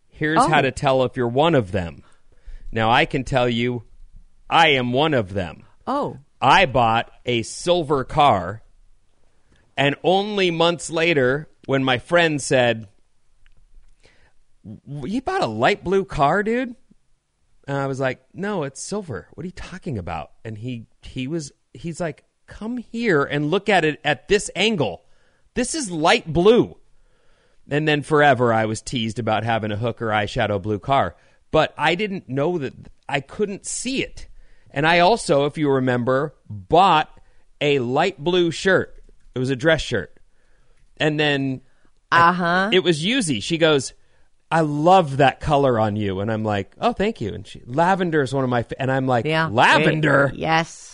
Here's 0.09 0.41
Oh. 0.41 0.49
how 0.49 0.61
to 0.61 0.73
tell 0.73 1.05
if 1.05 1.17
you're 1.17 1.29
one 1.29 1.55
of 1.55 1.71
them. 1.71 2.03
Now 2.73 2.91
I 2.91 3.05
can 3.05 3.23
tell 3.23 3.49
you, 3.49 3.85
I 4.51 4.69
am 4.71 4.93
one 4.93 5.15
of 5.15 5.33
them. 5.33 5.63
Oh, 5.87 6.19
I 6.41 6.67
bought 6.67 7.13
a 7.25 7.43
silver 7.43 8.03
car, 8.03 8.63
and 9.77 9.95
only 10.03 10.51
months 10.51 10.91
later, 10.91 11.49
when 11.67 11.85
my 11.85 11.99
friend 11.99 12.43
said, 12.43 12.89
"You 15.05 15.23
bought 15.23 15.43
a 15.43 15.47
light 15.47 15.85
blue 15.85 16.05
car, 16.05 16.43
dude," 16.43 16.75
and 17.69 17.77
I 17.77 17.87
was 17.87 18.01
like, 18.01 18.23
"No, 18.35 18.65
it's 18.65 18.83
silver. 18.83 19.29
What 19.35 19.45
are 19.45 19.47
you 19.47 19.53
talking 19.53 19.99
about?" 19.99 20.33
And 20.45 20.59
he 20.59 20.87
he 21.03 21.29
was 21.29 21.53
he's 21.73 22.01
like, 22.01 22.25
"Come 22.49 22.79
here 22.79 23.23
and 23.23 23.53
look 23.53 23.69
at 23.69 23.85
it 23.85 24.01
at 24.03 24.27
this 24.27 24.51
angle. 24.57 25.05
This 25.55 25.75
is 25.75 25.91
light 25.91 26.33
blue." 26.33 26.77
And 27.71 27.87
then 27.87 28.03
forever 28.03 28.53
I 28.53 28.67
was 28.67 28.83
teased 28.83 29.19
about 29.19 29.45
having 29.45 29.71
a 29.71 29.77
hooker 29.77 30.09
eyeshadow 30.09 30.61
blue 30.61 30.79
car. 30.79 31.15
But 31.51 31.73
I 31.79 31.95
didn't 31.95 32.29
know 32.29 32.59
that 32.59 32.75
I 33.09 33.21
couldn't 33.21 33.67
see 33.67 34.03
it. 34.03 34.27
And 34.71 34.87
I 34.87 35.01
also, 35.01 35.45
if 35.45 35.59
you 35.59 35.71
remember, 35.71 36.35
bought 36.49 37.21
a 37.61 37.79
light 37.79 38.19
blue 38.19 38.51
shirt. 38.51 39.03
It 39.35 39.39
was 39.39 39.51
a 39.51 39.57
dress 39.57 39.81
shirt. 39.81 40.19
And 40.97 41.21
then 41.21 41.61
uh 42.11 42.33
huh. 42.33 42.71
it 42.73 42.81
was 42.83 43.05
Yuzi. 43.05 43.43
She 43.43 43.59
goes, 43.59 43.93
I 44.51 44.61
love 44.61 45.19
that 45.19 45.41
color 45.41 45.79
on 45.81 45.97
you. 45.97 46.21
And 46.21 46.31
I'm 46.31 46.45
like, 46.45 46.75
oh, 46.79 46.93
thank 46.93 47.21
you. 47.21 47.33
And 47.33 47.47
she, 47.47 47.63
lavender 47.65 48.21
is 48.23 48.35
one 48.35 48.45
of 48.45 48.51
my, 48.51 48.65
fa-. 48.65 48.81
and 48.81 48.93
I'm 48.93 49.07
like, 49.07 49.25
Yeah. 49.25 49.49
lavender? 49.51 50.31
Yes. 50.35 50.92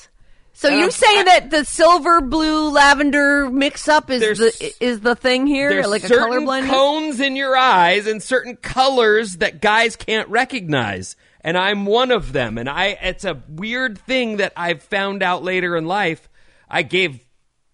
So 0.58 0.70
you're 0.70 0.90
saying 0.90 1.26
that 1.26 1.50
the 1.50 1.64
silver 1.64 2.20
blue 2.20 2.70
lavender 2.70 3.48
mix 3.48 3.86
up 3.86 4.10
is 4.10 4.20
There's- 4.20 4.38
the 4.58 4.74
is 4.84 4.98
the 5.00 5.14
thing 5.14 5.46
here, 5.46 5.70
There's 5.70 5.86
like 5.86 6.02
a 6.02 6.08
certain 6.08 6.44
colorblind? 6.46 6.68
cones 6.68 7.20
in 7.20 7.36
your 7.36 7.56
eyes 7.56 8.08
and 8.08 8.20
certain 8.20 8.56
colors 8.56 9.36
that 9.36 9.60
guys 9.60 9.94
can't 9.94 10.28
recognize, 10.28 11.14
and 11.42 11.56
I'm 11.56 11.86
one 11.86 12.10
of 12.10 12.32
them. 12.32 12.58
And 12.58 12.68
I, 12.68 12.98
it's 13.00 13.24
a 13.24 13.40
weird 13.48 13.98
thing 13.98 14.38
that 14.38 14.52
I've 14.56 14.82
found 14.82 15.22
out 15.22 15.44
later 15.44 15.76
in 15.76 15.86
life. 15.86 16.28
I 16.68 16.82
gave 16.82 17.20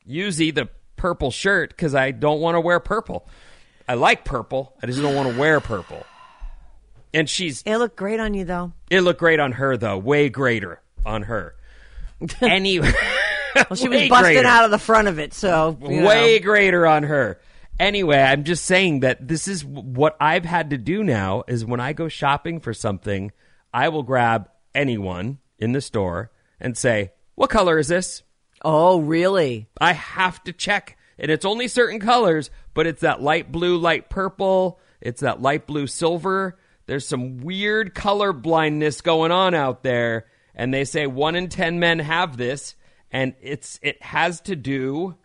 Yuzi 0.06 0.54
the 0.54 0.68
purple 0.96 1.30
shirt 1.30 1.70
because 1.70 1.94
I 1.94 2.10
don't 2.10 2.40
want 2.40 2.56
to 2.56 2.60
wear 2.60 2.80
purple. 2.80 3.26
I 3.88 3.94
like 3.94 4.26
purple. 4.26 4.76
I 4.82 4.86
just 4.88 5.00
don't 5.00 5.14
want 5.14 5.32
to 5.32 5.38
wear 5.40 5.58
purple. 5.60 6.04
And 7.14 7.30
she's 7.30 7.62
It 7.64 7.78
looked 7.78 7.96
great 7.96 8.20
on 8.20 8.34
you 8.34 8.44
though. 8.44 8.72
it 8.90 9.00
looked 9.00 9.20
great 9.20 9.40
on 9.40 9.52
her 9.52 9.78
though, 9.78 9.96
way 9.96 10.28
greater 10.28 10.82
on 11.06 11.22
her. 11.22 11.54
Anyway, 12.40 12.92
Well, 13.54 13.76
she 13.76 13.88
was 13.88 14.08
busted 14.08 14.44
out 14.46 14.64
of 14.64 14.70
the 14.70 14.78
front 14.78 15.08
of 15.08 15.18
it, 15.18 15.32
so 15.32 15.78
you 15.82 16.00
know. 16.00 16.08
way 16.08 16.38
greater 16.40 16.86
on 16.86 17.04
her. 17.04 17.40
Anyway, 17.78 18.18
I'm 18.18 18.44
just 18.44 18.64
saying 18.64 19.00
that 19.00 19.26
this 19.26 19.48
is 19.48 19.64
what 19.64 20.16
I've 20.20 20.44
had 20.44 20.70
to 20.70 20.78
do 20.78 21.02
now 21.02 21.44
is 21.48 21.64
when 21.64 21.80
I 21.80 21.92
go 21.92 22.08
shopping 22.08 22.60
for 22.60 22.72
something, 22.72 23.32
I 23.72 23.88
will 23.88 24.02
grab 24.02 24.48
anyone 24.74 25.38
in 25.58 25.72
the 25.72 25.80
store 25.80 26.30
and 26.60 26.76
say, 26.76 27.12
"What 27.34 27.50
color 27.50 27.78
is 27.78 27.88
this?" 27.88 28.22
Oh, 28.64 29.00
really? 29.00 29.68
I 29.80 29.92
have 29.92 30.42
to 30.44 30.52
check. 30.52 30.96
And 31.18 31.30
it's 31.30 31.44
only 31.44 31.68
certain 31.68 32.00
colors, 32.00 32.50
but 32.72 32.86
it's 32.86 33.02
that 33.02 33.22
light 33.22 33.52
blue, 33.52 33.76
light 33.76 34.08
purple, 34.08 34.80
it's 35.00 35.20
that 35.20 35.42
light 35.42 35.66
blue 35.66 35.86
silver. 35.86 36.58
There's 36.86 37.06
some 37.06 37.38
weird 37.38 37.94
color 37.94 38.32
blindness 38.32 39.00
going 39.00 39.30
on 39.32 39.54
out 39.54 39.82
there, 39.82 40.26
and 40.54 40.72
they 40.72 40.84
say 40.84 41.06
1 41.06 41.36
in 41.36 41.48
10 41.48 41.78
men 41.78 41.98
have 41.98 42.36
this 42.36 42.74
and 43.10 43.34
it's 43.40 43.78
it 43.82 44.02
has 44.02 44.40
to 44.42 44.56
do 44.56 45.16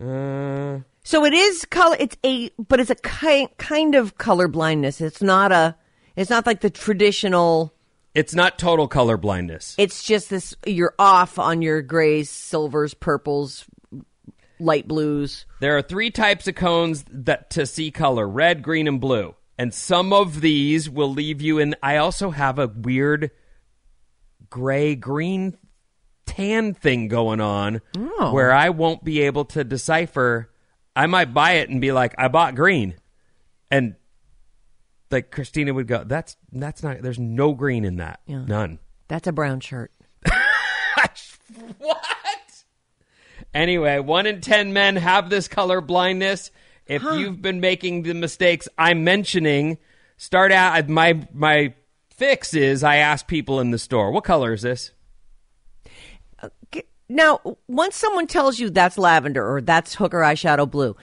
uh 0.00 0.78
So 1.02 1.24
it 1.24 1.32
is 1.32 1.64
color. 1.64 1.96
It's 1.98 2.16
a, 2.22 2.50
but 2.58 2.80
it's 2.80 2.90
a 2.90 2.94
kind 2.96 3.48
kind 3.56 3.94
of 3.94 4.18
color 4.18 4.46
blindness. 4.46 5.00
It's 5.00 5.22
not 5.22 5.52
a. 5.52 5.74
It's 6.16 6.28
not 6.28 6.44
like 6.46 6.60
the 6.60 6.68
traditional. 6.70 7.72
It's 8.14 8.34
not 8.34 8.58
total 8.58 8.88
color 8.88 9.16
blindness. 9.16 9.74
It's 9.78 10.02
just 10.02 10.28
this. 10.28 10.54
You're 10.66 10.94
off 10.98 11.38
on 11.38 11.62
your 11.62 11.80
grays, 11.82 12.28
silvers, 12.28 12.92
purples. 12.92 13.64
light 14.58 14.86
blues. 14.86 15.46
There 15.60 15.76
are 15.78 15.82
three 15.82 16.10
types 16.10 16.46
of 16.46 16.56
cones 16.56 17.04
that 17.10 17.48
to 17.50 17.64
see 17.64 17.90
color: 17.90 18.28
red, 18.28 18.62
green, 18.62 18.86
and 18.86 19.00
blue. 19.00 19.34
And 19.56 19.72
some 19.72 20.12
of 20.12 20.40
these 20.42 20.90
will 20.90 21.10
leave 21.10 21.40
you 21.40 21.58
in. 21.58 21.74
I 21.82 21.96
also 21.96 22.30
have 22.30 22.58
a 22.58 22.68
weird 22.68 23.30
gray 24.50 24.94
green 24.94 25.56
tan 26.26 26.74
thing 26.74 27.08
going 27.08 27.40
on 27.40 27.80
Oh. 27.96 28.32
where 28.32 28.52
I 28.52 28.70
won't 28.70 29.02
be 29.04 29.20
able 29.22 29.44
to 29.46 29.64
decipher. 29.64 30.50
I 30.94 31.06
might 31.06 31.32
buy 31.32 31.52
it 31.52 31.68
and 31.70 31.80
be 31.80 31.92
like, 31.92 32.14
I 32.18 32.28
bought 32.28 32.54
green, 32.54 32.94
and 33.70 33.94
like 35.10 35.30
Christina 35.30 35.72
would 35.72 35.86
go, 35.86 36.04
"That's 36.04 36.36
that's 36.52 36.82
not. 36.82 37.00
There's 37.02 37.18
no 37.18 37.54
green 37.54 37.84
in 37.84 37.96
that. 37.96 38.20
Yeah. 38.26 38.44
None." 38.46 38.78
That's 39.08 39.26
a 39.26 39.32
brown 39.32 39.60
shirt. 39.60 39.92
What? 41.78 42.04
Anyway, 43.54 43.98
one 44.00 44.26
in 44.26 44.40
ten 44.40 44.72
men 44.72 44.96
have 44.96 45.30
this 45.30 45.48
color 45.48 45.80
blindness. 45.80 46.50
If 46.86 47.02
you've 47.02 47.40
been 47.40 47.60
making 47.60 48.02
the 48.02 48.14
mistakes 48.14 48.68
I'm 48.76 49.04
mentioning, 49.04 49.78
start 50.16 50.52
out. 50.52 50.88
My 50.88 51.26
my 51.32 51.74
fix 52.18 52.52
is 52.52 52.84
I 52.84 52.96
ask 52.96 53.26
people 53.26 53.60
in 53.60 53.70
the 53.70 53.78
store, 53.78 54.10
"What 54.10 54.24
color 54.24 54.52
is 54.52 54.62
this?" 54.62 54.92
Now, 57.08 57.40
once 57.66 57.96
someone 57.96 58.26
tells 58.26 58.58
you 58.58 58.68
that's 58.68 58.98
lavender 58.98 59.50
or 59.50 59.62
that's 59.62 59.94
hooker 59.94 60.18
eyeshadow 60.18 60.70
blue, 60.70 60.94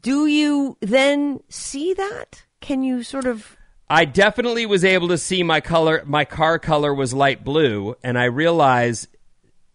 do 0.00 0.26
you 0.26 0.76
then 0.80 1.40
see 1.48 1.92
that? 1.94 2.44
Can 2.60 2.84
you 2.84 3.02
sort 3.02 3.26
of 3.26 3.56
I 3.90 4.04
definitely 4.04 4.66
was 4.66 4.84
able 4.84 5.08
to 5.08 5.18
see 5.18 5.42
my 5.42 5.60
color. 5.60 6.02
My 6.04 6.24
car 6.24 6.58
color 6.58 6.92
was 6.92 7.14
light 7.14 7.42
blue, 7.42 7.94
and 8.02 8.18
I 8.18 8.24
realized. 8.24 9.08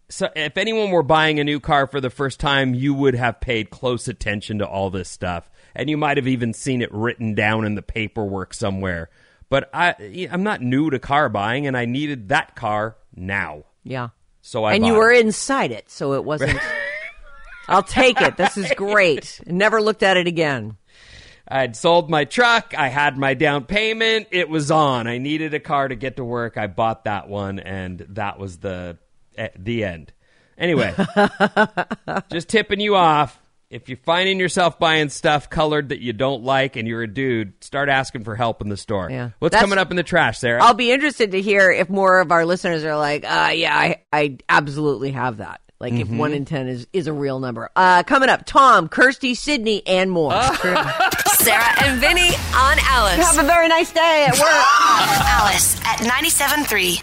So, 0.08 0.28
if 0.36 0.56
anyone 0.56 0.90
were 0.90 1.02
buying 1.02 1.40
a 1.40 1.44
new 1.44 1.58
car 1.58 1.86
for 1.86 2.00
the 2.00 2.10
first 2.10 2.38
time, 2.38 2.74
you 2.74 2.94
would 2.94 3.14
have 3.14 3.40
paid 3.40 3.70
close 3.70 4.06
attention 4.06 4.58
to 4.58 4.66
all 4.66 4.90
this 4.90 5.08
stuff, 5.08 5.50
and 5.74 5.90
you 5.90 5.96
might 5.96 6.16
have 6.16 6.28
even 6.28 6.52
seen 6.52 6.82
it 6.82 6.92
written 6.92 7.34
down 7.34 7.64
in 7.64 7.74
the 7.74 7.82
paperwork 7.82 8.54
somewhere. 8.54 9.10
But 9.48 9.70
I, 9.72 10.28
I'm 10.30 10.42
not 10.42 10.62
new 10.62 10.90
to 10.90 10.98
car 10.98 11.28
buying, 11.28 11.66
and 11.66 11.76
I 11.76 11.84
needed 11.84 12.28
that 12.30 12.56
car 12.56 12.96
now. 13.14 13.64
Yeah. 13.82 14.08
So 14.42 14.64
I 14.64 14.74
and 14.74 14.84
you 14.84 14.94
were 14.94 15.12
it. 15.12 15.24
inside 15.24 15.72
it, 15.72 15.90
so 15.90 16.14
it 16.14 16.24
wasn't. 16.24 16.58
I'll 17.68 17.82
take 17.82 18.20
it. 18.20 18.36
This 18.36 18.56
is 18.56 18.70
great. 18.76 19.40
Never 19.46 19.80
looked 19.80 20.02
at 20.02 20.16
it 20.16 20.26
again. 20.26 20.76
I'd 21.46 21.76
sold 21.76 22.10
my 22.10 22.24
truck. 22.24 22.74
I 22.76 22.88
had 22.88 23.18
my 23.18 23.34
down 23.34 23.64
payment. 23.64 24.28
It 24.30 24.48
was 24.48 24.70
on. 24.70 25.06
I 25.06 25.18
needed 25.18 25.54
a 25.54 25.60
car 25.60 25.88
to 25.88 25.94
get 25.94 26.16
to 26.16 26.24
work. 26.24 26.56
I 26.56 26.66
bought 26.66 27.04
that 27.04 27.28
one, 27.28 27.58
and 27.58 28.04
that 28.10 28.38
was 28.38 28.58
the 28.58 28.98
eh, 29.36 29.48
the 29.58 29.84
end. 29.84 30.12
Anyway, 30.56 30.94
just 32.30 32.48
tipping 32.48 32.80
you 32.80 32.96
off. 32.96 33.38
If 33.74 33.88
you're 33.88 33.98
finding 34.04 34.38
yourself 34.38 34.78
buying 34.78 35.08
stuff 35.08 35.50
colored 35.50 35.88
that 35.88 35.98
you 36.00 36.12
don't 36.12 36.44
like, 36.44 36.76
and 36.76 36.86
you're 36.86 37.02
a 37.02 37.08
dude, 37.12 37.54
start 37.64 37.88
asking 37.88 38.22
for 38.22 38.36
help 38.36 38.62
in 38.62 38.68
the 38.68 38.76
store. 38.76 39.10
Yeah. 39.10 39.30
What's 39.40 39.50
That's- 39.52 39.62
coming 39.68 39.78
up 39.78 39.90
in 39.90 39.96
the 39.96 40.04
trash, 40.04 40.38
Sarah? 40.38 40.62
I'll 40.62 40.74
be 40.74 40.92
interested 40.92 41.32
to 41.32 41.40
hear 41.42 41.72
if 41.72 41.90
more 41.90 42.20
of 42.20 42.30
our 42.30 42.46
listeners 42.46 42.84
are 42.84 42.96
like, 42.96 43.24
uh, 43.24 43.50
yeah, 43.52 43.76
I, 43.76 43.96
I 44.12 44.38
absolutely 44.48 45.10
have 45.10 45.38
that. 45.38 45.60
Like 45.80 45.94
if 45.94 46.06
Mm-hmm. 46.06 46.18
one 46.18 46.32
in 46.34 46.44
10 46.44 46.68
is, 46.68 46.86
is 46.92 47.08
a 47.08 47.12
real 47.12 47.40
number. 47.40 47.68
Uh, 47.74 48.04
coming 48.04 48.28
up, 48.28 48.44
Tom, 48.46 48.88
Kirsty, 48.88 49.34
Sydney, 49.34 49.84
and 49.86 50.08
more. 50.10 50.32
Sarah 51.34 51.82
and 51.82 52.00
Vinnie 52.00 52.28
on 52.54 52.78
Alice. 52.80 53.16
Have 53.34 53.44
a 53.44 53.46
very 53.46 53.66
nice 53.68 53.90
day 53.92 54.26
at 54.28 54.34
work. 54.34 54.44
Alice 55.26 55.76
at 55.80 55.98
97.3. 55.98 57.02